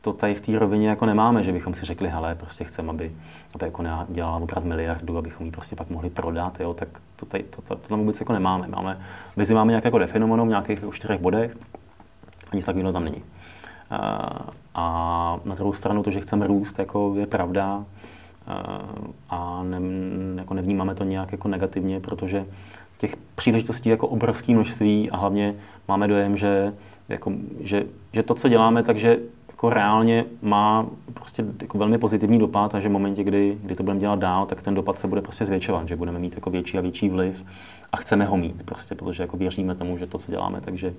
to 0.00 0.12
tady 0.12 0.34
v 0.34 0.40
té 0.40 0.58
rovině 0.58 0.88
jako 0.88 1.06
nemáme, 1.06 1.42
že 1.42 1.52
bychom 1.52 1.74
si 1.74 1.84
řekli, 1.84 2.08
hele, 2.08 2.34
prostě 2.34 2.64
chceme, 2.64 2.90
aby, 2.90 3.12
aby 3.54 3.64
jako 3.64 3.84
dělala 4.08 4.36
obrat 4.36 4.64
miliardu, 4.64 5.18
abychom 5.18 5.46
ji 5.46 5.52
prostě 5.52 5.76
pak 5.76 5.90
mohli 5.90 6.10
prodat, 6.10 6.60
jo, 6.60 6.74
tak 6.74 6.88
to, 7.16 7.26
tady, 7.26 7.42
to, 7.42 7.62
to, 7.62 7.76
to 7.76 7.88
tam 7.88 7.98
vůbec 7.98 8.20
jako 8.20 8.32
nemáme. 8.32 8.68
máme. 8.68 9.00
Vizi 9.36 9.54
máme 9.54 9.72
nějak 9.72 9.84
jako 9.84 9.98
definovanou 9.98 10.46
v 10.46 10.48
nějakých 10.48 10.78
jako 10.78 10.92
čtyřech 10.92 11.20
bodech 11.20 11.56
a 12.52 12.56
nic 12.56 12.64
takového 12.64 12.92
tam 12.92 13.04
není. 13.04 13.22
A, 13.90 14.30
a 14.74 15.40
na 15.44 15.54
druhou 15.54 15.72
stranu 15.72 16.02
to, 16.02 16.10
že 16.10 16.20
chceme 16.20 16.46
růst, 16.46 16.78
jako 16.78 17.14
je 17.16 17.26
pravda 17.26 17.84
a 19.30 19.62
ne, 19.62 19.80
jako 20.36 20.54
nevnímáme 20.54 20.94
to 20.94 21.04
nějak 21.04 21.32
jako 21.32 21.48
negativně, 21.48 22.00
protože 22.00 22.46
těch 22.98 23.16
příležitostí 23.34 23.88
jako 23.88 24.08
obrovské 24.08 24.52
množství 24.52 25.10
a 25.10 25.16
hlavně 25.16 25.54
máme 25.88 26.08
dojem, 26.08 26.36
že 26.36 26.72
jako, 27.08 27.32
že, 27.60 27.84
že 28.12 28.22
to, 28.22 28.34
co 28.34 28.48
děláme, 28.48 28.82
takže 28.82 29.18
jako 29.48 29.70
reálně 29.70 30.24
má 30.42 30.86
prostě 31.14 31.44
jako 31.62 31.78
velmi 31.78 31.98
pozitivní 31.98 32.38
dopad 32.38 32.74
a 32.74 32.80
že 32.80 32.88
v 32.88 32.92
momentě, 32.92 33.24
kdy, 33.24 33.58
kdy 33.62 33.74
to 33.74 33.82
budeme 33.82 34.00
dělat 34.00 34.18
dál, 34.18 34.46
tak 34.46 34.62
ten 34.62 34.74
dopad 34.74 34.98
se 34.98 35.08
bude 35.08 35.22
prostě 35.22 35.44
zvětšovat, 35.44 35.88
že 35.88 35.96
budeme 35.96 36.18
mít 36.18 36.34
jako 36.34 36.50
větší 36.50 36.78
a 36.78 36.80
větší 36.80 37.08
vliv 37.08 37.44
a 37.92 37.96
chceme 37.96 38.24
ho 38.24 38.36
mít, 38.36 38.62
prostě, 38.62 38.94
protože 38.94 39.22
jako 39.22 39.36
věříme 39.36 39.74
tomu, 39.74 39.98
že 39.98 40.06
to, 40.06 40.18
co 40.18 40.30
děláme, 40.30 40.60
takže 40.60 40.94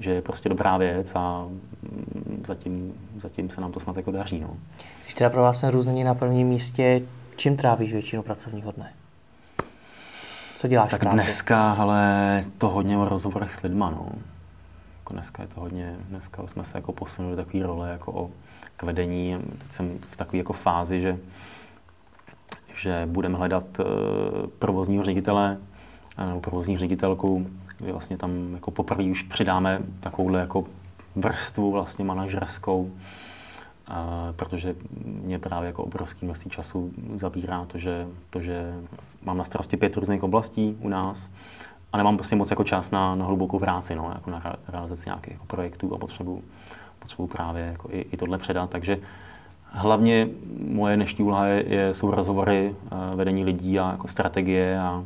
že 0.00 0.10
je 0.10 0.22
prostě 0.22 0.48
dobrá 0.48 0.76
věc 0.76 1.12
a 1.14 1.46
mm, 1.82 2.44
zatím, 2.46 2.94
zatím 3.18 3.50
se 3.50 3.60
nám 3.60 3.72
to 3.72 3.80
snad 3.80 3.96
jako 3.96 4.10
daří. 4.10 4.40
No. 4.40 4.56
Když 5.02 5.14
teda 5.14 5.30
pro 5.30 5.42
vás 5.42 5.60
ten 5.60 5.70
růst 5.70 5.86
není 5.86 6.04
na 6.04 6.14
prvním 6.14 6.48
místě, 6.48 7.02
čím 7.36 7.56
trávíš 7.56 7.92
většinu 7.92 8.22
pracovního 8.22 8.72
dne? 8.72 8.92
Co 10.56 10.68
děláš 10.68 10.90
Tak 10.90 11.04
dneska, 11.04 11.72
ale 11.72 12.44
to 12.58 12.68
hodně 12.68 12.98
o 12.98 13.08
rozhovorech 13.08 13.54
s 13.54 13.62
lidma, 13.62 13.90
no 13.90 14.08
jako 15.08 15.14
dneska 15.14 15.42
je 15.42 15.48
to 15.48 15.60
hodně, 15.60 15.96
dneska 16.08 16.46
jsme 16.46 16.64
se 16.64 16.78
jako 16.78 16.92
posunuli 16.92 17.36
do 17.36 17.44
takové 17.44 17.62
role 17.62 17.90
jako 17.90 18.12
o, 18.12 18.30
k 18.76 18.82
vedení. 18.82 19.38
Teď 19.58 19.72
jsem 19.72 19.98
v 20.00 20.16
takové 20.16 20.38
jako 20.38 20.52
fázi, 20.52 21.00
že, 21.00 21.18
že 22.74 23.02
budeme 23.06 23.38
hledat 23.38 23.64
uh, 23.78 23.86
provozního 24.58 25.04
ředitele 25.04 25.58
eh, 25.60 25.77
provozní 26.40 26.78
ředitelku, 26.78 27.46
kdy 27.78 27.92
vlastně 27.92 28.16
tam 28.16 28.54
jako 28.54 28.70
poprvé 28.70 29.04
už 29.04 29.22
přidáme 29.22 29.80
takovouhle 30.00 30.40
jako 30.40 30.64
vrstvu 31.16 31.72
vlastně 31.72 32.04
manažerskou, 32.04 32.90
protože 34.36 34.74
mě 35.04 35.38
právě 35.38 35.66
jako 35.66 35.84
obrovský 35.84 36.26
množství 36.26 36.50
času 36.50 36.90
zabírá 37.14 37.64
to, 37.64 37.78
že, 37.78 38.06
to, 38.30 38.40
že 38.40 38.74
mám 39.24 39.38
na 39.38 39.44
starosti 39.44 39.76
pět 39.76 39.96
různých 39.96 40.22
oblastí 40.22 40.76
u 40.80 40.88
nás 40.88 41.30
a 41.92 41.96
nemám 41.96 42.16
prostě 42.16 42.36
moc 42.36 42.50
jako 42.50 42.64
čas 42.64 42.90
na, 42.90 43.14
na 43.14 43.26
hlubokou 43.26 43.58
práci, 43.58 43.94
no, 43.94 44.10
jako 44.14 44.30
na 44.30 44.56
realizaci 44.68 45.08
nějakých 45.08 45.32
jako 45.32 45.46
projektů 45.46 45.94
a 45.94 45.98
potřebu, 45.98 46.42
potřebu 46.98 47.26
právě 47.26 47.62
jako 47.62 47.88
i, 47.92 48.00
i 48.12 48.16
tohle 48.16 48.38
předat. 48.38 48.70
Takže 48.70 48.98
hlavně 49.70 50.28
moje 50.68 50.96
dnešní 50.96 51.24
úloha 51.24 51.46
je, 51.46 51.74
je, 51.74 51.94
jsou 51.94 52.10
rozhovory, 52.10 52.74
uh, 52.82 53.18
vedení 53.18 53.44
lidí 53.44 53.78
a 53.78 53.90
jako 53.90 54.08
strategie 54.08 54.80
a, 54.80 55.04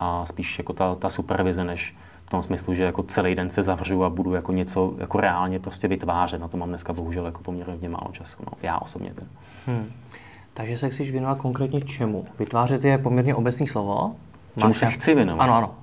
a 0.00 0.26
spíš 0.26 0.58
jako 0.58 0.72
ta, 0.72 0.94
ta 0.94 1.10
supervize, 1.10 1.64
než 1.64 1.96
v 2.26 2.30
tom 2.30 2.42
smyslu, 2.42 2.74
že 2.74 2.82
jako 2.82 3.02
celý 3.02 3.34
den 3.34 3.50
se 3.50 3.62
zavřu 3.62 4.04
a 4.04 4.10
budu 4.10 4.34
jako 4.34 4.52
něco 4.52 4.94
jako 4.98 5.20
reálně 5.20 5.58
prostě 5.58 5.88
vytvářet. 5.88 6.40
Na 6.40 6.48
to 6.48 6.56
mám 6.56 6.68
dneska 6.68 6.92
bohužel 6.92 7.26
jako 7.26 7.42
poměrně 7.42 7.88
málo 7.88 8.12
času. 8.12 8.36
No. 8.46 8.52
Já 8.62 8.78
osobně 8.78 9.14
ten. 9.14 9.28
Hmm. 9.66 9.92
Takže 10.54 10.78
se 10.78 10.90
chceš 10.90 11.10
věnovat 11.10 11.38
konkrétně 11.38 11.80
čemu? 11.80 12.26
Vytvářet 12.38 12.84
je 12.84 12.98
poměrně 12.98 13.34
obecný 13.34 13.66
slovo. 13.66 14.16
Čemu 14.60 14.74
se 14.74 14.86
chci 14.86 15.14
věnovat? 15.14 15.44
Ano, 15.44 15.54
ano. 15.54 15.74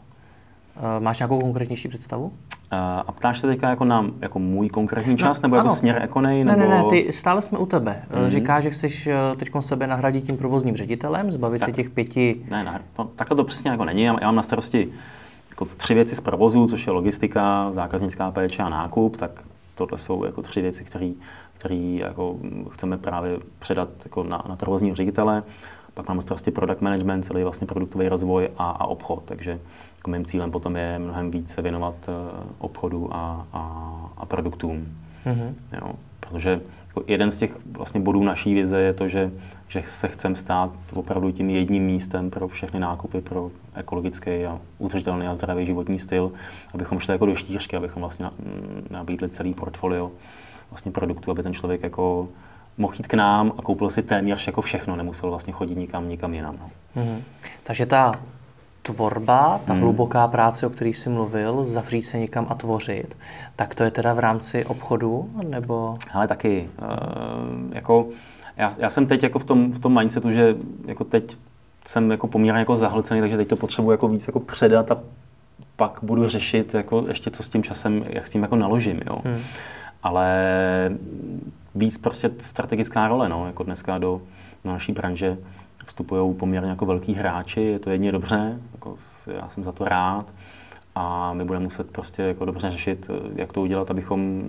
Eh, 0.78 1.00
máš 1.00 1.20
nějakou 1.20 1.42
konkrétnější 1.42 1.88
představu? 1.88 2.34
A 2.72 3.12
ptáš 3.12 3.40
se 3.40 3.48
teďka 3.48 3.70
jako 3.70 3.86
na 3.86 4.06
jako 4.22 4.40
můj 4.40 4.70
konkrétní 4.70 5.18
čas, 5.18 5.42
no, 5.42 5.48
nebo 5.48 5.56
jako 5.56 5.68
ano. 5.68 5.76
směr 5.76 6.00
ekonej? 6.04 6.44
Nebo... 6.44 6.60
Ne, 6.60 6.68
ne, 6.68 6.84
ne, 6.84 6.90
ty, 6.90 7.14
stále 7.14 7.42
jsme 7.42 7.58
u 7.58 7.66
tebe. 7.66 8.04
Mm-hmm. 8.12 8.28
Říkáš, 8.28 8.64
že 8.64 8.70
chceš 8.70 9.10
teď 9.38 9.50
sebe 9.60 9.88
nahradit 9.88 10.26
tím 10.26 10.38
provozním 10.38 10.76
ředitelem, 10.76 11.32
zbavit 11.32 11.60
tak. 11.60 11.70
se 11.70 11.74
těch 11.74 11.90
pěti... 11.90 12.42
Ne, 12.50 12.64
ne, 12.64 12.82
to, 12.96 13.04
takhle 13.16 13.38
to 13.38 13.44
přesně 13.44 13.72
jako 13.72 13.86
není. 13.86 14.04
Já, 14.04 14.16
já 14.22 14.28
mám 14.28 14.36
na 14.36 14.44
starosti 14.44 14.90
jako 15.50 15.66
tři 15.78 15.94
věci 15.94 16.16
z 16.16 16.22
provozu, 16.22 16.68
což 16.68 16.88
je 16.88 16.94
logistika, 16.94 17.72
zákaznická 17.72 18.32
péče 18.32 18.64
a 18.64 18.70
nákup, 18.70 19.18
tak 19.18 19.32
tohle 19.76 19.98
jsou 19.98 20.24
jako 20.24 20.42
tři 20.42 20.62
věci, 20.62 20.84
který 21.58 21.98
jako 21.98 22.36
chceme 22.72 22.98
právě 22.98 23.38
předat 23.60 23.90
jako 24.04 24.24
na, 24.24 24.44
na 24.50 24.56
provozního 24.56 24.96
ředitele. 24.96 25.44
Pak 25.94 26.08
mám 26.08 26.22
starosti 26.22 26.52
product 26.52 26.82
management, 26.82 27.24
celý 27.24 27.44
vlastně 27.44 27.68
produktový 27.68 28.10
rozvoj 28.10 28.50
a, 28.58 28.70
a 28.70 28.86
obchod. 28.86 29.24
Takže 29.26 29.60
jako 29.98 30.12
mým 30.12 30.26
cílem 30.26 30.52
potom 30.52 30.76
je 30.76 31.00
mnohem 31.00 31.32
více 31.32 31.62
věnovat 31.62 31.96
uh, 32.08 32.14
obchodu 32.58 33.10
a, 33.16 33.48
a, 33.54 33.94
a 34.18 34.26
produktům. 34.26 34.88
Mm-hmm. 35.26 35.54
Jo, 35.82 35.94
protože 36.20 36.62
jako 36.88 37.04
jeden 37.08 37.32
z 37.32 37.38
těch 37.38 37.58
vlastně 37.72 38.00
bodů 38.00 38.24
naší 38.24 38.54
vize 38.54 38.82
je 38.82 38.94
to, 38.94 39.08
že, 39.08 39.32
že 39.68 39.84
se 39.88 40.08
chcem 40.08 40.36
stát 40.36 40.72
opravdu 40.94 41.32
tím 41.32 41.50
jedním 41.50 41.84
místem 41.84 42.30
pro 42.30 42.48
všechny 42.48 42.80
nákupy, 42.80 43.22
pro 43.22 43.52
ekologický 43.76 44.46
a 44.46 44.60
udržitelný 44.78 45.28
a 45.28 45.36
zdravý 45.36 45.66
životní 45.66 46.00
styl, 46.00 46.32
abychom 46.74 47.00
šli 47.00 47.14
jako 47.14 47.26
do 47.26 47.36
štířky, 47.36 47.78
abychom 47.78 48.02
vlastně 48.02 48.30
nabídli 48.90 49.30
celý 49.30 49.54
portfolio 49.54 50.12
vlastně 50.70 50.92
produktů, 50.92 51.32
aby 51.32 51.44
ten 51.44 51.54
člověk 51.54 51.84
jako 51.84 52.28
mohl 52.78 52.94
jít 52.98 53.08
k 53.08 53.14
nám 53.14 53.54
a 53.58 53.62
koupil 53.62 53.90
si 53.90 54.04
téměř 54.04 54.48
jako 54.48 54.62
všechno, 54.62 54.96
nemusel 54.96 55.30
vlastně 55.30 55.54
chodit 55.54 55.76
nikam, 55.76 56.10
nikam 56.10 56.34
jinam. 56.34 56.56
No. 56.60 56.70
Mm-hmm. 57.02 57.20
Takže 57.64 57.86
ta 57.86 58.12
tvorba, 58.88 59.62
ta 59.66 59.74
hmm. 59.74 59.82
hluboká 59.82 60.28
práce, 60.28 60.68
o 60.68 60.70
které 60.70 60.90
jsi 60.90 61.10
mluvil, 61.10 61.66
zavřít 61.66 62.02
se 62.02 62.20
někam 62.20 62.48
a 62.50 62.56
tvořit, 62.56 63.18
tak 63.56 63.76
to 63.76 63.84
je 63.84 63.92
teda 63.92 64.14
v 64.14 64.20
rámci 64.20 64.66
obchodu, 64.66 65.30
nebo? 65.48 65.98
Ale 66.14 66.28
taky, 66.28 66.70
uh, 66.82 67.76
jako, 67.76 68.08
já, 68.58 68.72
já, 68.78 68.90
jsem 68.90 69.08
teď 69.08 69.24
jako 69.24 69.40
v 69.40 69.44
tom, 69.44 69.72
v 69.72 69.80
tom 69.80 70.00
mindsetu, 70.00 70.32
že 70.32 70.56
jako 70.86 71.04
teď 71.04 71.38
jsem 71.88 72.12
jako 72.12 72.28
poměrně 72.28 72.60
jako 72.60 72.76
zahlcený, 72.76 73.22
takže 73.22 73.38
teď 73.38 73.48
to 73.48 73.56
potřebuji 73.56 73.92
jako 73.92 74.08
víc 74.08 74.28
jako 74.28 74.40
předat 74.40 74.92
a 74.92 74.98
pak 75.76 76.00
budu 76.02 76.30
řešit 76.30 76.74
jako 76.74 77.06
ještě 77.08 77.32
co 77.32 77.44
s 77.44 77.50
tím 77.50 77.64
časem, 77.64 78.06
jak 78.10 78.28
s 78.28 78.30
tím 78.30 78.42
jako 78.42 78.56
naložím, 78.56 79.00
jo. 79.08 79.20
Hmm. 79.26 79.40
Ale 80.04 80.28
víc 81.76 81.98
prostě 81.98 82.32
strategická 82.40 83.08
role, 83.08 83.30
no, 83.30 83.48
jako 83.48 83.64
dneska 83.64 83.98
do, 83.98 84.22
do 84.66 84.72
naší 84.72 84.92
branže 84.92 85.38
vstupují 85.88 86.34
poměrně 86.36 86.70
jako 86.70 86.86
velký 86.86 87.14
hráči, 87.14 87.62
je 87.62 87.80
to 87.80 87.90
jedně 87.90 88.12
dobře, 88.12 88.60
jako 88.96 89.28
já 89.28 89.50
jsem 89.50 89.64
za 89.64 89.72
to 89.72 89.86
rád 89.86 90.34
a 90.96 91.34
my 91.34 91.46
budeme 91.46 91.64
muset 91.64 91.92
prostě 91.92 92.22
jako 92.22 92.46
dobře 92.46 92.72
řešit, 92.72 93.10
jak 93.36 93.54
to 93.54 93.62
udělat, 93.62 93.92
abychom, 93.92 94.44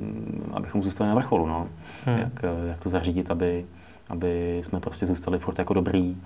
abychom 0.53 0.83
zůstali 0.83 1.09
na 1.09 1.15
vrcholu, 1.15 1.47
no. 1.47 1.69
Hmm. 2.05 2.19
Jak, 2.19 2.43
jak, 2.69 2.81
to 2.81 2.89
zařídit, 2.89 3.31
aby, 3.31 3.67
aby 4.09 4.61
jsme 4.65 4.81
prostě 4.81 5.07
zůstali 5.07 5.39
furt 5.39 5.59
jako 5.59 5.75
dobrý 5.75 6.17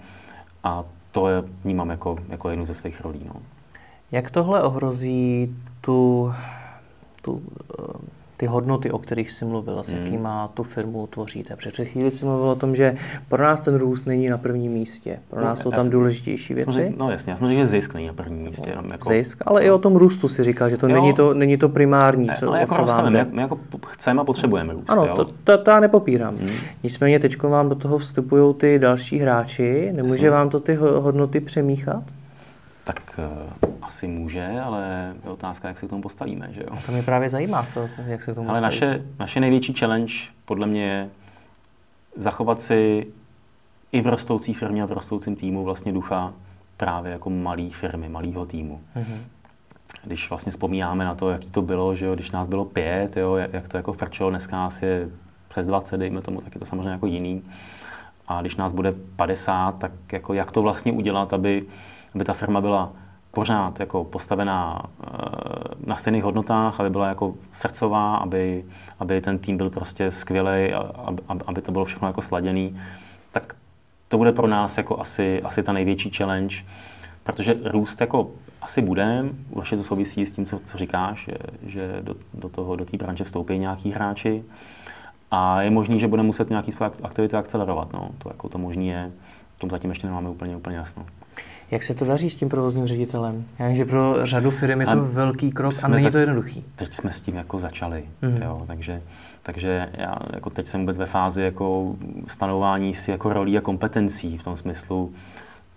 a 0.64 0.84
to 1.12 1.28
je, 1.28 1.42
vnímám 1.64 1.90
jako, 1.90 2.18
jako 2.28 2.50
jednu 2.50 2.66
ze 2.66 2.74
svých 2.74 3.00
rolí. 3.00 3.20
No. 3.26 3.40
Jak 4.12 4.30
tohle 4.30 4.62
ohrozí 4.62 5.56
tu, 5.80 6.34
tu 7.22 7.42
ty 8.42 8.46
hodnoty, 8.46 8.90
o 8.90 8.98
kterých 8.98 9.30
jsi 9.30 9.44
mluvil, 9.44 9.82
s 9.82 9.88
hmm. 9.88 9.98
jakýma 9.98 10.48
tu 10.54 10.62
firmu 10.62 11.06
tvoříte. 11.06 11.56
Protože 11.56 11.70
před 11.70 11.84
chvíli 11.84 12.10
jsi 12.10 12.24
mluvil 12.24 12.48
o 12.48 12.54
tom, 12.54 12.76
že 12.76 12.94
pro 13.28 13.42
nás 13.42 13.60
ten 13.60 13.74
růst 13.74 14.04
není 14.04 14.28
na 14.28 14.38
prvním 14.38 14.72
místě. 14.72 15.18
Pro 15.30 15.44
nás 15.44 15.58
no, 15.58 15.62
jsou 15.62 15.70
tam 15.70 15.90
důležitější 15.90 16.54
věci. 16.54 16.70
Řík, 16.70 16.98
no 16.98 17.10
jasně, 17.10 17.30
já 17.30 17.36
jsem 17.36 17.46
řekl, 17.46 17.60
že 17.60 17.66
zisk 17.66 17.94
není 17.94 18.06
na 18.06 18.12
prvním 18.12 18.42
místě. 18.42 18.70
Jenom 18.70 18.90
jako, 18.90 19.08
zisk, 19.08 19.42
ale 19.46 19.60
no. 19.60 19.66
i 19.66 19.70
o 19.70 19.78
tom 19.78 19.96
růstu 19.96 20.28
si 20.28 20.44
říkal, 20.44 20.70
že 20.70 20.76
to, 20.76 20.88
není 20.88 21.14
to 21.14 21.34
není 21.34 21.56
to 21.56 21.68
primární, 21.68 22.28
co, 22.38 22.48
ale 22.48 22.60
jako 22.60 22.74
co 22.74 22.84
vám 22.84 23.12
my, 23.12 23.26
my 23.30 23.42
jako 23.42 23.58
chceme 23.86 24.20
a 24.20 24.24
potřebujeme 24.24 24.72
růst. 24.72 24.90
Ano, 24.90 25.06
jo? 25.06 25.14
to, 25.14 25.24
to, 25.24 25.58
to 25.58 25.70
já 25.70 25.80
nepopírám. 25.80 26.36
Hmm. 26.36 26.50
Nicméně 26.82 27.18
teď 27.18 27.42
vám 27.42 27.68
do 27.68 27.74
toho 27.74 27.98
vstupují 27.98 28.54
ty 28.54 28.78
další 28.78 29.18
hráči. 29.18 29.92
Nemůže 29.92 30.14
jasně. 30.14 30.30
vám 30.30 30.50
to 30.50 30.60
ty 30.60 30.74
hodnoty 30.74 31.40
přemíchat? 31.40 32.04
Tak 32.84 33.20
uh, 33.62 33.76
asi 33.82 34.08
může, 34.08 34.60
ale 34.60 35.14
je 35.24 35.30
otázka, 35.30 35.68
jak 35.68 35.78
se 35.78 35.86
k 35.86 35.90
tomu 35.90 36.02
postavíme. 36.02 36.48
Že 36.52 36.62
jo? 36.62 36.78
To 36.86 36.92
mě 36.92 37.02
právě 37.02 37.30
zajímá, 37.30 37.62
co, 37.62 37.88
jak 38.06 38.22
se 38.22 38.32
k 38.32 38.34
tomu 38.34 38.50
Ale 38.50 38.60
naše, 38.60 39.02
naše 39.18 39.40
největší 39.40 39.72
challenge 39.72 40.14
podle 40.44 40.66
mě 40.66 40.84
je 40.84 41.08
zachovat 42.16 42.60
si 42.60 43.06
i 43.92 44.00
v 44.00 44.06
rostoucí 44.06 44.54
firmě 44.54 44.82
a 44.82 44.86
v 44.86 44.92
rostoucím 44.92 45.36
týmu 45.36 45.64
vlastně 45.64 45.92
ducha 45.92 46.32
právě 46.76 47.12
jako 47.12 47.30
malý 47.30 47.70
firmy, 47.70 48.08
malého 48.08 48.46
týmu. 48.46 48.80
Mm-hmm. 48.96 49.18
Když 50.04 50.28
vlastně 50.28 50.50
vzpomínáme 50.50 51.04
na 51.04 51.14
to, 51.14 51.30
jaký 51.30 51.50
to 51.50 51.62
bylo, 51.62 51.94
že 51.94 52.06
jo, 52.06 52.14
když 52.14 52.30
nás 52.30 52.48
bylo 52.48 52.64
pět, 52.64 53.16
jo, 53.16 53.34
jak 53.34 53.68
to 53.68 53.76
jako 53.76 53.92
frčelo, 53.92 54.30
dneska 54.30 54.56
nás 54.56 54.82
je 54.82 55.08
přes 55.48 55.66
20, 55.66 55.96
dejme 55.96 56.20
tomu, 56.22 56.40
tak 56.40 56.54
je 56.54 56.58
to 56.58 56.64
samozřejmě 56.64 56.90
jako 56.90 57.06
jiný. 57.06 57.42
A 58.28 58.40
když 58.40 58.56
nás 58.56 58.72
bude 58.72 58.94
50, 59.16 59.78
tak 59.78 59.92
jako 60.12 60.34
jak 60.34 60.52
to 60.52 60.62
vlastně 60.62 60.92
udělat, 60.92 61.32
aby, 61.32 61.64
aby 62.14 62.24
ta 62.24 62.32
firma 62.32 62.60
byla 62.60 62.92
pořád 63.30 63.80
jako 63.80 64.04
postavená 64.04 64.82
eh, 64.82 65.06
na 65.86 65.96
stejných 65.96 66.24
hodnotách, 66.24 66.80
aby 66.80 66.90
byla 66.90 67.08
jako 67.08 67.34
srdcová, 67.52 68.16
aby, 68.16 68.64
aby 68.98 69.20
ten 69.20 69.38
tým 69.38 69.56
byl 69.56 69.70
prostě 69.70 70.10
skvělý, 70.10 70.72
aby, 71.06 71.22
aby 71.46 71.62
to 71.62 71.72
bylo 71.72 71.84
všechno 71.84 72.08
jako 72.08 72.22
sladěný, 72.22 72.80
tak 73.32 73.54
to 74.08 74.18
bude 74.18 74.32
pro 74.32 74.46
nás 74.46 74.78
jako 74.78 75.00
asi, 75.00 75.42
asi 75.42 75.62
ta 75.62 75.72
největší 75.72 76.10
challenge, 76.10 76.56
protože 77.24 77.56
růst 77.64 78.00
jako 78.00 78.30
asi 78.62 78.82
bude, 78.82 79.24
určitě 79.50 79.76
to 79.76 79.82
souvisí 79.82 80.26
s 80.26 80.32
tím, 80.32 80.46
co, 80.46 80.58
co 80.58 80.78
říkáš, 80.78 81.24
že, 81.24 81.36
že 81.70 81.98
do, 82.02 82.14
do 82.34 82.48
toho, 82.48 82.76
do 82.76 82.84
té 82.84 82.96
branže 82.96 83.24
vstoupí 83.24 83.58
nějaký 83.58 83.90
hráči 83.90 84.44
a 85.30 85.62
je 85.62 85.70
možný, 85.70 86.00
že 86.00 86.08
bude 86.08 86.22
muset 86.22 86.50
nějaký 86.50 86.72
své 86.72 86.90
aktivity 87.02 87.36
akcelerovat, 87.36 87.92
no. 87.92 88.10
to 88.18 88.28
jako 88.28 88.48
to 88.48 88.58
možný 88.58 88.88
je, 88.88 89.12
v 89.56 89.60
tom 89.60 89.70
zatím 89.70 89.90
ještě 89.90 90.06
nemáme 90.06 90.28
úplně, 90.28 90.56
úplně 90.56 90.76
jasno. 90.76 91.06
Jak 91.72 91.82
se 91.82 91.94
to 91.94 92.04
daří 92.04 92.30
s 92.30 92.36
tím 92.36 92.48
provozním 92.48 92.86
ředitelem? 92.86 93.44
Já 93.58 93.68
vím, 93.68 93.76
že 93.76 93.84
pro 93.84 94.26
řadu 94.26 94.50
firm 94.50 94.80
je 94.80 94.86
to 94.86 94.92
a 94.92 94.94
velký 94.94 95.50
krok 95.50 95.74
a 95.82 95.88
není 95.88 96.04
za... 96.04 96.10
to 96.10 96.18
jednoduchý. 96.18 96.64
Teď 96.76 96.92
jsme 96.94 97.12
s 97.12 97.20
tím 97.20 97.36
jako 97.36 97.58
začali, 97.58 98.04
mm-hmm. 98.22 98.42
jo, 98.42 98.64
takže, 98.66 99.02
takže 99.42 99.88
já 99.92 100.16
jako 100.32 100.50
teď 100.50 100.66
jsem 100.66 100.80
vůbec 100.80 100.98
ve 100.98 101.06
fázi 101.06 101.42
jako 101.42 101.96
stanování 102.26 102.94
si 102.94 103.10
jako 103.10 103.32
rolí 103.32 103.58
a 103.58 103.60
kompetencí 103.60 104.38
v 104.38 104.42
tom 104.42 104.56
smyslu, 104.56 105.12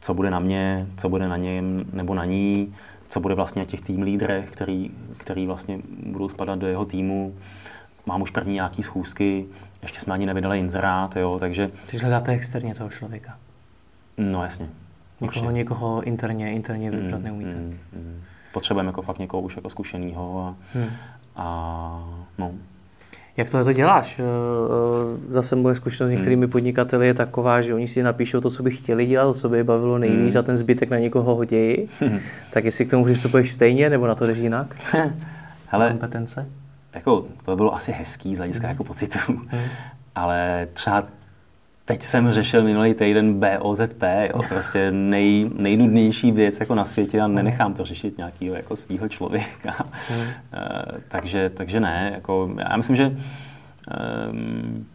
co 0.01 0.13
bude 0.13 0.29
na 0.29 0.39
mě, 0.39 0.87
co 0.97 1.09
bude 1.09 1.27
na 1.27 1.37
něm 1.37 1.85
nebo 1.93 2.13
na 2.13 2.25
ní, 2.25 2.75
co 3.09 3.19
bude 3.19 3.35
vlastně 3.35 3.59
na 3.59 3.65
těch 3.65 3.81
tým 3.81 4.01
lídrech, 4.01 4.49
který, 4.51 4.91
který 5.17 5.47
vlastně 5.47 5.79
budou 6.05 6.29
spadat 6.29 6.59
do 6.59 6.67
jeho 6.67 6.85
týmu. 6.85 7.35
Mám 8.05 8.21
už 8.21 8.31
první 8.31 8.53
nějaký 8.53 8.83
schůzky, 8.83 9.45
ještě 9.81 9.99
jsme 9.99 10.13
ani 10.13 10.25
nevydali 10.25 10.59
inzerát, 10.59 11.15
jo, 11.15 11.37
takže... 11.39 11.71
Když 11.89 12.01
hledáte 12.01 12.31
externě 12.31 12.75
toho 12.75 12.89
člověka. 12.89 13.37
No 14.17 14.43
jasně. 14.43 14.69
Někoho, 15.21 15.51
někoho 15.51 16.01
interně, 16.01 16.51
interně 16.51 16.91
vybrat 16.91 17.17
mm, 17.17 17.23
neumíte. 17.23 17.55
Mm, 17.55 17.77
mm. 17.93 18.21
Potřebujeme 18.53 18.89
jako 18.89 19.01
fakt 19.01 19.19
někoho 19.19 19.41
už 19.41 19.55
jako 19.55 19.69
zkušenýho 19.69 20.39
a, 20.39 20.55
hmm. 20.73 20.89
a 21.35 22.09
no. 22.37 22.51
Jak 23.37 23.49
tohle 23.49 23.63
to 23.63 23.73
děláš? 23.73 24.19
Eh, 24.19 24.23
eh, 24.23 25.33
zase 25.33 25.55
moje 25.55 25.75
zkušenost 25.75 26.09
s 26.09 26.11
hmm. 26.11 26.17
některými 26.19 26.47
podnikateli 26.47 27.07
je 27.07 27.13
taková, 27.13 27.61
že 27.61 27.73
oni 27.73 27.87
si 27.87 28.03
napíšou 28.03 28.41
to, 28.41 28.49
co 28.49 28.63
by 28.63 28.71
chtěli 28.71 29.05
dělat, 29.05 29.25
to, 29.25 29.33
co 29.33 29.49
by 29.49 29.57
je 29.57 29.63
bavilo 29.63 29.97
nejvíc 29.97 30.33
hmm. 30.33 30.39
a 30.39 30.41
ten 30.41 30.57
zbytek 30.57 30.89
na 30.89 30.97
někoho 30.97 31.35
hodí. 31.35 31.89
Hmm. 31.99 32.19
Tak 32.51 32.65
jestli 32.65 32.85
k 32.85 32.89
tomu 32.89 33.05
přistupuješ 33.05 33.51
stejně, 33.51 33.89
nebo 33.89 34.07
na 34.07 34.15
to 34.15 34.25
jdeš 34.25 34.37
jinak? 34.37 34.75
Hele, 35.67 35.89
kompetence? 35.89 36.45
Jako, 36.93 37.25
to 37.45 37.55
bylo 37.55 37.75
asi 37.75 37.91
hezký 37.91 38.35
z 38.35 38.37
hlediska 38.37 38.67
hmm. 38.67 38.71
jako 38.71 38.83
pocitů, 38.83 39.19
hmm. 39.27 39.61
ale 40.15 40.67
třeba 40.73 41.03
Teď 41.85 42.03
jsem 42.03 42.31
řešil 42.31 42.63
minulý 42.63 42.93
týden 42.93 43.39
BOZP, 43.39 44.03
jo, 44.03 44.41
prostě 44.49 44.91
nej, 44.91 45.49
nejnudnější 45.55 46.31
věc 46.31 46.59
jako 46.59 46.75
na 46.75 46.85
světě 46.85 47.21
a 47.21 47.27
nenechám 47.27 47.73
to 47.73 47.85
řešit 47.85 48.17
nějakého 48.17 48.55
jako 48.55 48.75
svého 48.75 49.09
člověka. 49.09 49.73
Hmm. 50.09 50.19
Uh, 50.19 50.27
takže, 51.07 51.49
takže 51.49 51.79
ne, 51.79 52.11
jako, 52.15 52.49
já 52.69 52.77
myslím, 52.77 52.95
že 52.95 53.17
um, 54.31 54.87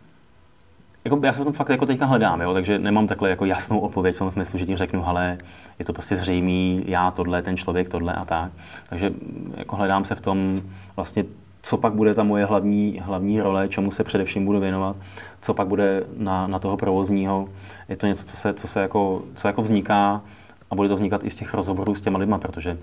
jako 1.04 1.20
já 1.24 1.32
se 1.32 1.40
v 1.40 1.44
tom 1.44 1.52
fakt 1.52 1.68
jako 1.68 1.86
teďka 1.86 2.06
hledám, 2.06 2.40
jo, 2.40 2.54
takže 2.54 2.78
nemám 2.78 3.06
takhle 3.06 3.30
jako 3.30 3.44
jasnou 3.44 3.78
odpověď 3.78 4.14
v 4.14 4.18
tom 4.18 4.30
smyslu, 4.30 4.58
že 4.58 4.66
ti 4.66 4.76
řeknu, 4.76 5.08
ale 5.08 5.38
je 5.78 5.84
to 5.84 5.92
prostě 5.92 6.16
zřejmý, 6.16 6.82
já 6.86 7.10
tohle, 7.10 7.42
ten 7.42 7.56
člověk 7.56 7.88
tohle 7.88 8.12
a 8.12 8.24
tak. 8.24 8.52
Takže 8.88 9.12
jako 9.56 9.76
hledám 9.76 10.04
se 10.04 10.14
v 10.14 10.20
tom 10.20 10.62
vlastně, 10.96 11.24
co 11.62 11.76
pak 11.76 11.92
bude 11.92 12.14
ta 12.14 12.22
moje 12.22 12.44
hlavní, 12.44 13.00
hlavní 13.04 13.40
role, 13.40 13.68
čemu 13.68 13.90
se 13.90 14.04
především 14.04 14.44
budu 14.44 14.60
věnovat 14.60 14.96
co 15.42 15.54
pak 15.54 15.68
bude 15.68 16.04
na, 16.16 16.46
na 16.46 16.58
toho 16.58 16.76
provozního. 16.76 17.48
Je 17.88 17.96
to 17.96 18.06
něco, 18.06 18.24
co, 18.24 18.36
se, 18.36 18.54
co, 18.54 18.68
se 18.68 18.80
jako, 18.80 19.22
co 19.34 19.48
jako 19.48 19.62
vzniká 19.62 20.22
a 20.70 20.74
bude 20.74 20.88
to 20.88 20.94
vznikat 20.94 21.24
i 21.24 21.30
z 21.30 21.36
těch 21.36 21.54
rozhovorů 21.54 21.94
s 21.94 22.00
těma 22.00 22.18
lidma, 22.18 22.38
protože 22.38 22.78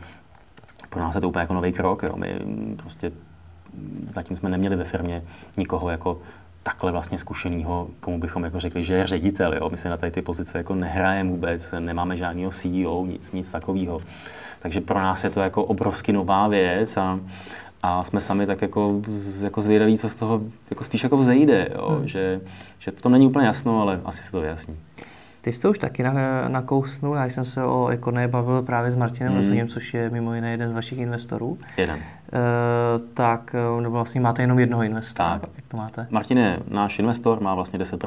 pro 0.89 1.01
nás 1.01 1.15
je 1.15 1.21
to 1.21 1.29
úplně 1.29 1.41
jako 1.41 1.53
nový 1.53 1.73
krok. 1.73 2.03
Jo. 2.03 2.13
My 2.15 2.39
prostě 2.77 3.11
zatím 4.07 4.37
jsme 4.37 4.49
neměli 4.49 4.75
ve 4.75 4.83
firmě 4.83 5.23
nikoho 5.57 5.89
jako 5.89 6.19
takhle 6.63 6.91
vlastně 6.91 7.17
zkušenýho, 7.17 7.87
komu 7.99 8.19
bychom 8.19 8.43
jako 8.43 8.59
řekli, 8.59 8.83
že 8.83 8.93
je 8.93 9.07
ředitel. 9.07 9.53
Jo. 9.53 9.69
My 9.69 9.77
si 9.77 9.89
na 9.89 9.97
tady 9.97 10.11
ty 10.11 10.21
pozice 10.21 10.57
jako 10.57 10.75
nehrajeme 10.75 11.29
vůbec, 11.29 11.73
nemáme 11.79 12.17
žádného 12.17 12.51
CEO, 12.51 13.05
nic, 13.05 13.31
nic 13.31 13.51
takového. 13.51 14.01
Takže 14.59 14.81
pro 14.81 14.99
nás 14.99 15.23
je 15.23 15.29
to 15.29 15.39
jako 15.39 15.63
obrovsky 15.63 16.13
nová 16.13 16.47
věc 16.47 16.97
a, 16.97 17.19
a 17.83 18.03
jsme 18.03 18.21
sami 18.21 18.45
tak 18.45 18.61
jako, 18.61 19.01
jako 19.43 19.61
zvědaví, 19.61 19.97
co 19.97 20.09
z 20.09 20.15
toho 20.15 20.41
jako 20.69 20.83
spíš 20.83 21.03
jako 21.03 21.17
vzejde, 21.17 21.69
jo? 21.75 21.89
Hmm. 21.89 22.07
Že, 22.07 22.41
že 22.79 22.91
to 22.91 23.09
není 23.09 23.27
úplně 23.27 23.47
jasno, 23.47 23.81
ale 23.81 24.01
asi 24.05 24.23
se 24.23 24.31
to 24.31 24.41
vyjasní. 24.41 24.77
Ty 25.47 25.53
jsi 25.53 25.61
to 25.61 25.69
už 25.69 25.79
taky 25.79 26.03
nakousnul, 26.47 27.15
já 27.15 27.25
jsem 27.25 27.45
se 27.45 27.63
o 27.63 27.87
Ekoné 27.87 28.27
bavil 28.27 28.61
právě 28.61 28.91
s 28.91 28.95
Martinem 28.95 29.33
hmm. 29.33 29.41
Rosuněm, 29.41 29.67
což 29.67 29.93
je 29.93 30.09
mimo 30.09 30.33
jiné 30.33 30.51
jeden 30.51 30.69
z 30.69 30.73
vašich 30.73 30.99
investorů. 30.99 31.57
Jeden. 31.77 31.99
tak 33.13 33.55
nebo 33.81 33.91
vlastně 33.91 34.21
máte 34.21 34.41
jenom 34.41 34.59
jednoho 34.59 34.83
investora. 34.83 35.39
Tak. 35.39 35.49
Jak 35.55 35.65
to 35.67 35.77
máte? 35.77 36.07
Martin 36.09 36.37
je 36.37 36.59
náš 36.69 36.99
investor, 36.99 37.41
má 37.41 37.55
vlastně 37.55 37.79
10% 37.79 37.97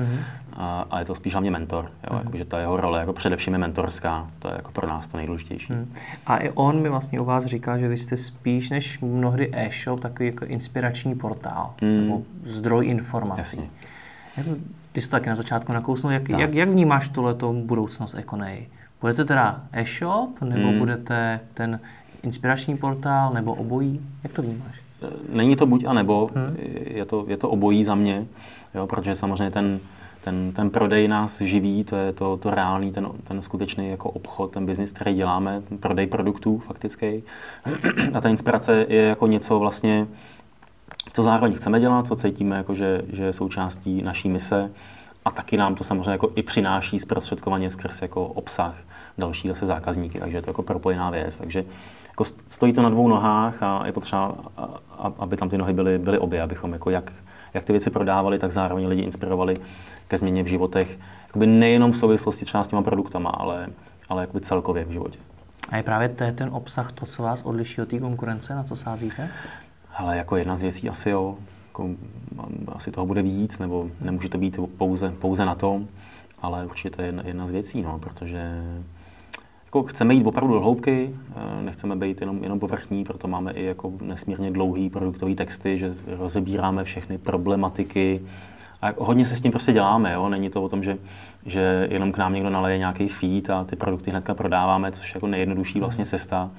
uh-huh. 0.00 0.18
a, 0.52 0.86
a 0.90 0.98
je 0.98 1.04
to 1.04 1.14
spíš 1.14 1.32
hlavně 1.32 1.50
mentor. 1.50 1.84
Jo? 1.84 2.16
Uh-huh. 2.16 2.24
Jakože 2.24 2.44
ta 2.44 2.58
jeho 2.58 2.76
role 2.76 3.00
jako 3.00 3.12
především 3.12 3.52
je 3.52 3.58
mentorská, 3.58 4.26
to 4.38 4.48
je 4.48 4.54
jako 4.54 4.70
pro 4.70 4.86
nás 4.86 5.06
to 5.06 5.16
nejdůležitější. 5.16 5.72
Uh-huh. 5.72 5.86
A 6.26 6.36
i 6.36 6.50
on 6.50 6.82
mi 6.82 6.88
vlastně 6.88 7.20
o 7.20 7.24
vás 7.24 7.44
říkal, 7.44 7.78
že 7.78 7.88
vy 7.88 7.96
jste 7.96 8.16
spíš 8.16 8.70
než 8.70 9.00
mnohdy 9.00 9.50
e-shop, 9.52 10.00
takový 10.00 10.26
jako 10.26 10.44
inspirační 10.44 11.14
portál, 11.14 11.74
uh-huh. 11.78 12.00
nebo 12.02 12.22
zdroj 12.44 12.86
informací. 12.86 13.40
Jasně. 13.40 13.70
Jak 14.36 14.46
to, 14.46 14.52
ty 14.92 15.00
jsi 15.00 15.08
to 15.08 15.10
taky 15.10 15.28
na 15.28 15.34
začátku 15.34 15.72
nakousnul, 15.72 16.12
jak, 16.12 16.28
tak. 16.28 16.40
jak, 16.40 16.54
jak 16.54 16.68
vnímáš 16.68 17.08
tohleto 17.08 17.52
budoucnost 17.52 18.14
Econej? 18.14 18.66
Budete 19.00 19.24
teda 19.24 19.60
e-shop, 19.72 20.40
nebo 20.40 20.68
hmm. 20.68 20.78
budete 20.78 21.40
ten 21.54 21.80
inspirační 22.22 22.76
portál, 22.76 23.32
nebo 23.32 23.54
obojí? 23.54 24.00
Jak 24.22 24.32
to 24.32 24.42
vnímáš? 24.42 24.82
Není 25.32 25.56
to 25.56 25.66
buď 25.66 25.84
a 25.84 25.92
nebo, 25.92 26.30
hmm. 26.34 26.56
je, 26.84 27.04
to, 27.04 27.24
je 27.28 27.36
to 27.36 27.50
obojí 27.50 27.84
za 27.84 27.94
mě, 27.94 28.26
jo, 28.74 28.86
protože 28.86 29.14
samozřejmě 29.14 29.50
ten, 29.50 29.80
ten, 30.24 30.52
ten 30.52 30.70
prodej 30.70 31.08
nás 31.08 31.40
živí, 31.40 31.84
to 31.84 31.96
je 31.96 32.12
to, 32.12 32.36
to 32.36 32.50
reálný, 32.50 32.92
ten, 32.92 33.08
ten 33.24 33.42
skutečný 33.42 33.90
jako 33.90 34.10
obchod, 34.10 34.50
ten 34.50 34.66
biznis, 34.66 34.92
který 34.92 35.14
děláme, 35.14 35.62
prodej 35.80 36.06
produktů 36.06 36.58
faktický. 36.58 37.22
A 38.14 38.20
ta 38.20 38.28
inspirace 38.28 38.86
je 38.88 39.02
jako 39.02 39.26
něco 39.26 39.58
vlastně, 39.58 40.06
co 41.12 41.22
zároveň 41.22 41.54
chceme 41.54 41.80
dělat, 41.80 42.06
co 42.06 42.16
cítíme, 42.16 42.56
jako 42.56 42.74
že, 42.74 43.02
že 43.08 43.24
je 43.24 43.32
součástí 43.32 44.02
naší 44.02 44.28
mise 44.28 44.70
a 45.24 45.30
taky 45.30 45.56
nám 45.56 45.74
to 45.74 45.84
samozřejmě 45.84 46.10
jako 46.10 46.30
i 46.34 46.42
přináší 46.42 46.98
zprostředkovaně 46.98 47.70
skrz 47.70 48.02
jako 48.02 48.26
obsah 48.26 48.74
další 49.18 49.48
zase 49.48 49.66
zákazníky, 49.66 50.20
takže 50.20 50.36
je 50.36 50.42
to 50.42 50.50
jako 50.50 50.62
propojená 50.62 51.10
věc. 51.10 51.38
Takže 51.38 51.64
jako 52.08 52.24
stojí 52.48 52.72
to 52.72 52.82
na 52.82 52.88
dvou 52.88 53.08
nohách 53.08 53.62
a 53.62 53.86
je 53.86 53.92
potřeba, 53.92 54.34
aby 55.18 55.36
tam 55.36 55.48
ty 55.48 55.58
nohy 55.58 55.72
byly, 55.72 55.98
byly 55.98 56.18
obě, 56.18 56.42
abychom 56.42 56.72
jako 56.72 56.90
jak, 56.90 57.12
jak 57.54 57.64
ty 57.64 57.72
věci 57.72 57.90
prodávali, 57.90 58.38
tak 58.38 58.52
zároveň 58.52 58.86
lidi 58.86 59.02
inspirovali 59.02 59.56
ke 60.08 60.18
změně 60.18 60.42
v 60.42 60.46
životech. 60.46 60.98
Jakoby 61.26 61.46
nejenom 61.46 61.92
v 61.92 61.96
souvislosti 61.96 62.44
třeba 62.44 62.64
s 62.64 62.68
těma 62.68 62.82
produktama, 62.82 63.30
ale, 63.30 63.66
ale 64.08 64.22
jakoby 64.22 64.40
celkově 64.40 64.84
v 64.84 64.90
životě. 64.90 65.18
A 65.68 65.76
je 65.76 65.82
právě 65.82 66.08
ten 66.08 66.48
obsah 66.52 66.92
to, 66.92 67.06
co 67.06 67.22
vás 67.22 67.42
odliší 67.42 67.80
od 67.82 67.88
té 67.88 67.98
konkurence, 67.98 68.54
na 68.54 68.64
co 68.64 68.76
sázíte? 68.76 69.30
Ale 69.96 70.16
jako 70.16 70.36
jedna 70.36 70.56
z 70.56 70.62
věcí 70.62 70.88
asi 70.88 71.10
jo, 71.10 71.36
jako, 71.68 71.88
asi 72.68 72.90
toho 72.90 73.06
bude 73.06 73.22
víc, 73.22 73.58
nebo 73.58 73.90
nemůže 74.00 74.28
to 74.28 74.38
být 74.38 74.58
pouze, 74.78 75.10
pouze 75.10 75.44
na 75.44 75.54
tom, 75.54 75.88
ale 76.42 76.66
určitě 76.66 76.90
to 76.90 77.02
je 77.02 77.08
jedna, 77.08 77.22
jedna 77.26 77.46
z 77.46 77.50
věcí, 77.50 77.82
no, 77.82 77.98
protože 77.98 78.62
jako 79.64 79.82
chceme 79.82 80.14
jít 80.14 80.26
opravdu 80.26 80.54
do 80.54 80.60
hloubky, 80.60 81.10
eh, 81.36 81.62
nechceme 81.62 81.96
být 81.96 82.20
jenom, 82.20 82.42
jenom 82.42 82.60
povrchní, 82.60 83.04
proto 83.04 83.28
máme 83.28 83.52
i 83.52 83.64
jako 83.64 83.92
nesmírně 84.00 84.50
dlouhý 84.50 84.90
produktový 84.90 85.34
texty, 85.34 85.78
že 85.78 85.94
rozebíráme 86.06 86.84
všechny 86.84 87.18
problematiky, 87.18 88.20
a 88.82 88.92
hodně 88.98 89.26
se 89.26 89.36
s 89.36 89.40
tím 89.40 89.52
prostě 89.52 89.72
děláme, 89.72 90.12
jo? 90.12 90.28
není 90.28 90.50
to 90.50 90.62
o 90.62 90.68
tom, 90.68 90.82
že, 90.82 90.98
že 91.46 91.88
jenom 91.90 92.12
k 92.12 92.18
nám 92.18 92.34
někdo 92.34 92.50
naleje 92.50 92.78
nějaký 92.78 93.08
feed 93.08 93.50
a 93.50 93.64
ty 93.64 93.76
produkty 93.76 94.10
hnedka 94.10 94.34
prodáváme, 94.34 94.92
což 94.92 95.10
je 95.10 95.16
jako 95.16 95.26
nejjednodušší 95.26 95.80
vlastně 95.80 96.06
cesta 96.06 96.50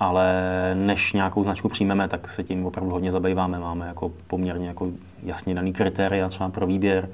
ale 0.00 0.32
než 0.74 1.12
nějakou 1.12 1.44
značku 1.44 1.68
přijmeme, 1.68 2.08
tak 2.08 2.28
se 2.28 2.44
tím 2.44 2.66
opravdu 2.66 2.90
hodně 2.90 3.12
zabýváme. 3.12 3.58
Máme 3.58 3.86
jako 3.86 4.12
poměrně 4.26 4.68
jako 4.68 4.90
jasně 5.22 5.54
daný 5.54 5.72
kritéria 5.72 6.28
třeba 6.28 6.48
pro 6.48 6.66
výběr. 6.66 7.08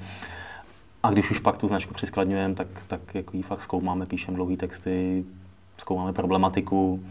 A 1.03 1.11
když 1.11 1.31
už 1.31 1.39
pak 1.39 1.57
tu 1.57 1.67
značku 1.67 1.93
přiskladňujeme, 1.93 2.55
tak, 2.55 2.67
tak 2.87 3.15
jako 3.15 3.37
ji 3.37 3.43
fakt 3.43 3.63
zkoumáme, 3.63 4.05
píšeme 4.05 4.35
dlouhé 4.35 4.57
texty, 4.57 5.25
zkoumáme 5.77 6.13
problematiku 6.13 7.03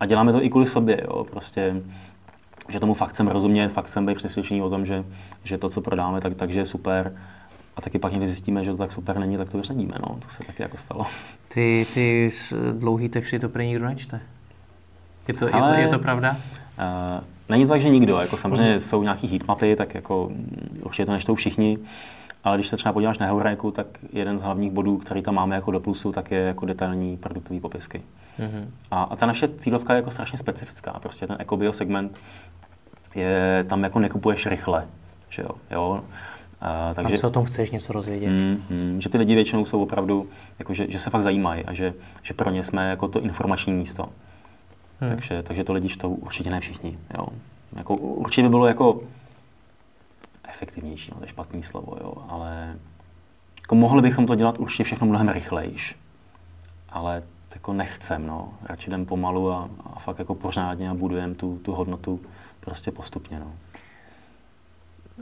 a 0.00 0.06
děláme 0.06 0.32
to 0.32 0.44
i 0.44 0.50
kvůli 0.50 0.66
sobě, 0.66 1.00
jo, 1.04 1.24
prostě, 1.30 1.82
že 2.68 2.80
tomu 2.80 2.94
fakt 2.94 3.10
chcem 3.10 3.28
rozumět, 3.28 3.68
fakt 3.68 3.88
jsem 3.88 4.06
být 4.06 4.16
přesvědčený 4.16 4.62
o 4.62 4.70
tom, 4.70 4.86
že, 4.86 5.04
že 5.44 5.58
to, 5.58 5.68
co 5.68 5.80
prodáme, 5.80 6.20
tak, 6.20 6.34
takže 6.34 6.60
je 6.60 6.66
super 6.66 7.12
a 7.78 7.80
taky 7.80 7.98
pak 7.98 8.12
někdy 8.12 8.26
zjistíme, 8.26 8.64
že 8.64 8.70
to 8.70 8.76
tak 8.76 8.92
super 8.92 9.18
není, 9.18 9.36
tak 9.36 9.50
to 9.50 9.56
vyřadíme, 9.56 9.94
no. 10.00 10.18
To 10.26 10.28
se 10.30 10.44
taky 10.44 10.62
jako 10.62 10.76
stalo. 10.76 11.06
Ty, 11.48 11.86
ty 11.94 12.30
dlouhý 12.72 13.08
texty 13.08 13.38
to 13.38 13.48
pro 13.48 13.62
nikdo 13.62 13.84
nečte. 13.84 14.20
Je 15.28 15.34
to, 15.34 15.54
Ale, 15.54 15.70
je 15.70 15.74
to, 15.74 15.80
je 15.80 15.88
to 15.88 15.98
pravda? 15.98 16.30
Uh, 16.30 17.24
není 17.48 17.64
to 17.64 17.68
tak, 17.68 17.80
že 17.80 17.88
nikdo. 17.88 18.16
Jako 18.16 18.36
samozřejmě 18.36 18.74
mm. 18.74 18.80
jsou 18.80 19.02
nějaký 19.02 19.26
heatmapy, 19.28 19.76
tak 19.76 19.94
jako 19.94 20.30
určitě 20.82 21.06
to 21.06 21.12
nečtou 21.12 21.34
všichni. 21.34 21.78
Ale 22.44 22.56
když 22.56 22.68
se 22.68 22.76
třeba 22.76 22.92
podíváš 22.92 23.18
na 23.18 23.26
Heuraiku, 23.26 23.70
tak 23.70 23.86
jeden 24.12 24.38
z 24.38 24.42
hlavních 24.42 24.72
bodů, 24.72 24.98
který 24.98 25.22
tam 25.22 25.34
máme 25.34 25.54
jako 25.54 25.70
do 25.70 25.80
plusu, 25.80 26.12
tak 26.12 26.30
je 26.30 26.40
jako 26.40 26.66
detailní 26.66 27.16
produktové 27.16 27.60
popisky. 27.60 28.02
Mm-hmm. 28.38 28.66
A, 28.90 29.02
a 29.02 29.16
ta 29.16 29.26
naše 29.26 29.48
cílovka 29.48 29.92
je 29.92 29.96
jako 29.96 30.10
strašně 30.10 30.38
specifická. 30.38 30.92
Prostě 30.92 31.26
ten 31.26 31.36
ekobio 31.40 31.72
segment 31.72 32.18
je, 33.14 33.64
tam 33.68 33.84
jako 33.84 33.98
nekupuješ 33.98 34.46
rychle. 34.46 34.86
Že 35.28 35.42
jo? 35.42 35.50
jo? 35.70 36.04
Uh, 36.62 36.94
takže, 36.94 37.14
a 37.14 37.18
co 37.18 37.26
o 37.26 37.30
tom 37.30 37.44
chceš 37.44 37.70
něco 37.70 37.92
rozvědět? 37.92 38.30
Mm, 38.30 38.62
mm, 38.70 39.00
že 39.00 39.08
ty 39.08 39.18
lidi 39.18 39.34
většinou 39.34 39.64
jsou 39.66 39.82
opravdu, 39.82 40.28
jako 40.58 40.74
že, 40.74 40.86
že 40.90 40.98
se 40.98 41.10
fakt 41.10 41.22
zajímají 41.22 41.64
a 41.64 41.74
že, 41.74 41.94
že 42.22 42.34
pro 42.34 42.50
ně 42.50 42.64
jsme 42.64 42.90
jako 42.90 43.08
to 43.08 43.20
informační 43.20 43.72
místo. 43.72 44.08
Hmm. 45.00 45.10
Takže, 45.10 45.42
takže 45.42 45.64
to 45.64 45.72
lidi 45.72 45.88
čtou 45.88 46.14
určitě 46.14 46.50
ne 46.50 46.60
všichni. 46.60 46.98
Jo. 47.18 47.26
Jako, 47.76 47.94
určitě 47.96 48.42
by 48.42 48.48
bylo 48.48 48.66
jako 48.66 49.00
efektivnější, 50.48 51.10
no, 51.10 51.18
to 51.18 51.24
je 51.24 51.28
špatný 51.28 51.62
slovo, 51.62 51.96
jo, 52.00 52.12
ale 52.28 52.76
jako 53.62 53.74
mohli 53.74 54.02
bychom 54.02 54.26
to 54.26 54.34
dělat 54.34 54.58
určitě 54.58 54.84
všechno 54.84 55.06
mnohem 55.06 55.28
rychlejš. 55.28 55.96
Ale 56.88 57.22
jako 57.54 57.72
nechcem, 57.72 58.26
no. 58.26 58.48
Radši 58.62 58.90
jdem 58.90 59.06
pomalu 59.06 59.52
a, 59.52 59.68
a 59.94 59.98
fakt 59.98 60.18
jako 60.18 60.34
pořádně 60.34 60.90
a 60.90 60.94
budujeme 60.94 61.34
tu, 61.34 61.58
tu 61.58 61.72
hodnotu 61.72 62.20
prostě 62.60 62.90
postupně, 62.90 63.40
no. 63.40 63.52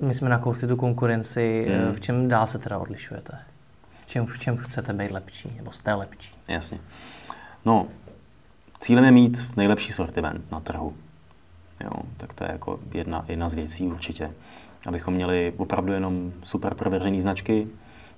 My 0.01 0.15
jsme 0.15 0.29
nakousli 0.29 0.69
tu 0.69 0.77
konkurenci. 0.77 1.67
Hmm. 1.69 1.95
V 1.95 2.01
čem 2.01 2.29
dál 2.29 2.47
se 2.47 2.59
teda 2.59 2.79
odlišujete? 2.79 3.39
V 4.03 4.07
čem, 4.07 4.27
v 4.27 4.39
čem 4.39 4.57
chcete 4.57 4.93
být 4.93 5.11
lepší, 5.11 5.53
nebo 5.57 5.73
jste 5.73 5.95
lepší? 5.95 6.35
Jasně. 6.49 6.79
No, 7.65 7.87
cílem 8.81 9.05
je 9.05 9.11
mít 9.13 9.51
nejlepší 9.57 9.93
sortiment 9.93 10.53
na 10.53 10.61
trhu. 10.61 10.95
Jo, 11.85 11.91
tak 12.17 12.33
to 12.33 12.45
je 12.45 12.53
jako 12.53 12.81
jedna, 12.95 13.25
jedna 13.29 13.49
z 13.49 13.55
věcí 13.55 13.87
určitě. 13.87 14.31
Abychom 14.87 15.15
měli 15.15 15.53
opravdu 15.57 15.93
jenom 15.93 16.33
super 16.43 16.75
prověřené 16.75 17.21
značky, 17.21 17.67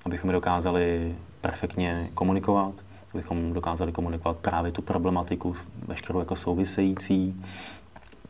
abychom 0.04 0.30
je 0.30 0.34
dokázali 0.34 1.14
perfektně 1.40 2.08
komunikovat, 2.14 2.74
abychom 3.14 3.52
dokázali 3.52 3.92
komunikovat 3.92 4.36
právě 4.36 4.72
tu 4.72 4.82
problematiku 4.82 5.56
veškerou 5.86 6.18
jako 6.18 6.36
související, 6.36 7.42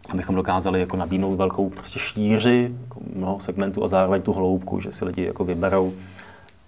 abychom 0.09 0.34
dokázali 0.34 0.80
jako 0.80 0.96
nabídnout 0.96 1.36
velkou 1.36 1.70
prostě 1.70 1.98
štíři, 1.98 2.74
jako 2.82 3.00
mnoho 3.14 3.40
segmentů 3.40 3.84
a 3.84 3.88
zároveň 3.88 4.22
tu 4.22 4.32
hloubku, 4.32 4.80
že 4.80 4.92
si 4.92 5.04
lidi 5.04 5.24
jako 5.24 5.44
vyberou, 5.44 5.92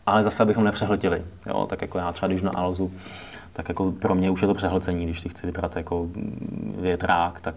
ale 0.07 0.24
zase 0.24 0.43
abychom 0.43 0.64
nepřehltili. 0.64 1.22
Jo, 1.47 1.66
tak 1.66 1.82
jako 1.82 1.99
já 1.99 2.12
třeba 2.12 2.28
když 2.28 2.43
na 2.43 2.51
Alzu, 2.51 2.93
tak 3.53 3.68
jako 3.68 3.93
pro 3.93 4.14
mě 4.14 4.30
už 4.30 4.43
je 4.43 4.49
to 4.49 4.55
přehlcení, 4.55 5.05
když 5.05 5.20
si 5.20 5.28
chci 5.28 5.47
vybrat 5.47 5.76
jako 5.76 6.09
větrák, 6.80 7.41
tak 7.41 7.55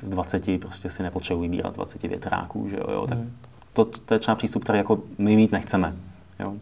z 0.00 0.10
20 0.10 0.60
prostě 0.60 0.90
si 0.90 1.02
nepotřebuji 1.02 1.42
vybírat 1.42 1.74
20 1.74 2.02
větráků, 2.02 2.68
že 2.68 2.76
jo, 2.76 2.84
jo 2.92 3.06
tak 3.06 3.18
hmm. 3.18 3.36
to, 3.72 3.84
to, 3.84 4.14
je 4.14 4.20
třeba 4.20 4.34
přístup, 4.34 4.62
který 4.62 4.78
jako 4.78 4.98
my 5.18 5.36
mít 5.36 5.52
nechceme. 5.52 5.94
Jo. 6.40 6.50
Uh, 6.50 6.56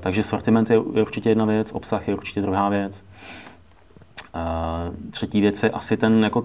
takže 0.00 0.22
sortiment 0.22 0.70
je, 0.70 0.76
je 0.76 1.02
určitě 1.02 1.28
jedna 1.28 1.44
věc, 1.44 1.72
obsah 1.72 2.08
je 2.08 2.14
určitě 2.14 2.42
druhá 2.42 2.68
věc. 2.68 3.04
Uh, 4.34 4.94
třetí 5.10 5.40
věc 5.40 5.62
je 5.62 5.70
asi 5.70 5.96
ten 5.96 6.24
jako 6.24 6.44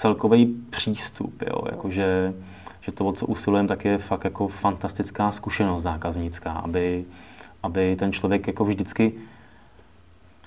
celkový 0.00 0.46
přístup, 0.70 1.42
jo, 1.42 1.62
jakože 1.70 2.32
že 2.80 2.92
to, 2.92 3.06
o 3.06 3.12
co 3.12 3.26
usilujeme, 3.26 3.68
tak 3.68 3.84
je 3.84 3.98
fakt 3.98 4.24
jako 4.24 4.48
fantastická 4.48 5.32
zkušenost 5.32 5.82
zákaznická, 5.82 6.52
aby, 6.52 7.04
aby 7.62 7.96
ten 7.96 8.12
člověk 8.12 8.46
jako 8.46 8.64
vždycky 8.64 9.12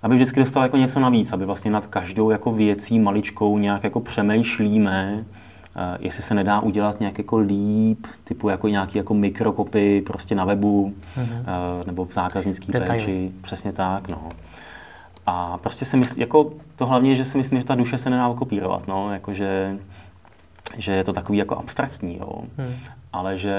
aby 0.03 0.15
vždycky 0.15 0.39
dostal 0.39 0.63
jako 0.63 0.77
něco 0.77 0.99
navíc, 0.99 1.33
aby 1.33 1.45
vlastně 1.45 1.71
nad 1.71 1.87
každou 1.87 2.29
jako 2.29 2.51
věcí 2.51 2.99
maličkou 2.99 3.57
nějak 3.57 3.83
jako 3.83 3.99
přemýšlíme, 3.99 5.23
uh, 5.23 5.81
jestli 5.99 6.23
se 6.23 6.33
nedá 6.33 6.59
udělat 6.59 6.99
nějak 6.99 7.17
jako 7.17 7.37
líp, 7.37 8.07
typu 8.23 8.49
jako 8.49 8.67
nějaký 8.67 8.97
jako 8.97 9.13
mikrokopy 9.13 10.01
prostě 10.01 10.35
na 10.35 10.45
webu 10.45 10.93
mm-hmm. 11.17 11.85
nebo 11.85 12.05
v 12.05 12.13
zákaznické 12.13 12.79
péči. 12.79 13.31
Přesně 13.41 13.73
tak, 13.73 14.09
no. 14.09 14.29
A 15.25 15.57
prostě 15.57 15.85
si 15.85 15.97
myslím, 15.97 16.21
jako 16.21 16.53
to 16.75 16.85
hlavně, 16.85 17.15
že 17.15 17.25
si 17.25 17.37
myslím, 17.37 17.59
že 17.59 17.65
ta 17.65 17.75
duše 17.75 17.97
se 17.97 18.09
nedá 18.09 18.33
kopírovat, 18.33 18.87
no, 18.87 19.13
jakože 19.13 19.77
že 20.77 20.91
je 20.91 21.03
to 21.03 21.13
takový 21.13 21.37
jako 21.37 21.57
abstraktní, 21.57 22.17
jo. 22.17 22.43
Hmm. 22.57 22.73
ale 23.13 23.37
že 23.37 23.55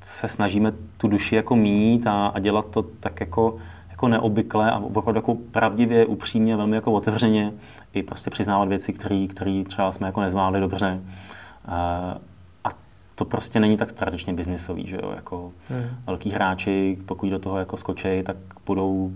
se 0.00 0.28
snažíme 0.28 0.72
tu 0.96 1.08
duši 1.08 1.36
jako 1.36 1.56
mít 1.56 2.06
a, 2.06 2.26
a 2.26 2.38
dělat 2.38 2.66
to 2.70 2.82
tak 2.82 3.20
jako, 3.20 3.56
jako 3.90 4.08
neobvykle 4.08 4.70
a 4.70 4.78
opravdu 4.78 5.18
jako 5.18 5.34
pravdivě, 5.34 6.06
upřímně, 6.06 6.56
velmi 6.56 6.76
jako 6.76 6.92
otevřeně 6.92 7.52
i 7.92 8.02
prostě 8.02 8.30
přiznávat 8.30 8.68
věci, 8.68 8.92
které 9.28 9.62
třeba 9.66 9.92
jsme 9.92 10.06
jako 10.06 10.20
nezvládli 10.20 10.60
dobře. 10.60 11.00
Uh, 11.00 11.72
a 12.64 12.68
to 13.14 13.24
prostě 13.24 13.60
není 13.60 13.76
tak 13.76 13.92
tradičně 13.92 14.32
biznisový, 14.32 14.86
že 14.86 14.96
jo, 14.96 15.12
jako 15.14 15.52
hmm. 15.68 15.84
velký 16.06 16.30
hráči, 16.30 16.98
pokud 17.06 17.30
do 17.30 17.38
toho 17.38 17.58
jako 17.58 17.76
skočí, 17.76 18.22
tak 18.24 18.36
budou 18.66 19.12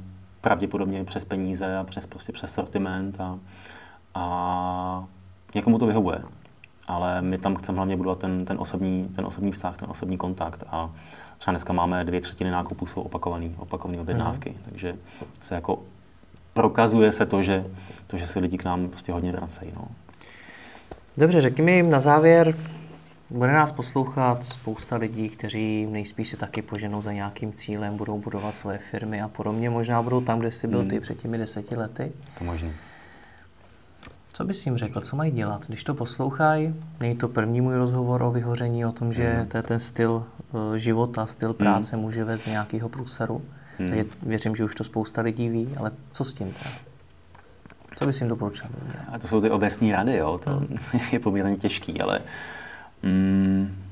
pravděpodobně 0.49 1.05
přes 1.05 1.25
peníze 1.25 1.77
a 1.77 1.85
přes, 1.85 2.07
prostě 2.07 2.33
přes 2.33 2.53
sortiment 2.53 3.21
a, 3.21 3.39
a 4.15 5.05
někomu 5.55 5.79
to 5.79 5.87
vyhovuje. 5.87 6.19
Ale 6.87 7.23
my 7.23 7.39
tam 7.39 7.57
chceme 7.57 7.77
hlavně 7.77 7.97
budovat 7.97 8.19
ten, 8.19 8.45
ten, 8.45 8.57
osobní, 8.61 9.09
ten 9.17 9.27
osobní 9.27 9.53
vztah, 9.53 9.77
ten 9.77 9.91
osobní 9.91 10.17
kontakt. 10.17 10.65
A 10.71 10.91
třeba 11.39 11.53
dneska 11.53 11.73
máme 11.73 12.05
dvě 12.05 12.21
třetiny 12.21 12.51
nákupů 12.51 12.87
jsou 12.87 13.01
opakovaný, 13.01 13.55
opakované 13.59 14.01
objednávky. 14.01 14.51
Mm. 14.51 14.57
Takže 14.65 14.97
se 15.41 15.55
jako 15.55 15.79
prokazuje 16.55 17.13
se 17.13 17.27
to, 17.27 17.43
že, 17.43 17.65
to, 18.07 18.17
že 18.17 18.27
se 18.27 18.39
lidi 18.39 18.59
k 18.59 18.65
nám 18.65 18.89
prostě 18.89 19.13
hodně 19.13 19.33
vracejí. 19.33 19.73
No. 19.77 19.85
Dobře, 21.17 21.41
řekni 21.41 21.65
mi 21.65 21.83
na 21.83 22.01
závěr, 22.01 22.55
bude 23.31 23.53
nás 23.53 23.73
poslouchat 23.73 24.45
spousta 24.45 24.97
lidí, 24.97 25.29
kteří 25.29 25.87
nejspíš 25.87 26.29
si 26.29 26.37
taky 26.37 26.63
poženou 26.63 27.03
za 27.03 27.13
nějakým 27.13 27.53
cílem, 27.53 27.97
budou 27.97 28.19
budovat 28.19 28.57
svoje 28.57 28.79
firmy 28.79 29.21
a 29.21 29.29
podobně. 29.29 29.71
Možná 29.71 30.03
budou 30.03 30.21
tam, 30.21 30.39
kde 30.39 30.51
jsi 30.51 30.67
byl 30.67 30.83
ty 30.85 30.95
hmm. 30.95 31.01
před 31.01 31.23
těmi 31.23 31.39
deseti 31.39 31.77
lety. 31.77 32.13
To 32.39 32.45
možná. 32.45 32.69
Co 34.39 34.45
bys 34.45 34.67
jim 34.67 34.77
řekl, 34.77 35.01
co 35.01 35.17
mají 35.17 35.31
dělat? 35.31 35.67
Když 35.67 35.85
to 35.85 35.95
poslouchají, 35.95 36.75
není 37.01 37.17
to 37.17 37.29
první 37.29 37.61
můj 37.61 37.77
rozhovor 37.77 38.23
o 38.23 38.31
vyhoření, 38.31 38.87
o 38.87 38.93
tom, 38.93 39.13
že 39.13 39.37
mm. 39.41 39.47
to 39.47 39.57
je 39.57 39.63
ten 39.63 39.81
styl 39.81 40.25
uh, 40.53 40.75
života, 40.75 41.27
styl 41.27 41.55
práce 41.55 41.97
mm. 41.97 42.03
může 42.03 42.25
vést 42.25 42.45
do 42.45 42.51
nějakého 42.51 42.89
průseru. 42.89 43.43
Mm. 43.79 43.89
Takže 43.89 44.05
věřím, 44.23 44.57
že 44.57 44.65
už 44.65 44.75
to 44.75 44.85
spousta 44.85 45.23
lidí 45.23 45.49
ví, 45.49 45.69
ale 45.77 45.91
co 46.13 46.25
s 46.25 46.33
tím 46.33 46.53
teda? 46.53 46.75
Co 47.97 48.07
bys 48.07 48.21
jim 48.21 48.29
doporučil? 48.29 48.67
A 49.13 49.19
to 49.19 49.29
jsou 49.29 49.41
ty 49.41 49.51
obecní 49.51 49.93
rady, 49.93 50.17
jo? 50.17 50.41
to 50.45 50.51
mm. 50.51 50.79
je 51.13 51.19
poměrně 51.19 51.57
těžký, 51.57 52.01
ale 52.01 52.21
mm, 53.03 53.85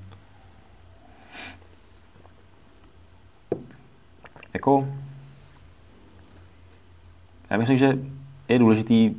jako 4.55 4.89
já 7.51 7.57
myslím, 7.57 7.77
že 7.77 7.99
je 8.49 8.59
důležitý 8.59 9.15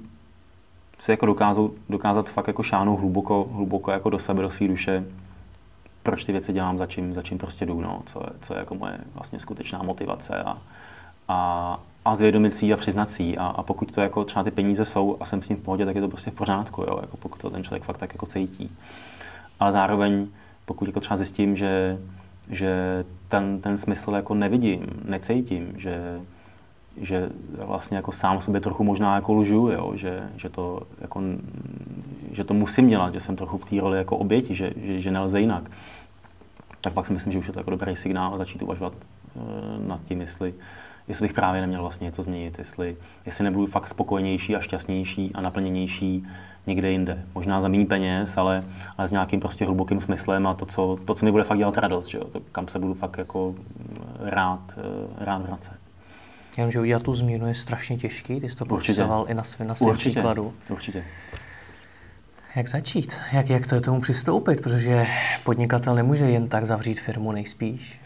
si 0.99 1.11
jako 1.11 1.25
dokázat, 1.25 1.71
dokázat 1.89 2.29
fakt 2.29 2.47
jako 2.47 2.63
šáhnout 2.63 2.99
hluboko, 2.99 3.49
hluboko 3.53 3.91
jako 3.91 4.09
do 4.09 4.19
sebe, 4.19 4.41
do 4.41 4.49
své 4.49 4.67
duše, 4.67 5.05
proč 6.03 6.23
ty 6.23 6.31
věci 6.31 6.53
dělám, 6.53 6.77
za 6.77 6.85
čím, 6.85 7.13
za 7.13 7.21
čím 7.21 7.37
prostě 7.37 7.65
jdu, 7.65 7.81
no, 7.81 8.01
co, 8.05 8.19
je, 8.19 8.29
co 8.41 8.53
je 8.53 8.59
jako 8.59 8.75
moje 8.75 8.97
vlastně 9.15 9.39
skutečná 9.39 9.83
motivace 9.83 10.43
a, 10.43 10.57
a, 11.27 11.79
a 12.05 12.15
zvědomit 12.15 12.55
si 12.55 12.73
a 12.73 12.77
přiznat 12.77 13.11
si. 13.11 13.37
A, 13.37 13.47
a 13.47 13.63
pokud 13.63 13.91
to 13.91 14.01
jako 14.01 14.23
třeba 14.23 14.43
ty 14.43 14.51
peníze 14.51 14.85
jsou 14.85 15.17
a 15.19 15.25
jsem 15.25 15.41
s 15.41 15.49
ním 15.49 15.57
v 15.57 15.61
pohodě, 15.61 15.85
tak 15.85 15.95
je 15.95 16.01
to 16.01 16.07
prostě 16.07 16.31
v 16.31 16.33
pořádku, 16.33 16.81
jo, 16.81 16.97
jako 17.01 17.17
pokud 17.17 17.41
to 17.41 17.49
ten 17.49 17.63
člověk 17.63 17.83
fakt 17.83 17.97
tak 17.97 18.13
jako 18.13 18.25
cítí. 18.25 18.77
Ale 19.59 19.71
zároveň, 19.71 20.27
pokud 20.65 20.87
jako 20.87 20.99
třeba 20.99 21.17
zjistím, 21.17 21.55
že, 21.55 21.97
že 22.49 23.03
ten, 23.27 23.61
ten 23.61 23.77
smysl 23.77 24.11
jako 24.11 24.33
nevidím, 24.33 24.85
necítím, 25.05 25.73
že, 25.77 26.19
že 27.01 27.29
vlastně 27.65 27.97
jako 27.97 28.11
sám 28.11 28.41
sobě 28.41 28.61
trochu 28.61 28.83
možná 28.83 29.15
jako 29.15 29.33
lžu, 29.33 29.69
jo? 29.69 29.91
Že, 29.95 30.29
že, 30.37 30.49
to 30.49 30.81
jako, 31.01 31.21
že 32.31 32.43
to 32.43 32.53
musím 32.53 32.87
dělat, 32.87 33.13
že 33.13 33.19
jsem 33.19 33.35
trochu 33.35 33.57
v 33.57 33.65
té 33.65 33.81
roli 33.81 33.97
jako 33.97 34.17
oběti, 34.17 34.55
že, 34.55 34.73
že, 34.75 34.99
že 34.99 35.11
nelze 35.11 35.39
jinak. 35.39 35.71
Tak 36.81 36.93
pak 36.93 37.07
si 37.07 37.13
myslím, 37.13 37.33
že 37.33 37.39
už 37.39 37.47
je 37.47 37.53
to 37.53 37.59
jako 37.59 37.71
dobrý 37.71 37.95
signál 37.95 38.37
začít 38.37 38.61
uvažovat 38.61 38.93
e, 38.93 39.87
nad 39.87 40.03
tím, 40.03 40.21
jestli, 40.21 40.53
jestli 41.07 41.23
bych 41.23 41.33
právě 41.33 41.61
neměl 41.61 41.81
vlastně 41.81 42.05
něco 42.05 42.23
změnit, 42.23 42.57
jestli, 42.57 42.97
jestli 43.25 43.43
nebudu 43.43 43.67
fakt 43.67 43.87
spokojenější 43.87 44.55
a 44.55 44.61
šťastnější 44.61 45.31
a 45.33 45.41
naplněnější 45.41 46.27
někde 46.67 46.91
jinde. 46.91 47.23
Možná 47.35 47.61
za 47.61 47.67
méně 47.67 47.85
peněz, 47.85 48.37
ale, 48.37 48.63
ale 48.97 49.07
s 49.07 49.11
nějakým 49.11 49.39
prostě 49.39 49.65
hlubokým 49.65 50.01
smyslem 50.01 50.47
a 50.47 50.53
to, 50.53 50.65
co, 50.65 50.97
to, 51.05 51.13
co 51.13 51.25
mi 51.25 51.31
bude 51.31 51.43
fakt 51.43 51.57
dělat 51.57 51.77
radost, 51.77 52.07
že 52.07 52.17
jo? 52.17 52.23
To, 52.23 52.39
kam 52.51 52.67
se 52.67 52.79
budu 52.79 52.93
fakt 52.93 53.17
jako 53.17 53.55
rád, 54.19 54.59
e, 54.77 55.25
rád 55.25 55.41
vracet. 55.41 55.77
Jenomže 56.57 56.79
udělat 56.79 57.03
tu 57.03 57.15
změnu 57.15 57.47
je 57.47 57.55
strašně 57.55 57.97
těžký, 57.97 58.41
ty 58.41 58.49
jsi 58.49 58.55
to 58.55 58.65
popisoval 58.65 59.25
i 59.27 59.33
na, 59.33 59.43
svě, 59.43 59.67
na 59.67 59.75
svém 59.75 59.97
příkladu. 59.97 60.53
Určitě. 60.69 61.03
Jak 62.55 62.67
začít? 62.67 63.13
Jak, 63.33 63.49
jak 63.49 63.67
to 63.67 63.75
je 63.75 63.81
tomu 63.81 64.01
přistoupit? 64.01 64.61
Protože 64.61 65.05
podnikatel 65.43 65.95
nemůže 65.95 66.25
jen 66.25 66.47
tak 66.47 66.65
zavřít 66.65 66.99
firmu 66.99 67.31
nejspíš. 67.31 68.01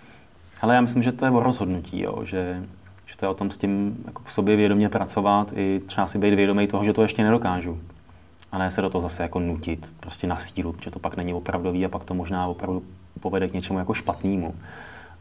Ale 0.61 0.75
já 0.75 0.81
myslím, 0.81 1.03
že 1.03 1.11
to 1.11 1.25
je 1.25 1.31
o 1.31 1.39
rozhodnutí, 1.39 2.01
jo? 2.01 2.25
Že, 2.25 2.63
že 3.05 3.17
to 3.17 3.25
je 3.25 3.29
o 3.29 3.33
tom 3.33 3.51
s 3.51 3.57
tím 3.57 4.03
jako 4.05 4.21
v 4.25 4.33
sobě 4.33 4.55
vědomě 4.55 4.89
pracovat 4.89 5.53
i 5.55 5.81
třeba 5.85 6.07
si 6.07 6.17
být 6.17 6.33
vědomý 6.33 6.67
toho, 6.67 6.85
že 6.85 6.93
to 6.93 7.01
ještě 7.01 7.23
nedokážu. 7.23 7.79
A 8.51 8.57
ne 8.57 8.71
se 8.71 8.81
do 8.81 8.89
toho 8.89 9.01
zase 9.01 9.23
jako 9.23 9.39
nutit, 9.39 9.93
prostě 9.99 10.27
na 10.27 10.37
sílu, 10.37 10.75
že 10.81 10.91
to 10.91 10.99
pak 10.99 11.17
není 11.17 11.33
opravdový 11.33 11.85
a 11.85 11.89
pak 11.89 12.03
to 12.03 12.13
možná 12.13 12.47
opravdu 12.47 12.83
povede 13.19 13.47
k 13.47 13.53
něčemu 13.53 13.79
jako 13.79 13.93
špatnému. 13.93 14.55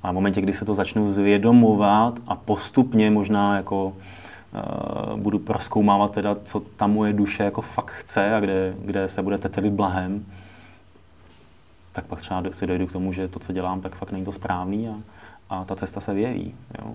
A 0.03 0.11
v 0.11 0.15
momentě, 0.15 0.41
kdy 0.41 0.55
se 0.55 0.65
to 0.65 0.75
začnu 0.75 1.09
zvědomovat 1.09 2.21
a 2.27 2.37
postupně 2.37 3.11
možná 3.11 3.57
jako 3.57 3.87
uh, 3.87 5.21
budu 5.21 5.39
proskoumávat 5.39 6.13
teda, 6.13 6.37
co 6.45 6.61
ta 6.61 6.87
moje 6.87 7.13
duše 7.13 7.43
jako 7.43 7.63
fakt 7.63 7.91
chce 7.91 8.35
a 8.35 8.41
kde, 8.41 8.75
kde 8.85 9.09
se 9.09 9.23
bude 9.23 9.39
tetelit 9.39 9.73
blahem, 9.73 10.27
tak 11.93 12.05
pak 12.05 12.21
třeba 12.21 12.43
si 12.51 12.67
dojdu 12.67 12.87
k 12.87 12.93
tomu, 12.93 13.13
že 13.13 13.29
to, 13.29 13.39
co 13.39 13.53
dělám, 13.53 13.81
tak 13.81 13.95
fakt 13.95 14.13
není 14.13 14.25
to 14.25 14.33
správný 14.33 14.89
a, 14.89 14.95
a 15.51 15.65
ta 15.65 15.77
cesta 15.77 16.01
se 16.01 16.15
vyjeví. 16.15 16.55
Jo. 16.79 16.95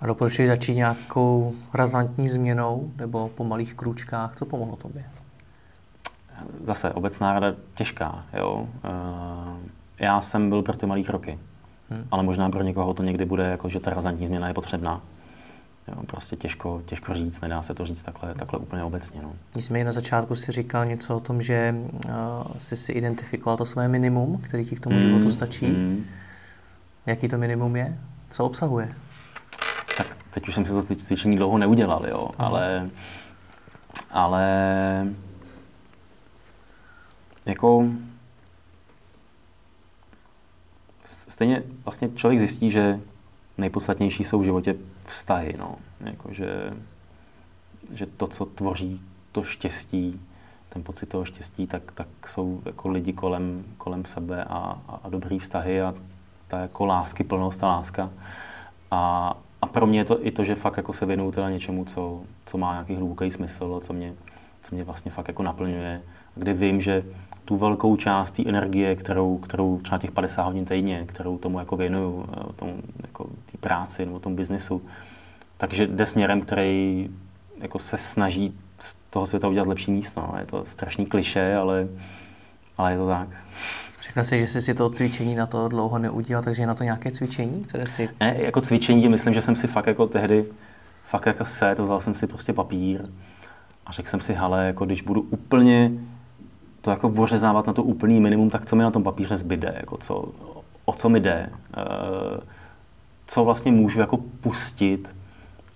A 0.00 0.06
doporučuji 0.06 0.48
začít 0.48 0.74
nějakou 0.74 1.54
razantní 1.74 2.28
změnou 2.28 2.90
nebo 2.96 3.28
po 3.28 3.44
malých 3.44 3.74
kručkách? 3.74 4.36
Co 4.36 4.46
pomohlo 4.46 4.76
tobě? 4.76 5.04
Zase 6.64 6.90
obecná 6.90 7.32
rada 7.32 7.54
těžká. 7.74 8.24
Jo. 8.32 8.54
Uh, 8.54 8.68
já 9.98 10.20
jsem 10.20 10.48
byl 10.48 10.62
pro 10.62 10.76
ty 10.76 10.86
malé 10.86 11.02
kroky. 11.02 11.38
Hmm. 11.90 12.04
Ale 12.10 12.22
možná 12.22 12.50
pro 12.50 12.62
někoho 12.62 12.94
to 12.94 13.02
někdy 13.02 13.24
bude, 13.24 13.44
jako, 13.44 13.68
že 13.68 13.80
ta 13.80 13.90
razantní 13.90 14.26
změna 14.26 14.48
je 14.48 14.54
potřebná. 14.54 15.00
Jo, 15.88 16.02
prostě 16.06 16.36
těžko, 16.36 16.82
těžko 16.86 17.14
říct, 17.14 17.40
nedá 17.40 17.62
se 17.62 17.74
to 17.74 17.86
říct 17.86 18.02
takhle, 18.02 18.34
takhle 18.34 18.58
úplně 18.58 18.84
obecně. 18.84 19.22
No. 19.22 19.32
Nicméně 19.56 19.84
na 19.84 19.92
začátku 19.92 20.34
si 20.34 20.52
říkal 20.52 20.86
něco 20.86 21.16
o 21.16 21.20
tom, 21.20 21.42
že 21.42 21.74
uh, 21.74 22.12
jsi 22.58 22.76
si 22.76 22.92
identifikoval 22.92 23.56
to 23.56 23.66
své 23.66 23.88
minimum, 23.88 24.38
který 24.38 24.64
ti 24.64 24.76
k 24.76 24.80
tomu 24.80 24.96
mm, 24.96 25.02
životu 25.02 25.30
stačí. 25.30 25.66
Mm. 25.66 26.04
Jaký 27.06 27.28
to 27.28 27.38
minimum 27.38 27.76
je? 27.76 27.98
Co 28.30 28.44
obsahuje? 28.44 28.94
Tak 29.96 30.06
teď 30.30 30.48
už 30.48 30.54
jsem 30.54 30.66
si 30.66 30.72
to 30.72 30.82
cvičení 30.82 31.36
dlouho 31.36 31.58
neudělal, 31.58 32.06
jo, 32.06 32.30
ale, 32.38 32.90
ale 34.10 35.06
jako 37.46 37.88
stejně 41.04 41.62
vlastně 41.84 42.10
člověk 42.14 42.38
zjistí, 42.38 42.70
že 42.70 43.00
nejpodstatnější 43.58 44.24
jsou 44.24 44.40
v 44.40 44.44
životě 44.44 44.76
vztahy. 45.06 45.54
No. 45.58 45.76
Jako, 46.00 46.32
že, 46.32 46.74
že 47.94 48.06
to, 48.06 48.26
co 48.26 48.44
tvoří 48.44 49.00
to 49.32 49.44
štěstí, 49.44 50.20
ten 50.68 50.82
pocit 50.82 51.08
toho 51.08 51.24
štěstí, 51.24 51.66
tak, 51.66 51.92
tak 51.92 52.08
jsou 52.26 52.62
jako 52.64 52.88
lidi 52.88 53.12
kolem, 53.12 53.64
kolem 53.78 54.04
sebe 54.04 54.44
a, 54.44 54.78
a, 54.88 55.00
a 55.02 55.08
dobrý 55.08 55.38
vztahy 55.38 55.82
a 55.82 55.94
ta 56.48 56.58
jako 56.58 56.86
lásky, 56.86 57.24
plnost 57.24 57.60
ta 57.60 57.66
láska. 57.66 58.10
A, 58.90 59.34
a 59.62 59.66
pro 59.66 59.86
mě 59.86 60.00
je 60.00 60.04
to 60.04 60.26
i 60.26 60.30
to, 60.30 60.44
že 60.44 60.54
fakt 60.54 60.76
jako 60.76 60.92
se 60.92 61.06
věnuju 61.06 61.32
teda 61.32 61.50
něčemu, 61.50 61.84
co, 61.84 62.20
co 62.46 62.58
má 62.58 62.72
nějaký 62.72 62.94
hluboký 62.94 63.30
smysl, 63.30 63.80
co 63.82 63.92
mě, 63.92 64.14
co 64.62 64.74
mě 64.74 64.84
vlastně 64.84 65.10
fakt 65.10 65.28
jako 65.28 65.42
naplňuje, 65.42 66.02
kdy 66.34 66.52
vím, 66.52 66.80
že 66.80 67.04
tu 67.44 67.56
velkou 67.56 67.96
část 67.96 68.30
té 68.30 68.42
energie, 68.48 68.96
kterou, 68.96 69.38
kterou 69.38 69.78
třeba 69.78 69.98
těch 69.98 70.10
50 70.10 70.42
hodin 70.42 70.64
týdně, 70.64 71.04
kterou 71.06 71.38
tomu 71.38 71.58
jako 71.58 71.76
věnuju, 71.76 72.26
eh, 72.32 72.52
tomu, 72.56 72.74
jako 73.02 73.24
té 73.24 73.58
práci 73.60 74.06
nebo 74.06 74.18
tomu 74.18 74.36
biznesu, 74.36 74.82
takže 75.56 75.86
jde 75.86 76.06
směrem, 76.06 76.40
který 76.40 77.10
jako 77.58 77.78
se 77.78 77.96
snaží 77.96 78.54
z 78.78 78.96
toho 79.10 79.26
světa 79.26 79.48
udělat 79.48 79.68
lepší 79.68 79.90
místo. 79.90 80.20
No. 80.20 80.38
Je 80.38 80.46
to 80.46 80.64
strašný 80.66 81.06
kliše, 81.06 81.54
ale, 81.54 81.88
ale 82.78 82.92
je 82.92 82.98
to 82.98 83.06
tak. 83.06 83.28
Řekl 84.02 84.24
jsi, 84.24 84.38
že 84.38 84.46
jsi 84.46 84.62
si 84.62 84.74
to 84.74 84.90
cvičení 84.90 85.34
na 85.34 85.46
to 85.46 85.68
dlouho 85.68 85.98
neudělal, 85.98 86.42
takže 86.42 86.62
je 86.62 86.66
na 86.66 86.74
to 86.74 86.84
nějaké 86.84 87.10
cvičení, 87.10 87.64
které 87.64 87.86
si... 87.86 88.08
Ne, 88.20 88.36
jako 88.38 88.60
cvičení, 88.60 89.08
myslím, 89.08 89.34
že 89.34 89.42
jsem 89.42 89.56
si 89.56 89.66
fakt 89.66 89.86
jako 89.86 90.06
tehdy, 90.06 90.44
fakt 91.04 91.26
jako 91.26 91.44
set, 91.44 91.78
vzal 91.78 92.00
jsem 92.00 92.14
si 92.14 92.26
prostě 92.26 92.52
papír 92.52 93.00
a 93.86 93.92
řekl 93.92 94.08
jsem 94.08 94.20
si, 94.20 94.34
hele, 94.34 94.66
jako 94.66 94.84
když 94.84 95.02
budu 95.02 95.20
úplně 95.20 95.90
to 96.82 96.90
jako 96.90 97.08
vořezávat 97.08 97.66
na 97.66 97.72
to 97.72 97.82
úplný 97.82 98.20
minimum, 98.20 98.50
tak 98.50 98.66
co 98.66 98.76
mi 98.76 98.82
na 98.82 98.90
tom 98.90 99.02
papíře 99.02 99.36
zbyde, 99.36 99.74
jako 99.76 99.96
co, 99.96 100.28
o 100.84 100.92
co 100.92 101.08
mi 101.08 101.20
jde, 101.20 101.50
eh, 101.76 102.40
co 103.26 103.44
vlastně 103.44 103.72
můžu 103.72 104.00
jako 104.00 104.16
pustit, 104.16 105.14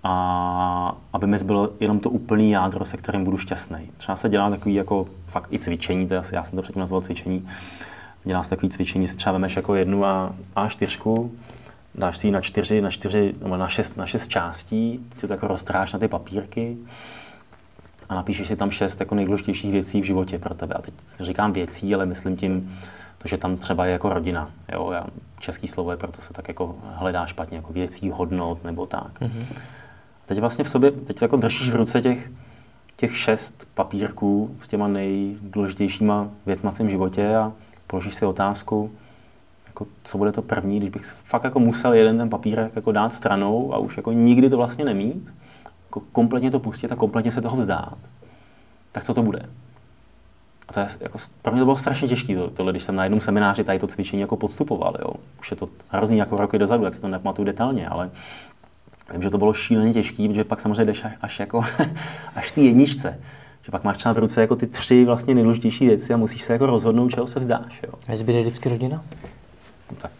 a 0.08 0.96
aby 1.12 1.26
mi 1.26 1.38
zbylo 1.38 1.70
jenom 1.80 2.00
to 2.00 2.10
úplný 2.10 2.50
jádro, 2.50 2.84
se 2.84 2.96
kterým 2.96 3.24
budu 3.24 3.38
šťastný. 3.38 3.90
Třeba 3.96 4.16
se 4.16 4.28
dělá 4.28 4.50
takový 4.50 4.74
jako 4.74 5.06
fakt 5.26 5.52
i 5.52 5.58
cvičení, 5.58 6.06
teda 6.06 6.22
já 6.32 6.44
jsem 6.44 6.56
to 6.56 6.62
předtím 6.62 6.80
nazval 6.80 7.00
cvičení, 7.00 7.48
dělá 8.24 8.44
se 8.44 8.50
takový 8.50 8.68
cvičení, 8.68 9.08
si 9.08 9.16
třeba 9.16 9.32
vemeš 9.32 9.56
jako 9.56 9.74
jednu 9.74 10.04
a, 10.04 10.34
a 10.56 10.68
čtyřku, 10.68 11.32
dáš 11.94 12.18
si 12.18 12.26
ji 12.26 12.30
na 12.30 12.40
čtyři, 12.40 12.80
na 12.80 12.90
čtyři, 12.90 13.34
nebo 13.42 13.56
na 13.56 13.68
šest, 13.68 13.96
na 13.96 14.06
šest 14.06 14.28
částí, 14.28 15.00
si 15.16 15.26
to 15.26 15.32
jako 15.32 15.46
roztráš 15.48 15.92
na 15.92 15.98
ty 15.98 16.08
papírky 16.08 16.76
a 18.08 18.14
napíšeš 18.14 18.48
si 18.48 18.56
tam 18.56 18.70
šest 18.70 19.00
jako 19.00 19.14
nejdůležitějších 19.14 19.72
věcí 19.72 20.00
v 20.00 20.04
životě 20.04 20.38
pro 20.38 20.54
tebe. 20.54 20.74
A 20.74 20.82
teď 20.82 20.94
říkám 21.20 21.52
věcí, 21.52 21.94
ale 21.94 22.06
myslím 22.06 22.36
tím, 22.36 22.78
to, 23.18 23.28
že 23.28 23.36
tam 23.36 23.56
třeba 23.56 23.86
je 23.86 23.92
jako 23.92 24.08
rodina. 24.08 24.50
Jo? 24.72 24.90
Já, 24.92 25.06
český 25.38 25.68
slovo 25.68 25.90
je, 25.90 25.96
proto 25.96 26.20
se 26.20 26.32
tak 26.32 26.48
jako 26.48 26.76
hledá 26.94 27.26
špatně, 27.26 27.56
jako 27.56 27.72
věcí, 27.72 28.10
hodnot 28.10 28.64
nebo 28.64 28.86
tak. 28.86 29.20
Mm-hmm. 29.20 29.44
Teď 30.26 30.38
vlastně 30.38 30.64
v 30.64 30.68
sobě, 30.68 30.90
teď 30.90 31.22
jako 31.22 31.36
držíš 31.36 31.70
v 31.70 31.76
ruce 31.76 32.02
těch, 32.02 32.30
těch 32.96 33.16
šest 33.16 33.68
papírků 33.74 34.56
s 34.62 34.68
těma 34.68 34.88
nejdůležitějšíma 34.88 36.28
věcma 36.46 36.70
v 36.70 36.78
tom 36.78 36.90
životě 36.90 37.36
a 37.36 37.52
položíš 37.86 38.14
si 38.14 38.24
otázku, 38.24 38.90
jako, 39.66 39.86
co 40.04 40.18
bude 40.18 40.32
to 40.32 40.42
první, 40.42 40.78
když 40.78 40.90
bych 40.90 41.04
fakt 41.04 41.44
jako 41.44 41.60
musel 41.60 41.94
jeden 41.94 42.18
ten 42.18 42.30
papírek 42.30 42.72
jako 42.76 42.92
dát 42.92 43.14
stranou 43.14 43.74
a 43.74 43.78
už 43.78 43.96
jako 43.96 44.12
nikdy 44.12 44.50
to 44.50 44.56
vlastně 44.56 44.84
nemít, 44.84 45.32
jako 45.96 46.06
kompletně 46.12 46.50
to 46.50 46.60
pustit 46.60 46.92
a 46.92 46.96
kompletně 46.96 47.32
se 47.32 47.40
toho 47.40 47.56
vzdát, 47.56 47.98
tak 48.92 49.04
co 49.04 49.14
to 49.14 49.22
bude? 49.22 49.42
A 50.68 50.72
to 50.72 50.80
je, 50.80 50.86
jako, 51.00 51.18
pro 51.42 51.52
mě 51.52 51.60
to 51.60 51.64
bylo 51.64 51.76
strašně 51.76 52.08
těžké, 52.08 52.34
to, 52.36 52.50
tohle, 52.50 52.72
když 52.72 52.82
jsem 52.82 52.96
na 52.96 53.04
jednom 53.04 53.20
semináři 53.20 53.64
tady 53.64 53.78
to 53.78 53.86
cvičení 53.86 54.20
jako 54.20 54.36
podstupoval. 54.36 54.96
Jo. 55.00 55.10
Už 55.40 55.50
je 55.50 55.56
to 55.56 55.68
hrozný 55.88 56.18
jako 56.18 56.36
roky 56.36 56.58
dozadu, 56.58 56.84
jak 56.84 56.94
se 56.94 57.00
to 57.00 57.08
nepamatuju 57.08 57.46
detailně, 57.46 57.88
ale 57.88 58.10
vím, 59.12 59.22
že 59.22 59.30
to 59.30 59.38
bylo 59.38 59.54
šíleně 59.54 59.92
těžké, 59.92 60.28
protože 60.28 60.44
pak 60.44 60.60
samozřejmě 60.60 60.84
jdeš 60.84 61.04
až, 61.04 61.12
až, 61.20 61.40
jako, 61.40 61.64
až 62.34 62.52
ty 62.52 62.64
jedničce. 62.64 63.20
Že 63.62 63.72
pak 63.72 63.84
máš 63.84 63.96
třeba 63.96 64.12
v 64.12 64.18
ruce 64.18 64.40
jako 64.40 64.56
ty 64.56 64.66
tři 64.66 65.04
vlastně 65.04 65.34
nejdůležitější 65.34 65.86
věci 65.86 66.14
a 66.14 66.16
musíš 66.16 66.42
se 66.42 66.52
jako 66.52 66.66
rozhodnout, 66.66 67.10
čeho 67.10 67.26
se 67.26 67.40
vzdáš. 67.40 67.82
Jo. 67.82 67.92
A 68.08 68.16
zbyde 68.16 68.40
vždycky 68.40 68.68
rodina? 68.68 69.02
No, 69.90 69.96
tak 69.98 70.10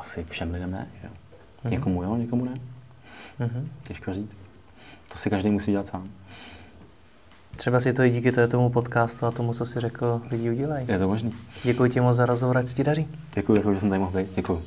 asi 0.00 0.24
všem 0.30 0.52
lidem 0.52 0.70
ne. 0.70 0.86
Jo. 1.04 1.10
Mm-hmm. 1.64 1.70
Někomu 1.70 2.02
jo, 2.02 2.16
někomu 2.16 2.44
ne. 2.44 2.54
Mm-hmm. 3.40 3.64
Těžko 3.88 4.14
říct. 4.14 4.37
To 5.12 5.18
si 5.18 5.30
každý 5.30 5.50
musí 5.50 5.70
dělat 5.70 5.86
sám. 5.86 6.08
Třeba 7.56 7.80
si 7.80 7.92
to 7.92 8.02
i 8.02 8.10
díky 8.10 8.32
tomu 8.32 8.70
podcastu 8.70 9.26
a 9.26 9.30
tomu, 9.30 9.54
co 9.54 9.66
si 9.66 9.80
řekl, 9.80 10.22
lidi 10.30 10.50
udělají. 10.50 10.86
Je 10.88 10.98
to 10.98 11.08
možný. 11.08 11.34
Děkuji 11.64 11.90
ti 11.90 12.00
moc 12.00 12.16
za 12.16 12.26
rozhovor, 12.26 12.58
ať 12.58 12.74
ti 12.74 12.84
daří. 12.84 13.08
Děkuji, 13.34 13.74
že 13.74 13.80
jsem 13.80 13.88
tady 13.88 13.98
mohl 13.98 14.18
být. 14.18 14.28
Děkuji. 14.36 14.62